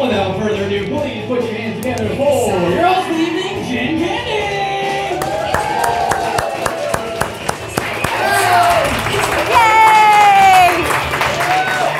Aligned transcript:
Without 0.00 0.38
further 0.38 0.64
ado, 0.64 0.86
please 0.86 1.26
put 1.26 1.42
your 1.42 1.52
hands 1.52 1.76
together 1.76 2.08
for 2.16 2.52
your 2.70 2.80
the 2.80 3.12
evening, 3.12 3.64
Jen 3.68 3.98
Candy! 3.98 4.30
Yay! 9.50 10.80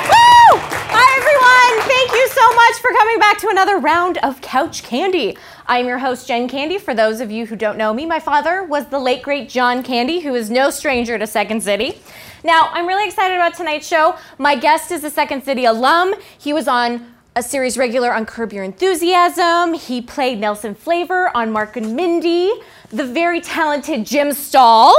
Woo! 0.09 0.57
Hi, 0.89 1.07
everyone. 1.19 1.87
Thank 1.87 2.11
you 2.13 2.27
so 2.29 2.41
much 2.55 2.81
for 2.81 2.91
coming 2.91 3.19
back 3.19 3.37
to 3.37 3.49
another 3.49 3.77
round 3.77 4.17
of 4.23 4.41
Couch 4.41 4.81
Candy. 4.81 5.37
I'm 5.67 5.85
your 5.85 5.99
host, 5.99 6.27
Jen 6.27 6.47
Candy. 6.47 6.79
For 6.79 6.95
those 6.95 7.21
of 7.21 7.29
you 7.29 7.45
who 7.45 7.55
don't 7.55 7.77
know 7.77 7.93
me, 7.93 8.07
my 8.07 8.19
father 8.19 8.63
was 8.63 8.87
the 8.87 8.97
late, 8.97 9.21
great 9.21 9.47
John 9.47 9.83
Candy, 9.83 10.21
who 10.21 10.33
is 10.33 10.49
no 10.49 10.71
stranger 10.71 11.19
to 11.19 11.27
Second 11.27 11.61
City. 11.61 12.01
Now, 12.43 12.71
I'm 12.71 12.87
really 12.87 13.05
excited 13.05 13.35
about 13.35 13.53
tonight's 13.53 13.87
show. 13.87 14.17
My 14.39 14.55
guest 14.55 14.89
is 14.89 15.03
a 15.03 15.11
Second 15.11 15.43
City 15.43 15.65
alum. 15.65 16.15
He 16.39 16.51
was 16.51 16.67
on 16.67 17.05
a 17.35 17.41
series 17.41 17.77
regular 17.77 18.13
on 18.13 18.25
Curb 18.25 18.51
Your 18.51 18.63
Enthusiasm. 18.63 19.73
He 19.73 20.01
played 20.01 20.39
Nelson 20.39 20.75
Flavor 20.75 21.31
on 21.35 21.53
Mork 21.53 21.77
and 21.77 21.95
Mindy. 21.95 22.51
The 22.89 23.05
very 23.05 23.39
talented 23.39 24.05
Jim 24.05 24.29
Staahl. 24.29 24.93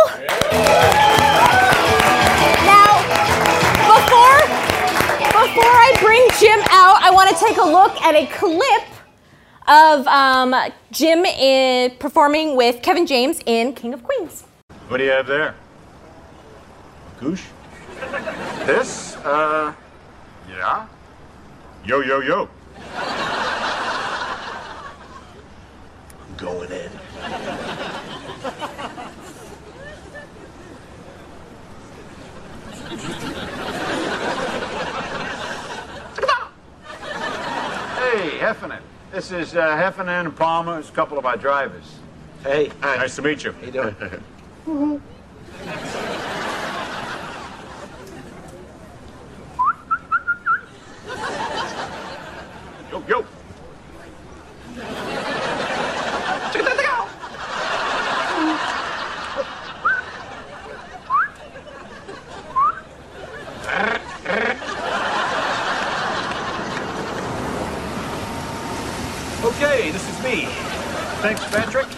Now, 2.64 2.96
before 3.84 4.40
before 5.28 5.64
I 5.64 5.94
bring 6.00 6.26
Jim 6.40 6.60
out, 6.70 7.02
I 7.02 7.10
want 7.12 7.28
to 7.28 7.44
take 7.44 7.58
a 7.58 7.64
look 7.64 8.00
at 8.00 8.14
a 8.14 8.26
clip 8.26 8.88
of 9.68 10.06
um, 10.06 10.54
Jim 10.90 11.26
in, 11.26 11.90
performing 11.98 12.56
with 12.56 12.80
Kevin 12.82 13.06
James 13.06 13.40
in 13.44 13.74
King 13.74 13.92
of 13.92 14.02
Queens. 14.02 14.44
What 14.88 14.96
do 14.96 15.04
you 15.04 15.10
have 15.10 15.26
there? 15.26 15.54
Goosh? 17.20 17.44
This? 18.66 19.16
Uh, 19.16 19.74
yeah. 20.48 20.86
Yo, 21.84 22.00
yo, 22.00 22.20
yo. 22.20 22.48
I'm 26.20 26.36
going 26.36 26.70
in. 26.70 26.90
Hey, 37.98 38.38
Heffernan. 38.38 38.82
This 39.12 39.32
is 39.32 39.56
uh, 39.56 39.76
Heffernan 39.76 40.26
and 40.26 40.36
Palmer. 40.36 40.78
It's 40.78 40.88
a 40.88 40.92
couple 40.92 41.18
of 41.18 41.26
our 41.26 41.36
drivers. 41.36 41.96
Hey, 42.42 42.70
Nice 42.80 43.16
to 43.16 43.22
meet 43.22 43.44
you. 43.44 43.52
how 43.52 43.66
you 43.66 43.72
doing? 44.66 45.02
Yo. 53.08 53.24
Okay, 69.44 69.90
this 69.90 70.08
is 70.08 70.22
me. 70.22 70.46
Thanks, 71.22 71.44
Patrick. 71.48 71.88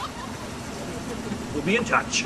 We'll 1.53 1.63
be 1.63 1.77
in 1.77 1.85
touch. 1.85 2.25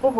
Come 0.00 0.18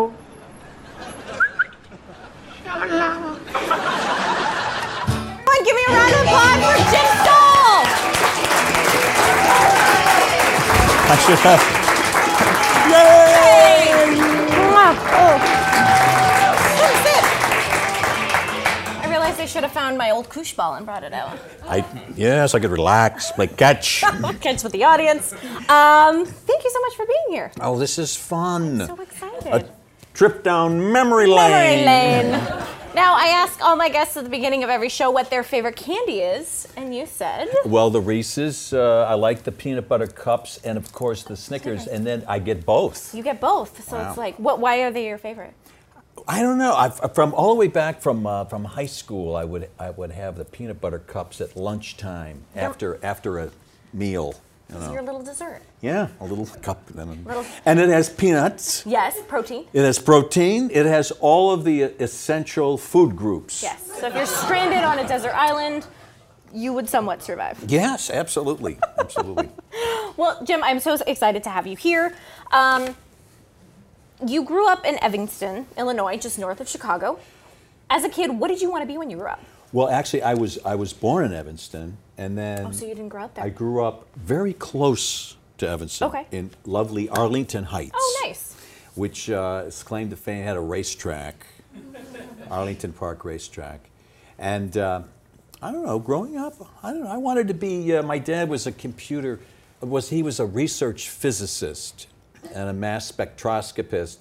I 11.11 11.15
should 11.17 11.39
have. 11.39 11.59
Mwah. 14.69 14.93
Oh. 15.19 15.35
Come 16.79 16.95
sit. 17.03 17.23
I 19.03 19.05
realized 19.09 19.39
I 19.39 19.45
should 19.45 19.63
have 19.63 19.71
found 19.71 19.97
my 19.97 20.11
old 20.11 20.29
koosh 20.29 20.53
ball 20.53 20.75
and 20.75 20.85
brought 20.85 21.03
it 21.03 21.13
out. 21.13 21.37
I 21.67 21.83
yes, 22.15 22.53
I 22.53 22.59
could 22.59 22.69
relax, 22.71 23.31
play 23.31 23.47
catch. 23.47 24.01
Catch 24.41 24.63
with 24.63 24.71
the 24.71 24.83
audience. 24.83 25.33
Um, 25.33 26.25
thank 26.25 26.63
you 26.63 26.71
so 26.71 26.81
much 26.81 26.95
for 26.95 27.05
being 27.05 27.25
here. 27.29 27.51
oh, 27.61 27.77
this 27.77 27.97
is 27.97 28.15
fun. 28.15 28.85
So 28.85 28.99
excited. 29.01 29.47
A 29.51 29.65
trip 30.13 30.43
down 30.43 30.91
memory 30.91 31.25
lane. 31.27 31.51
Memory 31.51 31.85
lane. 31.85 32.58
Now, 32.99 33.15
I 33.15 33.27
ask 33.27 33.61
all 33.61 33.77
my 33.77 33.87
guests 33.87 34.17
at 34.17 34.25
the 34.25 34.29
beginning 34.29 34.61
of 34.65 34.69
every 34.69 34.89
show 34.89 35.09
what 35.09 35.29
their 35.29 35.41
favorite 35.41 35.77
candy 35.77 36.19
is, 36.19 36.67
and 36.75 36.93
you 36.93 37.05
said. 37.05 37.47
Well, 37.65 37.89
the 37.89 38.01
Reese's, 38.01 38.73
uh, 38.73 39.05
I 39.07 39.13
like 39.13 39.43
the 39.43 39.53
peanut 39.53 39.87
butter 39.87 40.05
cups, 40.05 40.59
and 40.65 40.77
of 40.77 40.91
course 40.91 41.23
the 41.23 41.37
Snickers, 41.37 41.87
and 41.87 42.05
then 42.05 42.25
I 42.27 42.39
get 42.39 42.65
both. 42.65 43.15
You 43.15 43.23
get 43.23 43.39
both, 43.39 43.87
so 43.87 43.95
Wow. 43.95 44.09
it's 44.09 44.17
like, 44.17 44.35
what? 44.35 44.59
Why 44.59 44.81
are 44.81 44.91
they 44.91 45.05
your 45.07 45.17
favorite? 45.17 45.53
I 46.27 46.41
don't 46.41 46.57
know. 46.57 46.73
I've, 46.75 47.15
from 47.15 47.33
all 47.33 47.53
the 47.53 47.55
way 47.59 47.67
back 47.69 48.01
from 48.01 48.27
uh, 48.27 48.43
from 48.43 48.65
high 48.65 48.85
school, 48.87 49.33
I 49.33 49.45
would 49.45 49.69
I 49.79 49.91
would 49.91 50.11
have 50.11 50.35
the 50.35 50.43
peanut 50.43 50.81
butter 50.81 50.99
cups 50.99 51.39
at 51.39 51.55
lunchtime 51.55 52.41
after 52.53 52.99
after 53.01 53.39
a 53.39 53.51
meal. 53.93 54.35
You 54.71 54.79
know. 54.79 54.93
your 54.93 55.01
little 55.01 55.21
dessert. 55.23 55.61
Yeah, 55.81 56.09
a 56.19 56.25
little 56.25 56.45
cup, 56.61 56.85
then 56.89 57.23
Little- 57.25 57.45
and 57.65 57.79
it 57.79 57.89
has 57.89 58.09
peanuts. 58.09 58.83
Yes, 58.85 59.17
protein. 59.27 59.65
It 59.73 59.81
has 59.81 59.97
protein. 59.97 60.69
It 60.71 60.85
has 60.85 61.11
all 61.19 61.51
of 61.51 61.63
the 61.63 61.81
essential 61.83 62.77
food 62.77 63.15
groups. 63.15 63.63
Yes. 63.63 63.83
So 63.99 64.07
if 64.07 64.15
you're 64.15 64.25
stranded 64.27 64.83
on 64.83 64.99
a 64.99 65.07
desert 65.07 65.33
island, 65.33 65.87
you 66.53 66.73
would 66.73 66.87
somewhat 66.87 67.23
survive. 67.23 67.63
Yes, 67.67 68.09
absolutely, 68.09 68.77
absolutely. 68.97 69.49
Well, 70.17 70.43
Jim, 70.43 70.61
I'm 70.63 70.81
so 70.81 70.97
excited 71.07 71.43
to 71.45 71.49
have 71.49 71.65
you 71.65 71.77
here. 71.77 72.13
Um, 72.51 72.93
you 74.27 74.43
grew 74.43 74.67
up 74.67 74.85
in 74.85 75.01
Evanston, 75.01 75.65
Illinois, 75.77 76.17
just 76.17 76.37
north 76.37 76.59
of 76.59 76.67
Chicago. 76.67 77.19
As 77.89 78.03
a 78.03 78.09
kid, 78.09 78.31
what 78.37 78.49
did 78.49 78.61
you 78.61 78.69
want 78.69 78.81
to 78.81 78.85
be 78.85 78.97
when 78.97 79.09
you 79.09 79.15
grew 79.15 79.27
up? 79.27 79.39
Well, 79.71 79.89
actually, 79.89 80.23
I 80.23 80.33
was 80.33 80.57
I 80.65 80.75
was 80.75 80.93
born 80.93 81.25
in 81.25 81.33
Evanston, 81.33 81.97
and 82.17 82.37
then 82.37 82.65
Oh, 82.67 82.71
so 82.71 82.85
you 82.85 82.95
didn't 82.95 83.09
grow 83.09 83.23
up 83.25 83.35
there. 83.35 83.43
I 83.45 83.49
grew 83.49 83.83
up 83.83 84.07
very 84.15 84.53
close 84.53 85.35
to 85.59 85.67
Evanston, 85.69 86.07
Okay. 86.09 86.25
in 86.31 86.51
lovely 86.65 87.09
Arlington 87.09 87.65
Heights. 87.65 87.91
Oh, 87.95 88.21
nice. 88.25 88.55
Which 88.95 89.29
uh, 89.29 89.63
is 89.67 89.83
claimed 89.83 90.09
to 90.11 90.15
fame 90.15 90.43
had 90.43 90.57
a 90.57 90.61
racetrack, 90.61 91.45
Arlington 92.49 92.93
Park 92.93 93.23
Racetrack, 93.25 93.89
and 94.37 94.75
uh, 94.77 95.01
I 95.61 95.71
don't 95.71 95.85
know. 95.85 95.99
Growing 95.99 96.37
up, 96.37 96.55
I 96.83 96.91
don't 96.91 97.03
know. 97.03 97.09
I 97.11 97.17
wanted 97.17 97.47
to 97.49 97.53
be. 97.53 97.95
Uh, 97.95 98.03
my 98.03 98.17
dad 98.17 98.49
was 98.49 98.65
a 98.67 98.71
computer. 98.71 99.39
Was 99.81 100.09
he 100.09 100.23
was 100.23 100.39
a 100.39 100.45
research 100.45 101.09
physicist 101.09 102.07
and 102.53 102.69
a 102.69 102.73
mass 102.73 103.09
spectroscopist. 103.11 104.17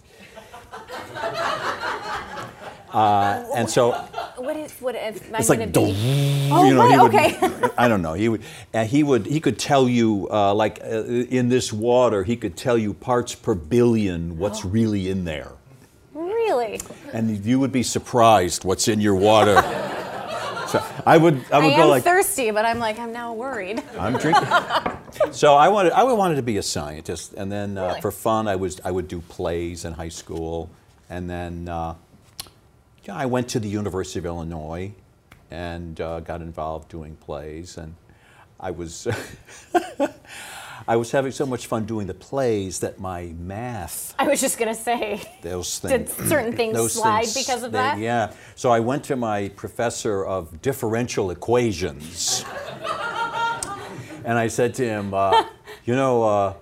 Uh, 2.93 3.44
and 3.54 3.69
so 3.69 3.93
What 4.37 4.56
is 4.56 4.72
what 4.81 4.94
if 4.94 5.28
am 5.28 5.34
I 5.34 5.38
it's 5.38 5.49
like, 5.49 5.72
be? 5.72 5.81
you 5.81 6.49
Oh, 6.50 6.71
know, 6.71 6.76
right, 6.78 6.91
he 6.93 6.99
would, 6.99 7.15
okay. 7.15 7.71
I 7.76 7.87
don't 7.88 8.00
know. 8.03 8.15
He 8.15 8.28
would, 8.28 8.43
uh, 8.72 8.84
he 8.84 9.03
would, 9.03 9.26
he 9.26 9.41
could 9.41 9.59
tell 9.59 9.88
you, 9.88 10.26
uh, 10.31 10.54
like 10.54 10.81
uh, 10.82 11.04
in 11.04 11.48
this 11.48 11.72
water, 11.72 12.25
he 12.25 12.37
could 12.37 12.56
tell 12.56 12.78
you 12.78 12.94
parts 12.94 13.34
per 13.34 13.54
billion 13.54 14.38
what's 14.38 14.65
Oh. 14.65 14.69
really 14.71 15.10
in 15.10 15.25
there, 15.25 15.53
Really? 16.15 16.81
and 17.12 17.44
you 17.44 17.60
would 17.60 17.72
be 17.72 17.82
surprised 17.82 18.65
what's 18.65 18.88
in 18.88 19.00
your 19.00 19.15
water. 19.16 19.56
so 20.69 20.82
I 21.04 21.19
would, 21.19 21.34
I 21.53 21.56
I 21.56 21.59
would 21.59 21.72
am 21.72 21.81
go 21.81 21.88
like, 21.88 22.04
thirsty, 22.04 22.50
but 22.50 22.65
I'm 22.65 22.78
like 22.78 22.98
I'm 22.98 23.12
now 23.12 23.34
worried. 23.34 23.82
I'm 23.98 24.16
drinking. 24.16 24.48
so 25.32 25.54
I 25.56 25.69
wanted, 25.69 25.93
I 25.93 26.04
wanted 26.04 26.37
to 26.37 26.43
be 26.43 26.56
a 26.56 26.62
scientist, 26.62 27.34
and 27.37 27.53
then 27.53 27.77
uh, 27.77 27.88
Really? 27.88 28.00
for 28.00 28.10
fun, 28.12 28.48
I 28.48 28.56
was, 28.56 28.81
I 28.84 28.91
would 28.91 29.09
do 29.09 29.21
plays 29.28 29.84
in 29.84 29.93
high 29.93 30.09
school, 30.10 30.71
and 31.10 31.28
then 31.28 31.69
uh, 31.69 31.94
I 33.11 33.27
went 33.27 33.49
to 33.51 33.61
the 33.61 33.69
University 33.69 34.19
of 34.19 34.27
Illinois, 34.27 34.93
and 35.51 36.01
uh, 36.01 36.21
got 36.21 36.43
involved 36.43 36.89
doing 36.91 37.16
plays, 37.16 37.78
and 37.78 37.95
I 38.60 38.71
was, 38.71 39.09
I 40.89 40.97
was 40.97 41.10
having 41.10 41.33
so 41.33 41.47
much 41.47 41.66
fun 41.66 41.87
doing 41.87 42.07
the 42.07 42.15
plays 42.15 42.81
that 42.81 43.01
my 43.01 43.33
math, 43.39 44.15
I 44.19 44.28
was 44.28 44.41
just 44.41 44.59
gonna 44.59 44.75
say. 44.75 45.22
those 45.43 45.78
things. 45.78 46.15
Did 46.15 46.28
certain 46.28 46.55
things 46.55 46.93
slide 46.93 47.25
things, 47.25 47.47
because 47.47 47.63
of 47.63 47.72
they- 47.72 47.78
that? 47.78 47.99
Yeah. 47.99 48.33
So 48.57 48.71
I 48.71 48.81
went 48.81 49.05
to 49.05 49.16
my 49.16 49.49
professor 49.51 50.25
of 50.25 50.61
differential 50.61 51.31
equations. 51.31 52.45
And 54.25 54.37
I 54.37 54.49
said 54.49 54.75
to 54.75 54.84
him, 54.84 55.15
uh, 55.15 55.45
you 55.87 55.97
know, 55.97 56.22
uh, 56.22 56.54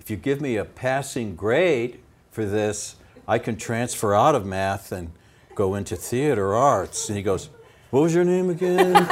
if 0.00 0.08
you 0.10 0.16
give 0.16 0.40
me 0.40 0.56
a 0.56 0.64
passing 0.64 1.36
grade 1.36 2.00
for 2.30 2.46
this, 2.46 2.96
I 3.28 3.38
can 3.38 3.56
transfer 3.56 4.14
out 4.14 4.34
of 4.34 4.46
math 4.46 4.92
and 4.92 5.12
go 5.54 5.74
into 5.74 5.96
theater 5.96 6.54
arts. 6.54 7.08
And 7.08 7.16
he 7.16 7.22
goes, 7.22 7.50
what 7.90 8.00
was 8.02 8.14
your 8.14 8.24
name 8.24 8.50
again? 8.50 8.94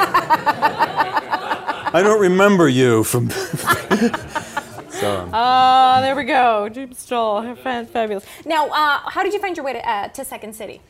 I 1.93 2.01
don't 2.03 2.21
remember 2.21 2.67
you 2.69 3.03
from. 3.03 3.29
so, 4.89 5.29
Oh, 5.33 5.99
there 6.01 6.15
we 6.15 6.23
go. 6.23 6.69
Jim 6.69 6.91
Staahl, 6.91 7.57
fabulous. 7.87 8.25
Now, 8.45 8.67
uh, 8.69 9.09
how 9.09 9.23
did 9.23 9.33
you 9.33 9.39
find 9.39 9.55
your 9.57 9.65
way 9.65 9.73
to, 9.73 9.89
uh, 9.89 10.07
to 10.09 10.23
Second 10.25 10.53
City? 10.55 10.81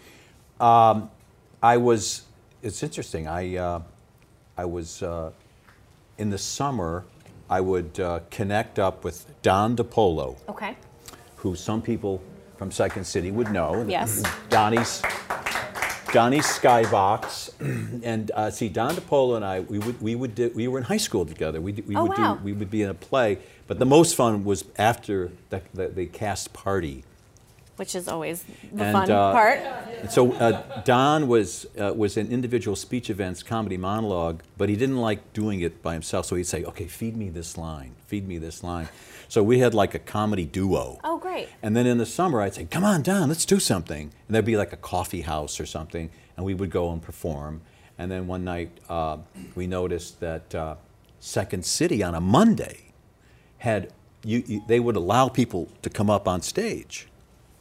I 0.60 1.78
was. 1.78 2.24
It's 2.62 2.84
interesting. 2.84 3.28
I 3.28 3.56
uh, 3.58 3.82
I 4.58 4.66
was 4.66 5.02
uh, 5.04 5.32
in 6.18 6.30
the 6.30 6.38
summer. 6.38 7.06
I 7.50 7.60
would 7.62 8.00
uh, 8.00 8.22
connect 8.30 8.80
up 8.80 9.04
with 9.04 9.26
Don 9.42 9.76
DePollo, 9.76 10.38
Okay. 10.48 10.78
who 11.36 11.56
some 11.56 11.82
people 11.82 12.22
from 12.62 12.70
Second 12.70 13.06
City 13.06 13.32
would 13.32 13.52
know. 13.52 13.84
Yes. 13.90 14.22
Donny's 14.50 15.02
Donny's 16.14 16.46
Skybox, 16.46 17.50
and 18.04 18.30
uh, 18.36 18.52
see 18.52 18.70
Don 18.70 18.94
DePollo 18.94 19.36
and 19.36 19.44
I. 19.44 19.62
We 19.62 19.80
would 19.80 20.00
we 20.00 20.14
would 20.14 20.36
do, 20.36 20.52
we 20.54 20.68
were 20.68 20.78
in 20.78 20.84
high 20.84 20.98
school 20.98 21.26
together. 21.26 21.60
We, 21.60 21.72
we 21.72 21.96
Oh, 21.96 22.04
would 22.04 22.20
wow. 22.20 22.36
do 22.36 22.44
we 22.44 22.54
would 22.54 22.70
be 22.70 22.84
in 22.84 22.90
a 22.92 22.94
play, 22.94 23.40
but 23.66 23.80
the 23.80 23.88
most 23.88 24.16
fun 24.16 24.44
was 24.44 24.64
after 24.78 25.32
the, 25.50 25.64
the, 25.74 25.88
the 25.88 26.06
cast 26.06 26.54
party. 26.54 27.04
Which 27.78 27.96
is 27.96 28.08
always 28.08 28.44
the 28.72 28.84
And, 28.84 28.94
fun 28.94 29.10
uh, 29.10 29.32
part. 29.32 29.58
And 30.02 30.12
so 30.12 30.34
uh, 30.34 30.84
Don 30.84 31.28
was 31.28 31.66
uh, 31.80 31.94
was 31.96 32.16
in 32.16 32.32
individual 32.32 32.76
speech 32.76 33.10
events, 33.10 33.42
comedy 33.42 33.78
monologue, 33.78 34.44
but 34.56 34.70
he 34.70 34.76
didn't 34.76 35.02
like 35.02 35.34
doing 35.34 35.62
it 35.62 35.82
by 35.82 35.94
himself. 35.94 36.28
So 36.28 36.36
he'd 36.36 36.44
say, 36.46 36.64
"Okay, 36.64 36.86
feed 36.86 37.18
me 37.18 37.30
this 37.32 37.58
line, 37.58 37.96
feed 38.06 38.28
me 38.28 38.38
this 38.38 38.64
line." 38.64 38.88
So 39.32 39.42
we 39.42 39.60
had 39.60 39.74
like 39.74 39.96
a 39.96 40.00
comedy 40.00 40.44
duo. 40.44 41.00
Oh, 41.06 41.18
great. 41.18 41.48
And 41.64 41.74
then 41.74 41.88
in 41.88 41.98
the 41.98 42.06
summer, 42.06 42.42
I'd 42.42 42.54
say, 42.54 42.66
"Come 42.66 42.84
on, 42.84 43.02
Don, 43.02 43.30
let's 43.30 43.46
do 43.46 43.62
something." 43.62 44.12
And 44.28 44.36
there'd 44.36 44.44
be 44.44 44.58
like 44.58 44.74
a 44.74 44.78
coffee 44.92 45.22
house 45.22 45.58
or 45.58 45.66
something, 45.66 46.10
and 46.36 46.46
we 46.46 46.54
would 46.54 46.70
go 46.70 46.92
and 46.92 47.02
perform. 47.02 47.62
And 47.98 48.12
then 48.12 48.28
one 48.28 48.44
night, 48.44 48.72
uh, 48.90 49.20
we 49.56 49.68
noticed 49.68 50.20
that 50.20 50.54
uh, 50.54 50.76
Second 51.22 51.66
City 51.66 52.04
on 52.04 52.14
a 52.14 52.20
Monday 52.20 52.92
had 53.60 53.94
you, 54.26 54.44
you, 54.46 54.64
they 54.68 54.82
would 54.82 54.98
allow 54.98 55.30
people 55.30 55.70
to 55.82 55.90
come 55.90 56.10
up 56.10 56.28
on 56.28 56.42
stage 56.42 57.08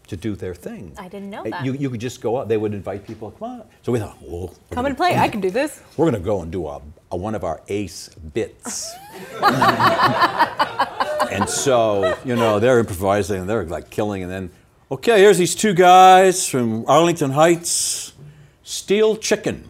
to 0.08 0.16
do 0.16 0.34
their 0.34 0.56
thing. 0.56 0.92
I 0.98 1.06
didn't 1.06 1.30
know 1.30 1.44
that. 1.44 1.64
You, 1.64 1.74
you 1.74 1.88
could 1.88 2.00
just 2.00 2.20
go 2.20 2.34
up. 2.34 2.48
They 2.48 2.56
would 2.56 2.74
invite 2.74 3.06
people. 3.06 3.30
Come 3.30 3.48
on. 3.60 3.62
So 3.82 3.92
we 3.92 4.00
thought, 4.00 4.18
well, 4.20 4.48
Come 4.48 4.56
gonna- 4.74 4.88
and 4.88 4.96
play. 4.96 5.16
I 5.16 5.28
can 5.28 5.40
do 5.40 5.50
this. 5.52 5.80
We're 5.96 6.10
going 6.10 6.20
to 6.20 6.26
go 6.26 6.42
and 6.42 6.50
do 6.50 6.66
a, 6.66 6.82
a 7.12 7.16
one 7.16 7.36
of 7.36 7.44
our 7.44 7.62
ace 7.68 8.08
bits. 8.34 8.92
and 11.30 11.48
so, 11.48 12.16
you 12.24 12.36
know, 12.36 12.58
they're 12.58 12.78
improvising 12.78 13.40
and 13.40 13.48
they're 13.48 13.64
like 13.64 13.90
killing. 13.90 14.22
And 14.22 14.30
then, 14.30 14.50
okay, 14.90 15.20
here's 15.20 15.38
these 15.38 15.54
two 15.54 15.74
guys 15.74 16.48
from 16.48 16.84
Arlington 16.88 17.30
Heights, 17.32 18.12
Steel 18.62 19.16
Chicken. 19.16 19.68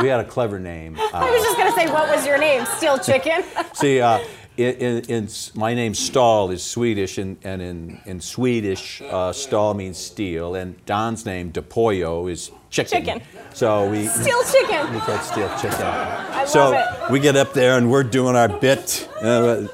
we 0.00 0.08
had 0.08 0.20
a 0.20 0.24
clever 0.24 0.58
name. 0.58 0.98
Uh, 0.98 1.08
I 1.12 1.30
was 1.30 1.42
just 1.42 1.56
gonna 1.56 1.72
say, 1.72 1.90
what 1.92 2.08
was 2.08 2.26
your 2.26 2.38
name? 2.38 2.64
Steel 2.76 2.98
Chicken. 2.98 3.44
See, 3.74 4.00
uh, 4.00 4.20
in, 4.56 4.74
in, 4.76 5.04
in 5.04 5.28
my 5.54 5.74
name 5.74 5.92
Staahl 5.92 6.52
is 6.52 6.62
Swedish, 6.62 7.18
and, 7.18 7.36
and 7.44 7.60
in, 7.60 8.00
in 8.06 8.20
Swedish, 8.20 9.02
uh, 9.02 9.32
Stahl 9.32 9.74
means 9.74 9.98
steel, 9.98 10.54
and 10.54 10.84
Don's 10.86 11.26
name 11.26 11.52
DePollo 11.52 12.30
is 12.30 12.50
chicken. 12.70 13.04
Chicken. 13.04 13.22
So 13.52 13.88
we 13.88 14.06
Steel 14.06 14.42
Chicken. 14.44 14.94
we 14.94 15.00
called 15.00 15.22
steel 15.22 15.48
chicken. 15.60 15.82
I 15.82 16.44
so 16.46 16.70
love 16.70 17.02
it. 17.02 17.10
we 17.10 17.20
get 17.20 17.36
up 17.36 17.52
there 17.52 17.76
and 17.78 17.90
we're 17.90 18.02
doing 18.02 18.36
our 18.36 18.48
bit, 18.48 19.08
uh, 19.20 19.66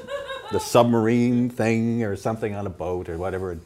the 0.51 0.59
submarine 0.59 1.49
thing 1.49 2.03
or 2.03 2.15
something 2.15 2.55
on 2.55 2.65
a 2.65 2.69
boat 2.69 3.09
or 3.09 3.17
whatever. 3.17 3.57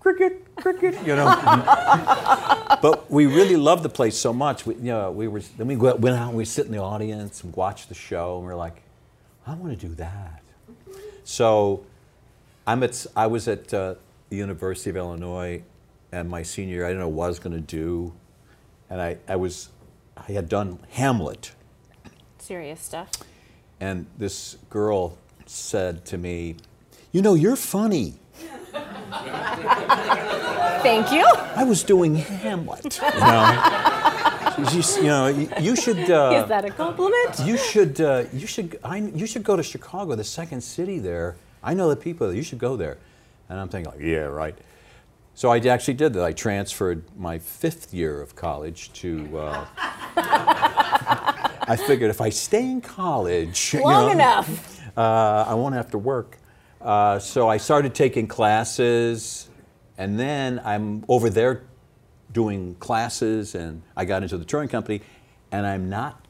Cricket, 0.00 0.54
cricket, 0.56 0.94
you 1.04 1.16
know. 1.16 1.26
but 2.82 3.10
we 3.10 3.26
really 3.26 3.56
loved 3.56 3.82
the 3.82 3.88
place 3.88 4.16
so 4.16 4.32
much. 4.32 4.64
We, 4.64 4.74
you 4.76 4.82
know, 4.82 5.10
we 5.10 5.26
were 5.26 5.40
then 5.58 5.66
we 5.66 5.76
went 5.76 5.98
went 5.98 6.16
out 6.16 6.28
and 6.28 6.36
we 6.36 6.44
sit 6.44 6.66
in 6.66 6.72
the 6.72 6.78
audience 6.78 7.42
and 7.42 7.54
watch 7.56 7.88
the 7.88 7.94
show, 7.94 8.38
and 8.38 8.46
we're 8.46 8.54
like, 8.54 8.82
I 9.46 9.54
want 9.54 9.78
to 9.78 9.86
do 9.88 9.94
that. 9.94 10.42
So, 11.24 11.84
I'm 12.66 12.82
at 12.82 13.06
I 13.14 13.26
was 13.26 13.48
at 13.48 13.72
uh, 13.72 13.94
the 14.28 14.36
University 14.36 14.90
of 14.90 14.96
Illinois, 14.96 15.62
and 16.12 16.28
my 16.28 16.42
senior 16.42 16.74
year, 16.76 16.84
I 16.84 16.88
didn't 16.88 17.00
know 17.00 17.08
what 17.08 17.26
I 17.26 17.28
was 17.28 17.38
going 17.38 17.54
to 17.54 17.60
do, 17.60 18.12
and 18.90 19.00
I, 19.00 19.18
I 19.28 19.36
was 19.36 19.68
I 20.16 20.32
had 20.32 20.48
done 20.48 20.78
Hamlet, 20.90 21.52
Serious 22.38 22.80
stuff. 22.80 23.10
and 23.80 24.06
this 24.18 24.56
girl 24.70 25.16
said 25.46 26.04
to 26.06 26.18
me, 26.18 26.56
"You 27.12 27.22
know, 27.22 27.34
you're 27.34 27.56
funny." 27.56 28.14
Thank 30.82 31.10
you. 31.12 31.24
I 31.56 31.64
was 31.64 31.82
doing 31.82 32.14
Hamlet. 32.16 32.98
You 33.02 33.02
know, 33.02 33.10
you, 34.58 34.82
you 34.96 35.02
know, 35.04 35.26
you, 35.28 35.48
you 35.60 35.76
should. 35.76 36.10
Uh, 36.10 36.42
Is 36.42 36.48
that 36.48 36.64
a 36.64 36.70
compliment? 36.70 37.40
You 37.44 37.56
should. 37.56 38.00
Uh, 38.00 38.24
you 38.32 38.46
should. 38.46 38.78
I, 38.84 38.98
you 38.98 39.26
should 39.26 39.42
go 39.44 39.56
to 39.56 39.62
Chicago, 39.62 40.14
the 40.14 40.24
second 40.24 40.60
city 40.62 40.98
there. 40.98 41.36
I 41.62 41.74
know 41.74 41.88
the 41.88 41.96
people. 41.96 42.32
You 42.32 42.42
should 42.42 42.58
go 42.58 42.76
there. 42.76 42.98
And 43.48 43.60
I'm 43.60 43.68
thinking, 43.68 43.92
like, 43.92 44.00
yeah, 44.00 44.20
right. 44.20 44.56
So 45.34 45.50
I 45.50 45.58
actually 45.58 45.94
did 45.94 46.14
that. 46.14 46.24
I 46.24 46.32
transferred 46.32 47.04
my 47.16 47.38
fifth 47.38 47.92
year 47.92 48.20
of 48.22 48.34
college 48.34 48.92
to. 48.94 49.38
Uh, 49.38 49.66
I 51.68 51.76
figured 51.76 52.10
if 52.10 52.20
I 52.20 52.30
stay 52.30 52.64
in 52.70 52.80
college 52.80 53.74
you 53.74 53.82
Long 53.82 54.06
know, 54.06 54.12
enough. 54.12 54.80
uh, 54.96 55.44
I 55.48 55.54
won't 55.54 55.74
have 55.74 55.90
to 55.90 55.98
work. 55.98 56.38
Uh, 56.80 57.18
so 57.18 57.48
I 57.48 57.56
started 57.56 57.94
taking 57.94 58.28
classes, 58.28 59.50
and 59.98 60.18
then 60.18 60.60
I'm 60.64 61.04
over 61.08 61.28
there 61.28 61.64
doing 62.36 62.74
classes, 62.74 63.54
and 63.54 63.80
I 63.96 64.04
got 64.04 64.22
into 64.22 64.36
the 64.36 64.44
touring 64.44 64.68
company, 64.68 65.00
and 65.50 65.66
I'm 65.66 65.88
not 65.88 66.22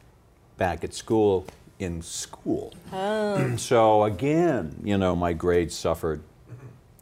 back 0.56 0.84
at 0.84 0.94
school 0.94 1.44
in 1.80 2.00
school. 2.00 2.72
so 3.56 4.04
again, 4.04 4.80
you 4.84 4.96
know, 4.98 5.16
my 5.16 5.32
grades 5.32 5.74
suffered. 5.74 6.22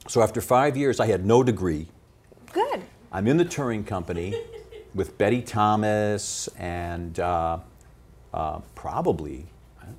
So 0.09 0.23
after 0.23 0.41
five 0.41 0.75
years, 0.75 1.01
I 1.01 1.07
had 1.07 1.27
no 1.27 1.43
degree. 1.43 1.87
Good. 2.55 2.83
I'm 3.13 3.29
in 3.29 3.37
the 3.37 3.45
touring 3.45 3.85
company 3.85 4.35
with 4.95 5.19
Betty 5.19 5.43
Thomas 5.43 6.49
and 6.57 7.21
uh, 7.21 7.59
uh, 8.33 8.61
probably, 8.75 9.45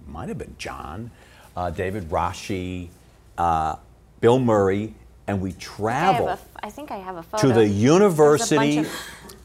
might 0.08 0.30
have 0.30 0.40
been 0.40 0.56
John, 0.58 1.12
uh, 1.56 1.70
David 1.70 2.10
Rasche, 2.10 2.90
uh, 3.38 3.76
Bill 4.20 4.40
Murray, 4.40 4.96
and 5.28 5.42
we 5.42 5.50
I, 5.50 5.54
have 5.54 5.60
travel 5.62 6.28
a 6.30 6.34
f- 6.34 6.46
I 6.62 6.70
think 6.70 6.92
I 6.92 6.98
have 6.98 7.16
a 7.18 7.24
photo. 7.24 7.42
to 7.42 7.48
the 7.48 7.54
There's 7.54 7.70
a 7.70 7.74
bunch 7.74 7.82
University 7.84 8.78
of- 8.80 8.88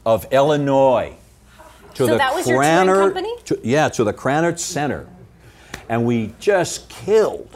of 0.05 0.27
Illinois. 0.31 1.13
To 1.95 2.05
So 2.05 2.11
the 2.13 2.17
that 2.17 2.33
was 2.33 2.47
your 2.47 2.61
touring 2.63 2.87
company? 2.87 3.35
to- 3.45 3.59
yeah, 3.63 3.89
to 3.89 4.03
the 4.03 4.13
Krannert 4.13 4.59
Center. 4.59 5.07
And 5.89 6.05
we 6.05 6.33
just 6.39 6.87
killed. 6.89 7.49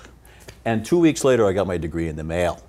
And 0.66 0.86
two 0.86 1.00
weeks 1.00 1.24
later, 1.24 1.48
I 1.48 1.54
got 1.54 1.68
my 1.68 1.78
degree 1.78 2.08
in 2.10 2.16
the 2.18 2.24
mail. 2.24 2.62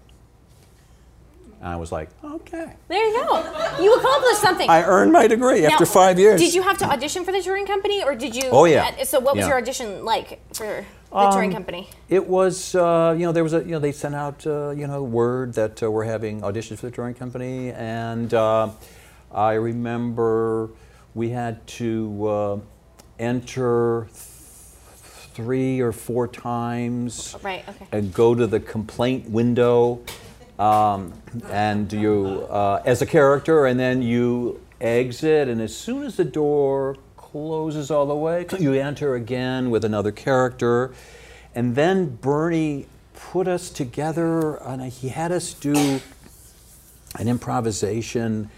And 1.60 1.68
I 1.70 1.76
was 1.76 1.90
like, 1.90 2.08
okay. 2.22 2.72
There 2.88 3.04
you 3.04 3.14
go. 3.26 3.82
You 3.82 3.94
accomplished 3.98 4.40
something. 4.40 4.68
I 4.70 4.84
earned 4.84 5.10
my 5.12 5.26
degree 5.26 5.62
Now, 5.62 5.70
after 5.70 5.86
five 5.86 6.18
years. 6.18 6.40
Did 6.40 6.54
you 6.54 6.62
have 6.62 6.78
to 6.78 6.84
audition 6.84 7.24
for 7.24 7.32
the 7.32 7.42
touring 7.42 7.66
company, 7.66 8.04
or 8.04 8.14
did 8.14 8.36
you? 8.36 8.44
Oh, 8.52 8.64
yeah. 8.66 9.02
So 9.04 9.18
what 9.18 9.34
was 9.34 9.42
Yeah. 9.44 9.48
Your 9.48 9.58
audition 9.58 10.04
like 10.04 10.38
for 10.54 10.84
the 11.24 11.30
touring 11.30 11.52
company? 11.52 11.88
It 12.08 12.26
was, 12.26 12.74
uh, 12.74 13.14
you 13.18 13.24
know, 13.26 13.32
there 13.32 13.42
was 13.42 13.54
a, 13.54 13.60
you 13.60 13.72
know, 13.72 13.78
they 13.78 13.92
sent 13.92 14.14
out, 14.14 14.46
uh, 14.46 14.70
you 14.70 14.86
know, 14.86 15.02
word 15.02 15.54
that 15.54 15.82
uh, 15.82 15.90
we're 15.90 16.04
having 16.04 16.40
auditions 16.42 16.78
for 16.78 16.86
the 16.86 16.92
touring 16.92 17.14
company, 17.14 17.70
and 17.72 18.32
uh, 18.34 18.70
I 19.32 19.54
remember 19.54 20.70
we 21.14 21.30
had 21.30 21.66
to 21.66 22.26
uh, 22.26 22.58
enter 23.18 24.06
th- 24.08 24.20
three 25.34 25.80
or 25.80 25.92
four 25.92 26.28
times, 26.28 27.36
Right, 27.42 27.64
okay. 27.68 27.86
and 27.92 28.12
go 28.12 28.34
to 28.34 28.46
the 28.46 28.60
complaint 28.60 29.28
window, 29.30 30.00
um, 30.58 31.12
and 31.50 31.92
you 31.92 32.46
uh, 32.50 32.82
as 32.84 33.02
a 33.02 33.06
character, 33.06 33.66
and 33.66 33.78
then 33.78 34.00
you 34.02 34.60
exit, 34.80 35.48
and 35.48 35.60
as 35.60 35.74
soon 35.76 36.02
as 36.04 36.16
the 36.16 36.24
door 36.24 36.96
closes 37.66 37.90
all 37.90 38.06
the 38.06 38.14
way, 38.14 38.46
you 38.60 38.74
enter 38.74 39.16
again 39.16 39.70
with 39.70 39.84
another 39.84 40.12
character, 40.12 40.94
and 41.52 41.74
then 41.74 42.14
Bernie 42.14 42.86
put 43.16 43.48
us 43.48 43.70
together, 43.70 44.54
and 44.62 44.80
he 44.84 45.08
had 45.08 45.32
us 45.32 45.52
do 45.52 46.00
an 47.18 47.26
improvisation, 47.26 48.48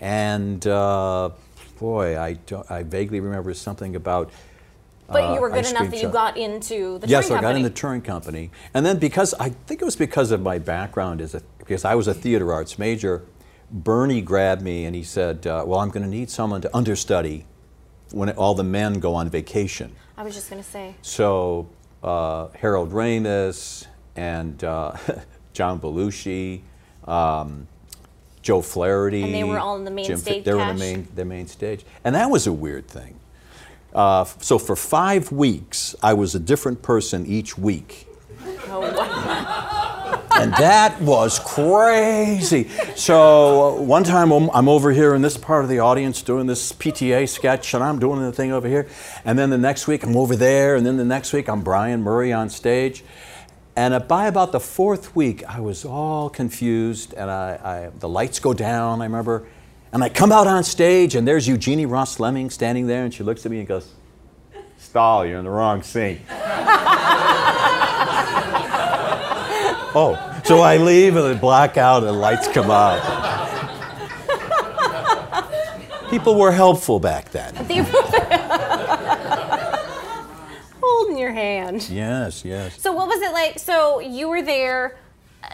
and 0.00 0.66
uh, 0.66 1.30
boy, 1.78 2.18
I, 2.18 2.32
don't, 2.32 2.68
I 2.68 2.82
vaguely 2.82 3.20
remember 3.20 3.54
something 3.54 3.94
about. 3.94 4.32
But 5.06 5.22
uh, 5.22 5.34
you 5.34 5.40
were 5.40 5.50
good 5.50 5.58
ice 5.58 5.70
enough 5.70 5.90
that 5.90 6.02
you 6.02 6.08
got 6.08 6.36
into 6.36 6.98
the 6.98 7.06
Yes, 7.06 7.28
touring 7.28 7.44
I 7.44 7.48
got 7.48 7.56
in 7.56 7.62
the 7.62 7.70
touring 7.70 8.02
company, 8.02 8.50
and 8.74 8.84
then 8.84 8.98
because 8.98 9.34
I 9.34 9.50
think 9.50 9.80
it 9.82 9.84
was 9.84 9.94
because 9.94 10.32
of 10.32 10.42
my 10.42 10.58
background 10.58 11.20
as 11.20 11.36
a 11.36 11.42
because 11.58 11.84
I 11.84 11.94
was 11.94 12.08
a 12.08 12.14
theater 12.14 12.52
arts 12.52 12.76
major, 12.76 13.22
Bernie 13.70 14.20
grabbed 14.20 14.62
me 14.62 14.84
and 14.84 14.96
he 14.96 15.04
said, 15.04 15.46
uh, 15.46 15.62
"Well, 15.64 15.78
I'm 15.78 15.90
going 15.90 16.02
to 16.02 16.10
need 16.10 16.28
someone 16.28 16.60
to 16.62 16.76
understudy 16.76 17.44
when 18.12 18.30
all 18.30 18.54
the 18.54 18.64
men 18.64 19.00
go 19.00 19.14
on 19.14 19.28
vacation." 19.28 19.92
I 20.16 20.22
was 20.22 20.34
just 20.34 20.50
gonna 20.50 20.62
say. 20.62 20.94
So 21.02 21.68
uh, 22.02 22.48
Harold 22.48 22.92
Ramis 22.92 23.86
and 24.16 24.62
uh, 24.64 24.96
John 25.52 25.80
Belushi, 25.80 26.62
um, 27.06 27.68
Joe 28.42 28.62
Flaherty, 28.62 29.22
And 29.22 29.34
they 29.34 29.44
were 29.44 29.58
all 29.58 29.76
in 29.76 29.84
the 29.84 29.90
main 29.90 30.04
Jim 30.06 30.18
stage 30.18 30.44
They 30.44 30.54
were 30.54 30.60
in 30.62 30.76
the 30.76 30.80
main 30.80 31.08
the 31.14 31.24
main 31.24 31.46
stage, 31.46 31.84
and 32.04 32.14
that 32.14 32.30
was 32.30 32.46
a 32.46 32.52
weird 32.52 32.88
thing. 32.88 33.18
Uh, 33.94 34.24
so 34.40 34.58
for 34.58 34.76
five 34.76 35.32
weeks, 35.32 35.96
I 36.02 36.12
was 36.14 36.34
a 36.34 36.38
different 36.38 36.82
person 36.82 37.26
each 37.26 37.56
week. 37.58 38.06
Oh, 38.70 38.80
wow. 38.80 39.87
And 40.38 40.52
that 40.52 41.00
was 41.00 41.40
crazy. 41.40 42.68
So 42.94 43.76
uh, 43.78 43.82
one 43.82 44.04
time 44.04 44.30
I'm, 44.30 44.68
over 44.68 44.92
here 44.92 45.14
in 45.16 45.22
this 45.22 45.36
part 45.36 45.64
of 45.64 45.68
the 45.68 45.80
audience 45.80 46.22
doing 46.22 46.46
this 46.46 46.72
PTA 46.72 47.28
sketch, 47.28 47.74
and 47.74 47.82
I'm 47.82 47.98
doing 47.98 48.20
the 48.20 48.30
thing 48.30 48.52
over 48.52 48.68
here. 48.68 48.86
And 49.24 49.36
then 49.36 49.50
the 49.50 49.58
next 49.58 49.88
week 49.88 50.04
I'm 50.04 50.16
over 50.16 50.36
there, 50.36 50.76
and 50.76 50.86
then 50.86 50.96
the 50.96 51.04
next 51.04 51.32
week 51.32 51.48
I'm 51.48 51.62
Brian 51.62 52.02
Murray 52.02 52.32
on 52.32 52.50
stage. 52.50 53.02
And 53.74 53.94
uh, 53.94 53.98
by 53.98 54.28
about 54.28 54.52
the 54.52 54.60
fourth 54.60 55.16
week, 55.16 55.42
I 55.48 55.58
was 55.58 55.84
all 55.84 56.30
confused, 56.30 57.14
and 57.14 57.28
I, 57.28 57.58
I, 57.62 57.90
the 57.98 58.08
lights 58.08 58.38
go 58.38 58.54
down, 58.54 59.00
I 59.00 59.06
remember. 59.06 59.44
And 59.92 60.04
I 60.04 60.08
come 60.08 60.30
out 60.30 60.46
on 60.46 60.62
stage, 60.62 61.16
and 61.16 61.26
there's 61.26 61.48
Eugenie 61.48 61.86
Ross-Leming 61.86 62.50
standing 62.50 62.86
there, 62.86 63.04
and 63.04 63.12
she 63.12 63.24
looks 63.24 63.44
at 63.44 63.50
me 63.50 63.58
and 63.58 63.66
goes, 63.66 63.92
Staahl, 64.78 65.28
you're 65.28 65.38
in 65.38 65.44
the 65.44 65.50
wrong 65.50 65.82
scene. 65.82 66.20
oh, 69.94 70.27
so 70.48 70.60
I 70.60 70.78
leave, 70.78 71.14
and 71.16 71.34
the 71.36 71.38
blackout, 71.38 72.04
and 72.04 72.18
lights 72.18 72.48
come 72.48 72.70
out. 72.70 72.98
People 76.10 76.38
were 76.38 76.52
helpful 76.52 76.98
back 76.98 77.30
then. 77.30 77.54
Holding 80.82 81.18
your 81.18 81.32
hand. 81.32 81.88
Yes, 81.90 82.44
yes. 82.46 82.80
So 82.80 82.92
what 82.92 83.08
was 83.08 83.20
it 83.20 83.32
like? 83.32 83.58
So 83.58 84.00
you 84.00 84.28
were 84.28 84.40
there. 84.40 84.96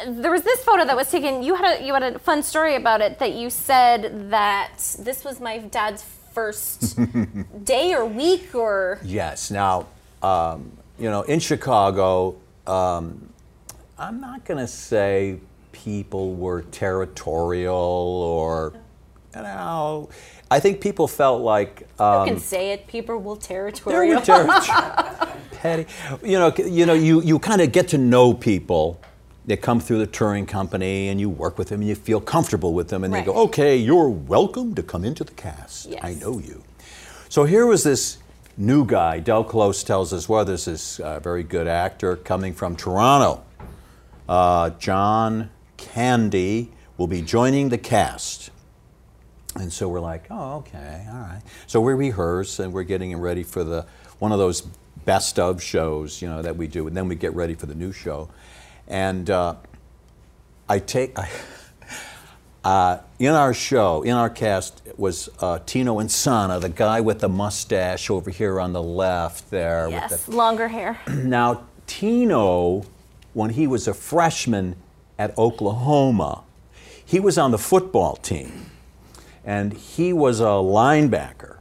There 0.07 0.31
was 0.31 0.43
this 0.43 0.63
photo 0.63 0.85
that 0.85 0.95
was 0.95 1.11
taken. 1.11 1.43
You 1.43 1.57
had 1.57 1.81
a 1.81 1.85
you 1.85 1.93
had 1.93 2.05
a 2.05 2.19
fun 2.21 2.43
story 2.45 2.77
about 2.77 3.01
it 3.01 3.19
that 3.19 3.33
you 3.35 3.51
said 3.51 4.31
that 4.31 4.79
this 5.01 5.25
was 5.25 5.41
my 5.41 5.59
dad's 5.59 6.05
first 6.33 6.99
day 7.65 7.93
or 7.95 8.05
week 8.07 8.55
or 8.55 9.01
Yes. 9.05 9.51
Now, 9.51 9.87
um, 10.23 10.71
you 10.99 11.11
know, 11.11 11.23
in 11.23 11.41
Chicago, 11.41 12.37
um, 12.67 13.29
I'm 13.99 14.21
not 14.21 14.45
going 14.45 14.59
to 14.59 14.67
say 14.67 15.39
people 15.73 16.35
were 16.35 16.63
territorial 16.63 17.75
or, 17.75 18.73
you 19.35 19.43
know, 19.43 20.09
I 20.51 20.61
think 20.61 20.81
people 20.81 21.07
felt 21.09 21.43
like 21.43 21.87
you 21.99 22.05
um, 22.05 22.29
can 22.29 22.39
say 22.39 22.73
it. 22.73 22.87
People 22.87 23.19
will 23.19 23.37
they 23.37 23.47
territorial. 23.47 24.17
were 24.17 24.21
terri- 24.21 25.39
petty. 25.53 25.87
You 26.23 26.39
know, 26.39 26.53
you 26.57 26.87
know, 26.87 26.93
you, 26.95 27.23
you 27.23 27.39
kind 27.39 27.61
of 27.61 27.73
get 27.73 27.89
to 27.89 27.99
know 27.99 28.35
people. 28.35 29.01
They 29.47 29.57
come 29.57 29.79
through 29.79 29.99
the 29.99 30.07
touring 30.07 30.47
company, 30.47 31.09
and 31.09 31.21
you 31.21 31.29
work 31.29 31.59
with 31.59 31.69
them, 31.69 31.81
and 31.81 31.89
you 31.89 31.95
feel 31.95 32.19
comfortable 32.21 32.73
with 32.73 32.89
them, 32.89 33.05
and 33.05 33.13
Right. 33.13 33.27
they 33.27 33.31
go, 33.31 33.43
"Okay, 33.43 33.77
you're 33.77 34.09
welcome 34.09 34.75
to 34.75 34.83
come 34.83 35.05
into 35.05 35.23
the 35.23 35.35
cast. 35.35 35.85
Yes. 35.91 36.01
I 36.03 36.15
know 36.15 36.39
you." 36.39 36.63
So 37.29 37.45
here 37.45 37.67
was 37.67 37.83
this 37.83 38.17
new 38.57 38.87
guy. 38.87 39.19
Del 39.19 39.45
Close 39.45 39.83
tells 39.85 40.15
us, 40.15 40.31
well, 40.31 40.47
there's 40.47 40.65
this 40.65 40.99
uh, 41.01 41.21
very 41.21 41.43
good 41.43 41.67
actor 41.69 42.17
coming 42.17 42.55
from 42.55 42.75
Toronto. 42.75 43.43
Uh, 44.28 44.71
John 44.71 45.50
Candy 45.76 46.71
will 46.97 47.07
be 47.07 47.23
joining 47.23 47.69
the 47.69 47.78
cast. 47.78 48.50
And 49.57 49.73
so 49.73 49.88
we're 49.88 50.00
like, 50.00 50.26
oh, 50.31 50.57
okay, 50.57 51.07
all 51.09 51.19
right. 51.19 51.43
So 51.66 51.81
we 51.81 51.93
rehearse 51.93 52.59
and 52.59 52.73
we're 52.73 52.83
getting 52.83 53.16
ready 53.16 53.43
for 53.43 53.62
the 53.62 53.87
one 54.19 54.33
of 54.33 54.38
those 54.38 54.62
best 55.04 55.38
of 55.38 55.62
shows, 55.62 56.23
you 56.23 56.28
know, 56.28 56.43
that 56.43 56.57
we 56.57 56.66
do, 56.66 56.87
and 56.87 56.97
then 56.97 57.09
we 57.09 57.14
get 57.14 57.35
ready 57.35 57.54
for 57.54 57.66
the 57.66 57.75
new 57.75 57.93
show. 57.93 58.28
And 58.88 59.28
uh, 59.31 59.57
I 60.69 60.78
take, 60.78 61.19
I, 61.19 61.28
uh, 62.64 62.99
in 63.19 63.33
our 63.33 63.54
show, 63.54 64.02
in 64.02 64.12
our 64.12 64.31
cast 64.31 64.83
was 64.97 65.28
uh, 65.40 65.59
Tino 65.66 65.99
Insana, 65.99 66.61
the 66.61 66.69
guy 66.69 67.00
with 67.00 67.21
the 67.21 67.28
mustache 67.28 68.11
over 68.11 68.31
here 68.31 68.61
on 68.61 68.73
the 68.73 68.83
left 68.83 69.50
there. 69.50 69.87
With 69.87 69.95
yes, 69.95 70.25
the, 70.25 70.33
longer 70.33 70.69
hair. 70.69 70.99
now, 71.09 71.64
Tino, 71.87 72.85
when 73.35 73.50
he 73.50 73.67
was 73.67 73.87
a 73.87 73.95
freshman 73.95 74.76
at 75.19 75.37
Oklahoma, 75.37 76.43
he 77.05 77.21
was 77.21 77.37
on 77.37 77.50
the 77.50 77.59
football 77.59 78.17
team 78.17 78.71
and 79.45 79.73
he 79.75 80.12
was 80.12 80.41
a 80.41 80.45
linebacker. 80.45 81.59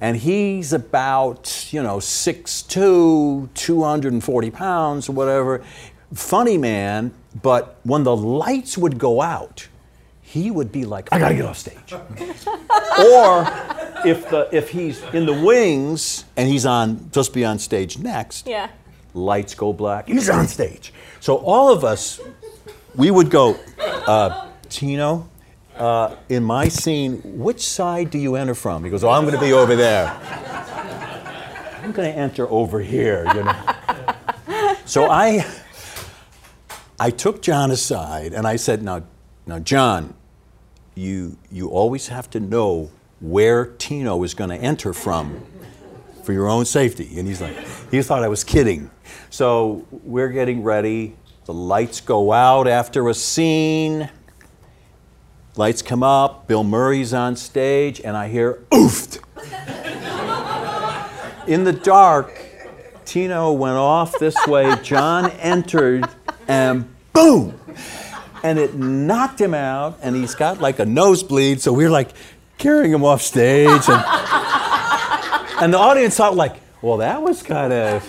And 0.00 0.16
he's 0.16 0.72
about, 0.72 1.68
you 1.72 1.82
know, 1.82 1.98
6'2, 1.98 3.48
240 3.52 4.50
pounds 4.50 5.08
or 5.08 5.12
whatever. 5.12 5.62
Funny 6.14 6.56
man, 6.56 7.12
but 7.42 7.78
when 7.82 8.04
the 8.04 8.16
lights 8.16 8.78
would 8.78 8.98
go 8.98 9.20
out, 9.20 9.68
he 10.22 10.50
would 10.50 10.72
be 10.72 10.84
like, 10.84 11.08
I 11.12 11.18
gotta 11.18 11.34
get 11.34 11.44
off 11.44 11.58
stage. 11.58 11.92
or 11.92 13.42
if, 14.06 14.30
the, 14.30 14.48
if 14.52 14.70
he's 14.70 15.02
in 15.12 15.26
the 15.26 15.32
wings 15.32 16.24
and 16.36 16.48
he's 16.48 16.64
on, 16.64 17.10
just 17.10 17.34
be 17.34 17.44
on 17.44 17.58
stage 17.58 17.98
next, 17.98 18.46
Yeah. 18.46 18.70
Lights 19.14 19.54
go 19.54 19.72
black. 19.72 20.08
He's 20.08 20.30
on 20.30 20.46
stage. 20.46 20.92
So 21.20 21.36
all 21.36 21.72
of 21.72 21.84
us, 21.84 22.20
we 22.94 23.10
would 23.10 23.30
go, 23.30 23.58
uh, 23.78 24.48
Tino, 24.68 25.28
uh, 25.76 26.16
in 26.28 26.44
my 26.44 26.68
scene, 26.68 27.20
which 27.24 27.66
side 27.66 28.10
do 28.10 28.18
you 28.18 28.36
enter 28.36 28.54
from? 28.54 28.84
He 28.84 28.90
goes, 28.90 29.02
Oh, 29.02 29.10
I'm 29.10 29.22
going 29.24 29.34
to 29.34 29.40
be 29.40 29.52
over 29.52 29.74
there. 29.74 30.08
I'm 31.82 31.92
going 31.92 32.12
to 32.12 32.18
enter 32.18 32.48
over 32.48 32.80
here, 32.80 33.26
you 33.34 33.44
know. 33.44 34.76
so 34.84 35.10
I, 35.10 35.46
I 36.98 37.10
took 37.10 37.40
John 37.40 37.70
aside 37.70 38.34
and 38.34 38.46
I 38.46 38.56
said, 38.56 38.82
Now, 38.82 39.02
now, 39.46 39.58
John, 39.58 40.14
you 40.94 41.38
you 41.50 41.68
always 41.70 42.08
have 42.08 42.28
to 42.30 42.40
know 42.40 42.90
where 43.20 43.66
Tino 43.66 44.22
is 44.22 44.34
going 44.34 44.50
to 44.50 44.56
enter 44.56 44.92
from 44.92 45.44
for 46.22 46.32
your 46.32 46.48
own 46.48 46.64
safety. 46.64 47.18
And 47.18 47.26
he's 47.26 47.40
like, 47.40 47.56
he 47.90 48.02
thought 48.02 48.22
I 48.22 48.28
was 48.28 48.44
kidding. 48.44 48.90
So 49.30 49.86
we're 49.90 50.28
getting 50.28 50.62
ready. 50.62 51.16
The 51.46 51.54
lights 51.54 52.00
go 52.00 52.32
out 52.32 52.68
after 52.68 53.08
a 53.08 53.14
scene. 53.14 54.10
Lights 55.56 55.82
come 55.82 56.02
up. 56.02 56.46
Bill 56.46 56.64
Murray's 56.64 57.12
on 57.12 57.36
stage, 57.36 58.00
and 58.00 58.16
I 58.16 58.28
hear 58.28 58.64
oofed. 58.70 59.18
In 61.46 61.64
the 61.64 61.72
dark, 61.72 62.32
Tino 63.04 63.52
went 63.52 63.76
off 63.76 64.18
this 64.18 64.36
way. 64.46 64.72
John 64.82 65.30
entered, 65.32 66.08
and 66.46 66.88
boom! 67.12 67.58
And 68.44 68.58
it 68.58 68.74
knocked 68.74 69.40
him 69.40 69.52
out, 69.52 69.98
and 70.02 70.14
he's 70.14 70.34
got 70.34 70.60
like 70.60 70.78
a 70.78 70.86
nosebleed. 70.86 71.60
So 71.60 71.72
we're 71.72 71.90
like 71.90 72.10
carrying 72.58 72.92
him 72.92 73.04
off 73.04 73.22
stage, 73.22 73.82
and 73.88 74.04
and 75.60 75.74
the 75.74 75.78
audience 75.78 76.16
thought 76.16 76.36
like, 76.36 76.56
well, 76.82 76.98
that 76.98 77.20
was 77.20 77.42
kind 77.42 77.72
of 77.72 78.02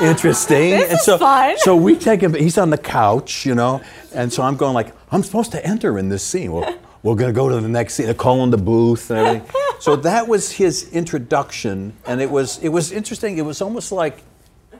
interesting. 0.00 0.70
This 0.70 0.90
and 0.90 0.98
is 0.98 1.04
so, 1.04 1.18
fun. 1.18 1.56
so 1.58 1.76
we 1.76 1.96
take 1.96 2.20
him. 2.20 2.34
He's 2.34 2.58
on 2.58 2.70
the 2.70 2.78
couch, 2.78 3.44
you 3.46 3.54
know, 3.54 3.80
and 4.14 4.32
so 4.32 4.42
I'm 4.42 4.56
going 4.56 4.74
like, 4.74 4.94
I'm 5.12 5.22
supposed 5.22 5.52
to 5.52 5.64
enter 5.66 5.98
in 5.98 6.08
this 6.08 6.22
scene. 6.22 6.52
Well, 6.52 6.74
we're 7.02 7.14
going 7.14 7.32
to 7.32 7.36
go 7.36 7.48
to 7.48 7.60
the 7.60 7.68
next 7.68 7.94
scene. 7.94 8.06
They're 8.06 8.14
calling 8.14 8.50
the 8.50 8.58
booth 8.58 9.10
and 9.10 9.18
everything. 9.18 9.50
So 9.80 9.96
that 9.96 10.26
was 10.26 10.50
his 10.52 10.90
introduction, 10.92 11.94
and 12.06 12.20
it 12.20 12.30
was 12.30 12.58
it 12.62 12.70
was 12.70 12.90
interesting. 12.90 13.38
It 13.38 13.42
was 13.44 13.62
almost 13.62 13.92
like, 13.92 14.18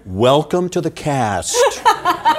welcome 0.05 0.69
to 0.71 0.81
the 0.81 0.91
cast. 0.91 1.57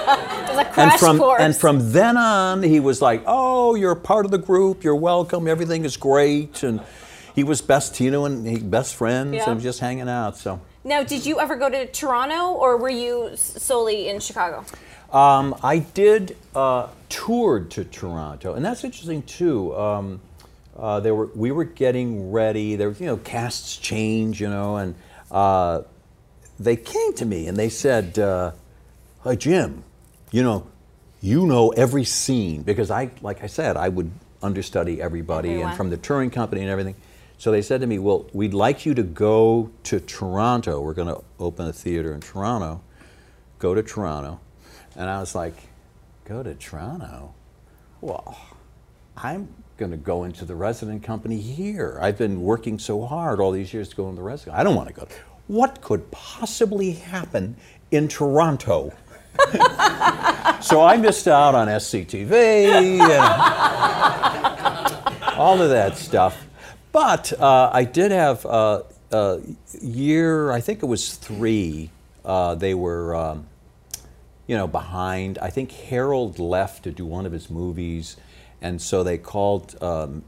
It 0.09 0.55
was 0.55 0.57
a 0.57 0.65
crash 0.65 0.91
and 0.91 0.99
from 0.99 1.17
course. 1.19 1.41
and 1.41 1.55
from 1.55 1.91
then 1.91 2.17
on, 2.17 2.63
he 2.63 2.79
was 2.79 3.01
like, 3.01 3.21
"Oh, 3.27 3.75
you're 3.75 3.93
part 3.95 4.25
of 4.25 4.31
the 4.31 4.39
group. 4.39 4.83
You're 4.83 4.95
welcome. 4.95 5.47
Everything 5.47 5.85
is 5.85 5.95
great." 5.97 6.63
And 6.63 6.81
he 7.35 7.43
was 7.43 7.61
best 7.61 7.99
you 7.99 8.09
know, 8.09 8.25
and 8.25 8.45
he 8.47 8.57
best 8.57 8.95
friends 8.95 9.35
Yeah. 9.35 9.49
and 9.51 9.61
just 9.61 9.79
hanging 9.79 10.09
out. 10.09 10.35
So 10.37 10.59
now, 10.89 11.03
did 11.03 11.25
you 11.25 11.39
ever 11.39 11.55
go 11.55 11.69
to 11.69 11.85
Toronto, 11.85 12.51
or 12.51 12.75
were 12.75 12.89
you 12.89 13.31
solely 13.35 14.09
in 14.09 14.19
Chicago? 14.19 14.65
um, 15.11 15.55
I 15.63 15.79
did 15.79 16.37
uh, 16.55 16.87
toured 17.09 17.71
to 17.71 17.83
Toronto, 17.83 18.53
and 18.53 18.63
that's 18.63 18.83
interesting 18.83 19.23
too. 19.23 19.75
Um, 19.75 20.21
uh, 20.77 20.99
there 20.99 21.15
were 21.15 21.29
we 21.35 21.51
were 21.51 21.63
getting 21.63 22.31
ready. 22.31 22.75
There, 22.75 22.89
was, 22.89 22.99
you 22.99 23.07
know, 23.07 23.17
casts 23.17 23.77
change, 23.77 24.39
you 24.39 24.49
know, 24.49 24.77
and 24.77 24.95
uh, 25.31 25.81
they 26.59 26.75
came 26.75 27.13
to 27.15 27.25
me 27.25 27.47
and 27.47 27.57
they 27.57 27.69
said, 27.69 28.19
uh, 28.19 28.51
"Hi, 29.21 29.35
Jim, 29.35 29.83
you 30.31 30.43
know, 30.43 30.67
you 31.21 31.45
know 31.45 31.69
every 31.71 32.03
scene 32.03 32.61
because 32.61 32.91
I, 32.91 33.11
like 33.21 33.43
I 33.43 33.47
said, 33.47 33.77
I 33.77 33.89
would 33.89 34.11
understudy 34.41 35.01
everybody 35.01 35.49
Everyone. 35.49 35.69
and 35.69 35.77
from 35.77 35.89
the 35.89 35.97
touring 35.97 36.29
company 36.29 36.61
and 36.61 36.69
everything." 36.69 36.95
So 37.39 37.51
they 37.51 37.61
said 37.61 37.79
to 37.79 37.87
me, 37.87 37.97
"Well, 37.99 38.27
we'd 38.33 38.53
like 38.53 38.85
you 38.85 38.93
to 38.93 39.01
go 39.01 39.71
to 39.83 40.01
Toronto. 40.01 40.81
We're 40.81 40.93
going 40.93 41.07
to 41.07 41.23
open 41.39 41.67
a 41.67 41.73
theater 41.73 42.13
in 42.13 42.19
Toronto. 42.19 42.81
Go 43.59 43.73
to 43.73 43.81
Toronto." 43.81 44.41
And 44.97 45.09
I 45.09 45.21
was 45.21 45.33
like, 45.33 45.55
"Go 46.25 46.43
to 46.43 46.53
Toronto? 46.53 47.33
Well, 48.01 48.37
I'm 49.15 49.47
going 49.77 49.91
to 49.91 49.97
go 49.97 50.25
into 50.25 50.43
the 50.43 50.55
resident 50.55 51.01
company 51.01 51.39
here. 51.39 51.97
I've 52.01 52.17
been 52.17 52.41
working 52.41 52.77
so 52.77 53.05
hard 53.05 53.39
all 53.39 53.51
these 53.51 53.73
years 53.73 53.87
to 53.87 53.95
go 53.95 54.09
into 54.09 54.17
the 54.17 54.23
resident. 54.23 54.57
I 54.57 54.63
don't 54.63 54.75
want 54.75 54.89
to 54.89 54.93
go. 54.93 55.07
What 55.47 55.79
could 55.79 56.11
possibly 56.11 56.91
happen 56.91 57.55
in 57.89 58.09
Toronto?" 58.09 58.91
so 60.61 60.81
I 60.81 60.97
missed 60.99 61.29
out 61.29 61.55
on 61.55 61.69
SCTV 61.69 62.99
and 62.99 63.01
all 65.37 65.61
of 65.61 65.69
that 65.69 65.95
stuff. 65.95 66.48
But 66.91 67.33
uh, 67.39 67.69
I 67.71 67.83
did 67.83 68.11
have 68.11 68.45
uh, 68.45 68.83
a 69.11 69.39
year, 69.81 70.51
I 70.51 70.61
think 70.61 70.81
it 70.81 70.87
was 70.87 71.15
three, 71.15 71.91
uh, 72.25 72.55
they 72.55 72.73
were 72.73 73.15
um, 73.15 73.47
you 74.49 74.57
know, 74.57 74.67
behind. 74.67 75.37
I 75.39 75.51
think 75.51 75.71
Harold 75.71 76.39
left 76.39 76.83
to 76.85 76.91
do 76.91 77.05
one 77.05 77.27
of 77.27 77.31
his 77.31 77.51
movies, 77.51 78.17
and 78.61 78.81
so 78.81 79.03
they 79.03 79.19
called 79.19 79.75
um, 79.79 80.23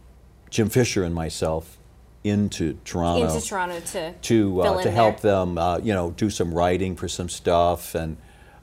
Jim 0.52 0.70
Fisher 0.70 1.04
and 1.04 1.16
myself 1.16 1.80
into 2.24 2.78
Toronto 2.86 3.26
Into 3.26 3.44
Toronto 3.44 3.80
to 3.80 4.14
to 4.14 4.62
uh, 4.62 4.84
to 4.84 4.92
help 4.92 5.22
there. 5.22 5.32
them, 5.32 5.58
uh, 5.58 5.80
you 5.80 5.92
know, 5.92 6.12
do 6.12 6.30
some 6.30 6.54
writing 6.54 6.96
for 6.96 7.08
some 7.08 7.30
stuff, 7.30 7.96
and 7.96 8.16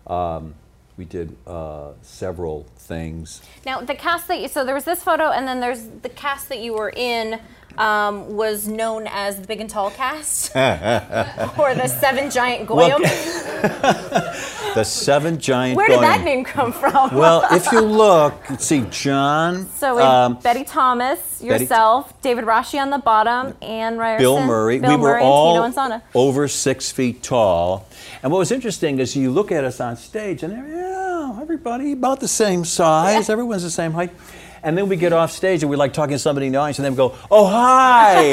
um, 0.07 0.55
we 0.97 1.05
did 1.05 1.37
uh, 1.45 1.91
several 2.03 2.65
things. 2.77 3.43
Now, 3.67 3.81
the 3.81 3.97
cast 3.97 4.29
that 4.29 4.41
you, 4.41 4.47
so 4.47 4.65
there 4.65 4.77
was 4.77 4.85
this 4.85 5.03
photo, 5.03 5.33
and 5.33 5.49
then 5.49 5.59
there's 5.59 5.83
the 6.03 6.09
cast 6.09 6.49
that 6.51 6.61
you 6.61 6.75
were 6.75 6.93
in 6.95 7.41
um, 7.79 8.37
was 8.37 8.69
known 8.69 9.07
as 9.11 9.41
the 9.41 9.47
Big 9.47 9.61
and 9.61 9.71
Tall 9.71 9.91
cast, 9.91 10.51
or 10.57 11.75
the 11.75 11.87
Seven 11.89 12.31
Giant 12.31 12.69
Well, 12.69 12.99
The 14.75 14.85
seven 14.85 15.39
giant. 15.41 15.77
Where 15.77 15.89
did 15.89 16.01
that 16.01 16.23
name 16.23 16.45
come 16.45 16.73
from? 16.73 17.15
Well, 17.15 17.43
if 17.51 17.73
you 17.73 17.81
look, 18.05 18.35
see, 18.59 18.85
John. 18.91 19.67
so 19.71 19.99
um, 19.99 20.35
Betty 20.41 20.63
Thomas, 20.63 21.41
Betty- 21.41 21.63
yourself, 21.65 22.21
David 22.23 22.45
Rasche 22.45 22.81
on 22.81 22.91
the 22.91 22.99
bottom, 22.99 23.57
Ann 23.63 23.97
Ryerson, 23.99 24.23
Bill 24.23 24.41
Murray. 24.45 24.79
Bill 24.79 24.91
we 24.91 24.97
were 24.97 25.09
Murray, 25.15 25.23
all 25.25 25.65
and 25.65 25.75
Tino 25.75 25.89
Insana. 25.89 26.03
over 26.15 26.47
six 26.47 26.93
feet 26.93 27.23
tall. 27.23 27.89
And 28.23 28.31
what 28.31 28.39
was 28.39 28.53
interesting 28.53 28.99
is 29.01 29.17
you 29.17 29.31
look 29.31 29.51
at 29.51 29.65
us 29.65 29.81
on 29.81 29.97
stage 29.97 30.43
and 30.43 30.53
yeah, 30.53 31.39
everybody 31.41 31.93
about 31.93 32.21
the 32.21 32.29
same 32.29 32.65
size. 32.65 33.29
Everyone's 33.29 33.63
the 33.65 33.71
same 33.71 33.93
height. 33.93 34.13
And 34.63 34.77
then 34.77 34.89
we 34.89 34.97
get 34.97 35.13
off 35.13 35.31
stage 35.33 35.63
and 35.63 35.71
we 35.71 35.77
like 35.77 35.93
talking 35.93 36.15
to 36.15 36.19
somebody 36.19 36.47
in 36.47 36.53
the 36.53 36.59
audience 36.59 36.79
and 36.79 36.85
then 36.85 36.93
we 36.93 36.97
go, 36.97 37.15
oh, 37.31 37.47
hi. 37.47 38.31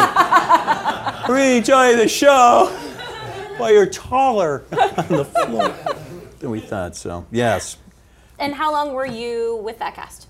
really 1.29 1.57
enjoy 1.57 1.95
the 1.95 2.07
show. 2.07 2.75
Well, 3.59 3.71
you're 3.71 3.85
taller 3.85 4.63
on 4.71 5.07
the 5.07 5.25
floor 5.25 5.73
than 6.39 6.49
we 6.51 6.59
thought. 6.59 6.95
So, 6.95 7.25
yes. 7.31 7.77
And 8.39 8.53
how 8.53 8.71
long 8.71 8.93
were 8.93 9.05
you 9.05 9.57
with 9.63 9.79
that 9.79 9.95
cast? 9.95 10.27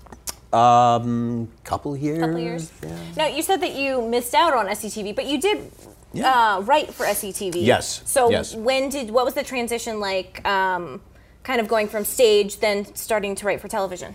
Um, 0.52 1.48
couple 1.64 1.96
years. 1.96 2.20
couple 2.20 2.38
years. 2.38 2.70
Yeah. 2.82 2.96
Now 3.16 3.26
you 3.26 3.42
said 3.42 3.60
that 3.62 3.74
you 3.74 4.00
missed 4.00 4.32
out 4.34 4.54
on 4.54 4.66
SCTV, 4.66 5.14
but 5.14 5.26
you 5.26 5.40
did 5.40 5.70
Yeah. 6.12 6.30
uh, 6.56 6.60
write 6.60 6.94
for 6.94 7.04
SCTV. 7.04 7.56
Yes, 7.64 8.02
So 8.06 8.30
yes. 8.30 8.54
when 8.54 8.88
did 8.88 9.10
what 9.10 9.24
was 9.24 9.34
the 9.34 9.42
transition 9.42 9.98
like? 10.00 10.46
Um, 10.46 11.00
kind 11.42 11.60
of 11.60 11.68
going 11.68 11.88
from 11.88 12.04
stage, 12.04 12.58
then 12.58 12.84
starting 12.94 13.34
to 13.36 13.46
write 13.46 13.60
for 13.60 13.68
television. 13.68 14.14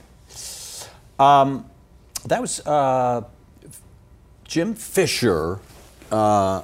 That 2.25 2.39
was 2.39 2.59
uh, 2.67 3.23
Jim 4.43 4.75
Fisher 4.75 5.59
uh, 6.11 6.61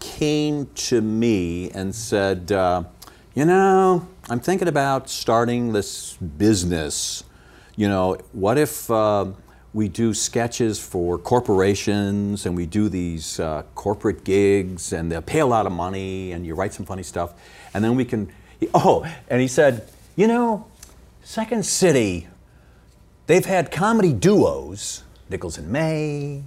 came 0.00 0.66
to 0.74 1.02
me 1.02 1.70
and 1.72 1.94
said, 1.94 2.50
uh, 2.50 2.84
"You 3.34 3.44
know, 3.44 4.08
I'm 4.30 4.40
thinking 4.40 4.68
about 4.68 5.10
starting 5.10 5.72
this 5.72 6.14
business. 6.14 7.24
You 7.76 7.88
know, 7.88 8.16
what 8.32 8.56
if 8.56 8.90
uh, 8.90 9.26
we 9.74 9.88
do 9.88 10.14
sketches 10.14 10.80
for 10.80 11.18
corporations 11.18 12.46
and 12.46 12.56
we 12.56 12.64
do 12.64 12.88
these 12.88 13.38
uh, 13.38 13.64
corporate 13.74 14.24
gigs 14.24 14.94
and 14.94 15.12
they'll 15.12 15.20
pay 15.20 15.40
a 15.40 15.46
lot 15.46 15.66
of 15.66 15.72
money 15.72 16.32
and 16.32 16.46
you 16.46 16.54
write 16.54 16.72
some 16.72 16.86
funny 16.86 17.02
stuff, 17.02 17.34
and 17.74 17.84
then 17.84 17.96
we 17.96 18.06
can." 18.06 18.32
Oh, 18.72 19.04
and 19.28 19.42
he 19.42 19.48
said, 19.48 19.90
"You 20.16 20.26
know, 20.26 20.66
Second 21.22 21.66
City." 21.66 22.28
They've 23.28 23.44
had 23.44 23.70
comedy 23.70 24.14
duos, 24.14 25.02
Nichols 25.28 25.58
and 25.58 25.68
May. 25.68 26.42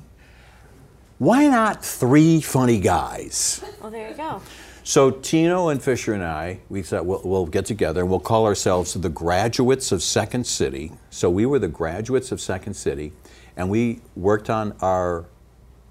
Why 1.20 1.46
not 1.48 1.86
three 1.86 2.42
funny 2.42 2.80
guys? 2.80 3.64
Oh, 3.84 3.92
there 3.92 4.10
you 4.10 4.16
go. 4.16 4.42
So 4.84 5.12
Tino 5.12 5.70
and 5.70 5.82
Fisher 5.82 6.12
and 6.16 6.24
I, 6.24 6.62
we 6.70 6.82
said 6.82 7.02
we'll, 7.02 7.22
we'll 7.24 7.46
get 7.46 7.68
together 7.68 8.02
and 8.02 8.10
we'll 8.10 8.20
call 8.20 8.48
ourselves 8.48 8.96
the 8.96 9.10
graduates 9.10 9.92
of 9.92 10.02
Second 10.02 10.48
City. 10.48 10.92
So 11.12 11.30
we 11.30 11.46
were 11.46 11.60
the 11.60 11.68
graduates 11.68 12.32
of 12.32 12.42
Second 12.42 12.74
City, 12.74 13.14
and 13.56 13.70
we 13.70 14.02
worked 14.16 14.50
on 14.50 14.76
our 14.82 15.26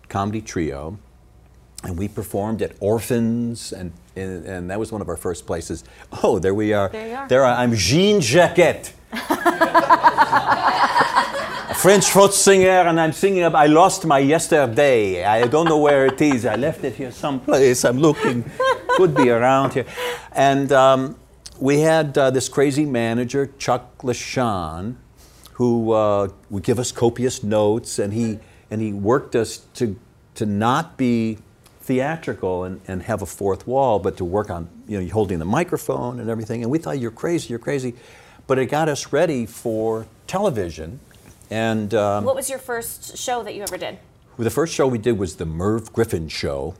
comedy 0.09 0.40
trio, 0.40 0.99
and 1.85 1.97
we 1.97 2.09
performed 2.09 2.62
at 2.62 2.73
Orphans, 2.80 3.73
and, 3.73 3.92
and, 4.16 4.44
and 4.44 4.70
that 4.70 4.81
was 4.81 4.90
one 4.90 5.00
of 5.00 5.09
our 5.09 5.16
first 5.16 5.46
places. 5.46 5.85
Oh, 6.24 6.40
there 6.40 6.53
we 6.53 6.72
are. 6.72 6.88
There 6.88 7.09
you 7.09 7.14
are. 7.14 7.29
There 7.29 7.44
I- 7.44 7.62
I'm 7.62 7.74
Jean 7.76 8.20
Jacquet. 8.20 8.92
A 9.12 9.16
French 11.75 12.11
folk 12.11 12.33
singer, 12.33 12.88
and 12.88 13.01
I'm 13.01 13.12
singing 13.12 13.42
up. 13.42 13.55
I 13.55 13.66
lost 13.66 14.07
my 14.07 14.18
yesterday. 14.18 15.25
I 15.25 15.46
don't 15.46 15.66
know 15.66 15.79
where 15.79 16.07
it 16.07 16.20
is. 16.20 16.46
I 16.46 16.57
left 16.57 16.85
it 16.85 16.94
here 16.94 17.12
someplace. 17.12 17.85
I'm 17.85 17.99
looking. 17.99 18.51
Could 18.96 19.14
be 19.14 19.31
around 19.31 19.75
here. 19.75 19.87
And 20.33 20.73
um, 20.73 21.16
we 21.59 21.81
had 21.81 22.16
uh, 22.16 22.31
this 22.31 22.49
crazy 22.49 22.87
manager, 22.87 23.51
Chuck 23.59 23.99
LaShawn, 23.99 24.96
who 25.53 25.92
uh, 25.92 26.29
would 26.49 26.62
give 26.62 26.79
us 26.79 26.92
copious 26.92 27.42
notes, 27.42 27.99
and 27.99 28.12
he 28.12 28.38
and 28.70 28.81
he 28.81 28.92
worked 28.92 29.37
us 29.37 29.59
to 29.75 29.96
to 30.37 30.46
not 30.46 30.96
be 30.96 31.38
theatrical 31.83 32.64
and, 32.64 32.81
and 32.87 33.03
have 33.03 33.20
a 33.20 33.27
fourth 33.27 33.66
wall, 33.66 33.99
but 33.99 34.16
to 34.16 34.25
work 34.25 34.49
on 34.49 34.68
you 34.87 35.01
know 35.01 35.12
holding 35.12 35.38
the 35.38 35.44
microphone 35.44 36.20
and 36.20 36.31
everything. 36.31 36.62
And 36.62 36.70
we 36.70 36.79
thought 36.79 36.99
you're 36.99 37.11
crazy, 37.11 37.49
you're 37.49 37.59
crazy, 37.59 37.94
but 38.50 38.58
it 38.58 38.66
got 38.66 38.88
us 38.88 39.12
ready 39.12 39.46
for 39.46 40.08
television. 40.26 40.98
And 41.52 41.94
um, 41.94 42.24
What 42.24 42.34
was 42.34 42.50
your 42.50 42.58
first 42.58 43.16
show 43.16 43.44
that 43.44 43.54
you 43.54 43.62
ever 43.62 43.76
did? 43.78 43.96
well, 44.36 44.42
the 44.42 44.50
first 44.50 44.74
show 44.74 44.88
we 44.88 44.98
did 44.98 45.16
was 45.16 45.36
the 45.36 45.46
Merv 45.46 45.92
Griffin 45.92 46.28
Show, 46.28 46.74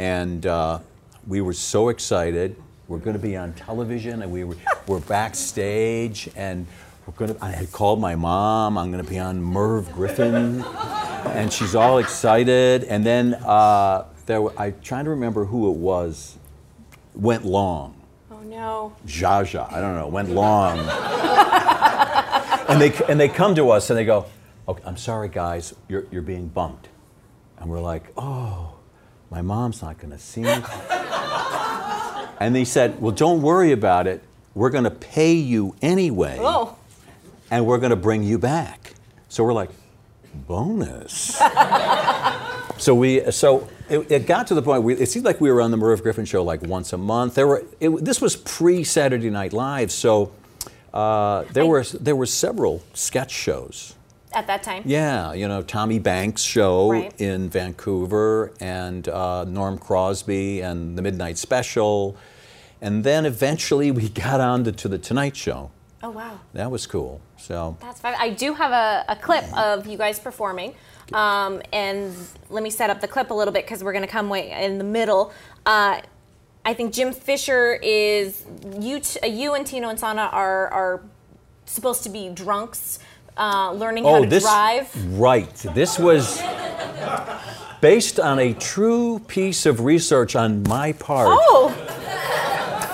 and 0.00 0.44
uh, 0.44 0.80
we 1.28 1.40
were 1.40 1.52
so 1.52 1.90
excited. 1.90 2.56
We're 2.88 2.98
going 2.98 3.14
to 3.14 3.22
be 3.22 3.36
on 3.36 3.52
television, 3.52 4.22
and 4.22 4.32
we 4.32 4.42
were, 4.42 4.56
we're 4.88 4.98
backstage, 4.98 6.28
and 6.34 6.66
we're 7.06 7.14
going 7.14 7.36
to. 7.36 7.44
I 7.44 7.50
had 7.52 7.70
called 7.70 8.00
my 8.00 8.16
mom. 8.16 8.76
I'm 8.76 8.90
going 8.90 9.04
to 9.04 9.08
be 9.08 9.20
on 9.20 9.40
Merv 9.40 9.92
Griffin, 9.92 10.64
and 11.26 11.52
she's 11.52 11.76
all 11.76 11.98
excited. 11.98 12.82
And 12.82 13.06
then 13.06 13.34
uh, 13.34 14.06
there, 14.26 14.42
were- 14.42 14.54
I'm 14.58 14.74
trying 14.82 15.04
to 15.04 15.10
remember 15.10 15.44
who 15.44 15.70
it 15.70 15.76
was. 15.76 16.36
Went 17.14 17.44
long. 17.44 17.94
Oh 18.34 18.40
no. 18.42 18.92
Zsa 19.06 19.44
Zsa, 19.44 19.72
I 19.72 19.80
don't 19.80 19.94
know, 19.94 20.08
went 20.08 20.30
long. 20.30 20.78
and 22.68 22.80
they 22.80 22.92
and 23.08 23.20
they 23.20 23.28
come 23.28 23.54
to 23.54 23.70
us 23.70 23.90
and 23.90 23.98
they 23.98 24.04
go, 24.04 24.26
"Okay, 24.68 24.82
I'm 24.84 24.96
sorry, 24.96 25.28
guys, 25.28 25.74
you're 25.88 26.04
you're 26.10 26.22
being 26.22 26.48
bumped," 26.48 26.88
and 27.58 27.70
we're 27.70 27.80
like, 27.80 28.12
"Oh, 28.16 28.74
my 29.30 29.42
mom's 29.42 29.82
not 29.82 29.98
going 29.98 30.10
to 30.12 30.18
see 30.18 30.42
me." 30.42 30.56
and 32.40 32.54
they 32.54 32.64
said, 32.64 33.00
"Well, 33.00 33.12
don't 33.12 33.40
worry 33.42 33.72
about 33.72 34.06
it. 34.06 34.22
We're 34.54 34.70
going 34.70 34.84
to 34.84 34.90
pay 34.90 35.32
you 35.34 35.74
anyway, 35.82 36.38
Oh. 36.40 36.76
and 37.50 37.66
we're 37.66 37.78
going 37.78 37.90
to 37.90 37.96
bring 37.96 38.22
you 38.24 38.38
back." 38.38 38.94
So 39.28 39.44
we're 39.44 39.52
like, 39.52 39.70
"Bonus." 40.48 41.40
So 42.78 42.94
we 42.94 43.30
so 43.30 43.68
it, 43.88 44.10
it 44.10 44.26
got 44.26 44.46
to 44.48 44.54
the 44.54 44.62
point 44.62 44.82
where 44.82 44.96
it 44.96 45.08
seemed 45.08 45.24
like 45.24 45.40
we 45.40 45.50
were 45.50 45.60
on 45.60 45.70
the 45.70 45.76
Merv 45.76 46.02
Griffin 46.02 46.24
show 46.24 46.42
like 46.42 46.62
once 46.62 46.92
a 46.92 46.98
month. 46.98 47.34
There 47.34 47.46
were 47.46 47.64
it, 47.80 47.90
this 48.04 48.20
was 48.20 48.36
pre 48.36 48.84
Saturday 48.84 49.30
Night 49.30 49.52
Live, 49.52 49.92
so 49.92 50.32
uh, 50.92 51.44
there 51.52 51.64
I- 51.64 51.68
were 51.68 51.84
there 51.84 52.16
were 52.16 52.26
several 52.26 52.82
sketch 52.94 53.30
shows. 53.30 53.94
At 54.32 54.48
that 54.48 54.64
time. 54.64 54.82
Yeah, 54.84 55.32
you 55.32 55.46
know 55.46 55.62
Tommy 55.62 56.00
Banks 56.00 56.42
show 56.42 56.90
Right. 56.90 57.20
in 57.20 57.48
Vancouver 57.48 58.52
and 58.58 59.08
uh, 59.08 59.44
Norm 59.44 59.78
Crosby 59.78 60.60
and 60.60 60.98
the 60.98 61.02
Midnight 61.02 61.38
Special, 61.38 62.16
and 62.82 63.04
then 63.04 63.26
eventually 63.26 63.92
we 63.92 64.08
got 64.26 64.40
on 64.40 64.64
to, 64.64 64.72
to 64.72 64.88
the 64.88 64.98
Tonight 64.98 65.36
Show. 65.36 65.70
Oh 66.02 66.10
wow. 66.10 66.40
That 66.52 66.72
was 66.72 66.84
cool. 66.88 67.20
So 67.38 67.76
That's 67.80 68.00
fine. 68.00 68.16
I 68.18 68.30
do 68.30 68.54
have 68.54 68.72
a, 68.72 69.04
a 69.08 69.14
clip 69.16 69.44
of 69.56 69.86
you 69.86 69.96
guys 69.96 70.18
performing. 70.18 70.74
Um, 71.12 71.60
and 71.72 72.14
let 72.50 72.62
me 72.62 72.70
set 72.70 72.88
up 72.90 73.00
the 73.00 73.08
clip 73.08 73.30
a 73.30 73.34
little 73.34 73.52
bit 73.52 73.64
because 73.64 73.84
we're 73.84 73.92
going 73.92 74.04
to 74.06 74.10
come 74.10 74.28
way 74.28 74.50
in 74.64 74.78
the 74.78 74.84
middle. 74.84 75.32
Uh, 75.66 76.00
I 76.64 76.72
think 76.74 76.94
Jim 76.94 77.12
Fisher 77.12 77.78
is 77.82 78.44
you. 78.80 79.00
T- 79.00 79.20
uh, 79.22 79.26
you 79.26 79.52
and 79.54 79.66
Tino 79.66 79.88
Insana 79.92 80.32
are 80.32 80.68
are 80.68 81.02
supposed 81.66 82.02
to 82.04 82.08
be 82.08 82.30
drunks, 82.30 83.00
uh, 83.36 83.72
learning 83.72 84.04
how 84.04 84.20
to 84.20 84.26
Oh, 84.26 84.28
this 84.28 84.44
drive. 84.44 85.18
right. 85.18 85.54
This 85.74 85.98
was 85.98 86.40
based 87.82 88.18
on 88.18 88.38
a 88.38 88.54
true 88.54 89.18
piece 89.28 89.66
of 89.66 89.80
research 89.80 90.34
on 90.36 90.62
my 90.62 90.92
part. 90.92 91.28
Oh, 91.30 91.68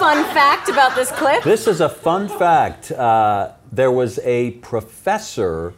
fun 0.01 0.25
fact 0.35 0.68
about 0.68 0.96
this 0.96 1.12
clip. 1.12 1.44
This 1.44 1.68
is 1.68 1.81
a 1.81 1.88
fun 1.88 2.29
fact. 2.29 2.90
Uh, 2.90 3.53
there 3.70 3.92
was 3.92 4.18
a 4.25 4.53
professor 4.62 5.75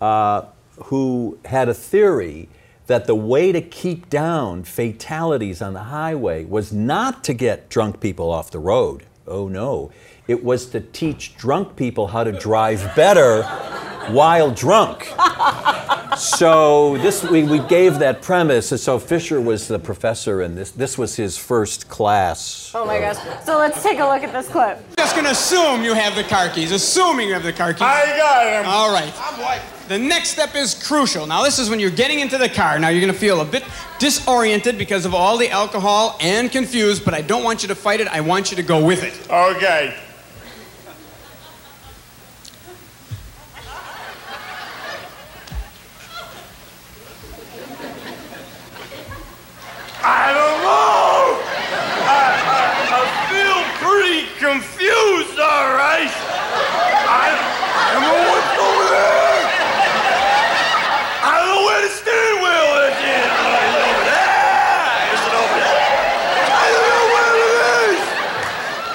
uh, 0.00 0.42
who 0.84 1.38
had 1.44 1.68
a 1.68 1.74
theory 1.74 2.48
that 2.86 3.06
the 3.06 3.14
way 3.14 3.52
to 3.52 3.60
keep 3.60 4.10
down 4.10 4.64
fatalities 4.64 5.62
on 5.62 5.72
the 5.72 5.84
highway 5.84 6.44
was 6.44 6.72
not 6.72 7.24
to 7.24 7.32
get 7.32 7.68
drunk 7.68 8.00
people 8.00 8.30
off 8.30 8.50
the 8.50 8.58
road. 8.58 9.04
Oh 9.26 9.48
no. 9.48 9.90
It 10.26 10.44
was 10.44 10.66
to 10.66 10.80
teach 10.80 11.36
drunk 11.36 11.76
people 11.76 12.08
how 12.08 12.24
to 12.24 12.32
drive 12.32 12.94
better 12.94 13.42
while 14.10 14.50
drunk. 14.50 15.10
So 16.16 16.96
this 16.98 17.22
we, 17.24 17.44
we 17.44 17.58
gave 17.60 17.98
that 17.98 18.22
premise, 18.22 18.72
and 18.72 18.80
so 18.80 18.98
Fisher 18.98 19.40
was 19.40 19.68
the 19.68 19.78
professor, 19.78 20.42
and 20.42 20.56
this 20.56 20.70
this 20.70 20.96
was 20.98 21.16
his 21.16 21.36
first 21.38 21.88
class. 21.88 22.72
Oh 22.74 22.84
my 22.84 22.98
gosh. 22.98 23.16
So 23.44 23.58
let's 23.58 23.82
take 23.82 23.98
a 23.98 24.04
look 24.04 24.22
at 24.22 24.32
this 24.32 24.48
clip. 24.48 24.78
Just 24.96 25.16
gonna 25.16 25.30
assume 25.30 25.82
you 25.84 25.94
have 25.94 26.14
the 26.14 26.24
car 26.24 26.48
keys. 26.48 26.72
Assuming 26.72 27.28
you 27.28 27.34
have 27.34 27.42
the 27.42 27.52
car 27.52 27.72
keys. 27.72 27.82
I 27.82 28.16
got 28.16 28.46
him. 28.46 28.70
All 28.70 28.92
right. 28.92 29.12
I'm 29.16 29.40
white. 29.40 29.62
The 29.88 29.98
next 29.98 30.30
step 30.30 30.54
is 30.54 30.74
crucial. 30.74 31.26
Now, 31.26 31.42
this 31.42 31.58
is 31.58 31.68
when 31.68 31.78
you're 31.78 31.90
getting 31.90 32.20
into 32.20 32.38
the 32.38 32.48
car. 32.48 32.78
Now, 32.78 32.88
you're 32.88 33.02
going 33.02 33.12
to 33.12 33.18
feel 33.18 33.42
a 33.42 33.44
bit 33.44 33.64
disoriented 33.98 34.78
because 34.78 35.04
of 35.04 35.14
all 35.14 35.36
the 35.36 35.50
alcohol 35.50 36.16
and 36.22 36.50
confused, 36.50 37.04
but 37.04 37.12
I 37.12 37.20
don't 37.20 37.44
want 37.44 37.60
you 37.60 37.68
to 37.68 37.74
fight 37.74 38.00
it. 38.00 38.08
I 38.08 38.22
want 38.22 38.50
you 38.50 38.56
to 38.56 38.62
go 38.62 38.82
with 38.82 39.02
it. 39.04 39.12
Okay. 39.28 39.94
I 50.06 50.32
don't 50.32 50.60
know. 50.64 51.40
I, 52.06 52.22
I, 52.56 52.62
I 52.90 53.04
feel 53.28 53.58
pretty 53.86 54.28
confused, 54.54 55.34
all 55.34 55.74
right. 55.74 56.06
I, 57.10 57.26
don't 57.90 58.06
know 58.06 58.22
what's 58.30 58.54
over 58.54 58.86
there. 58.86 59.42
I 61.26 61.42
don't 61.42 61.50
know 61.58 61.62
where 61.66 61.82
the 61.82 61.90
steering 61.90 62.38
wheel 62.38 62.70
is. 62.86 62.94
Is 62.94 63.18
it 63.18 63.82
over 63.82 64.04
there? 64.14 65.10
Is 65.10 65.22
it 65.26 65.34
over 65.34 65.58
there? 65.58 65.82
I 66.54 66.66
don't 66.70 66.86
know 66.86 67.06
where 67.18 67.34
it 67.34 67.50
is. 67.58 67.98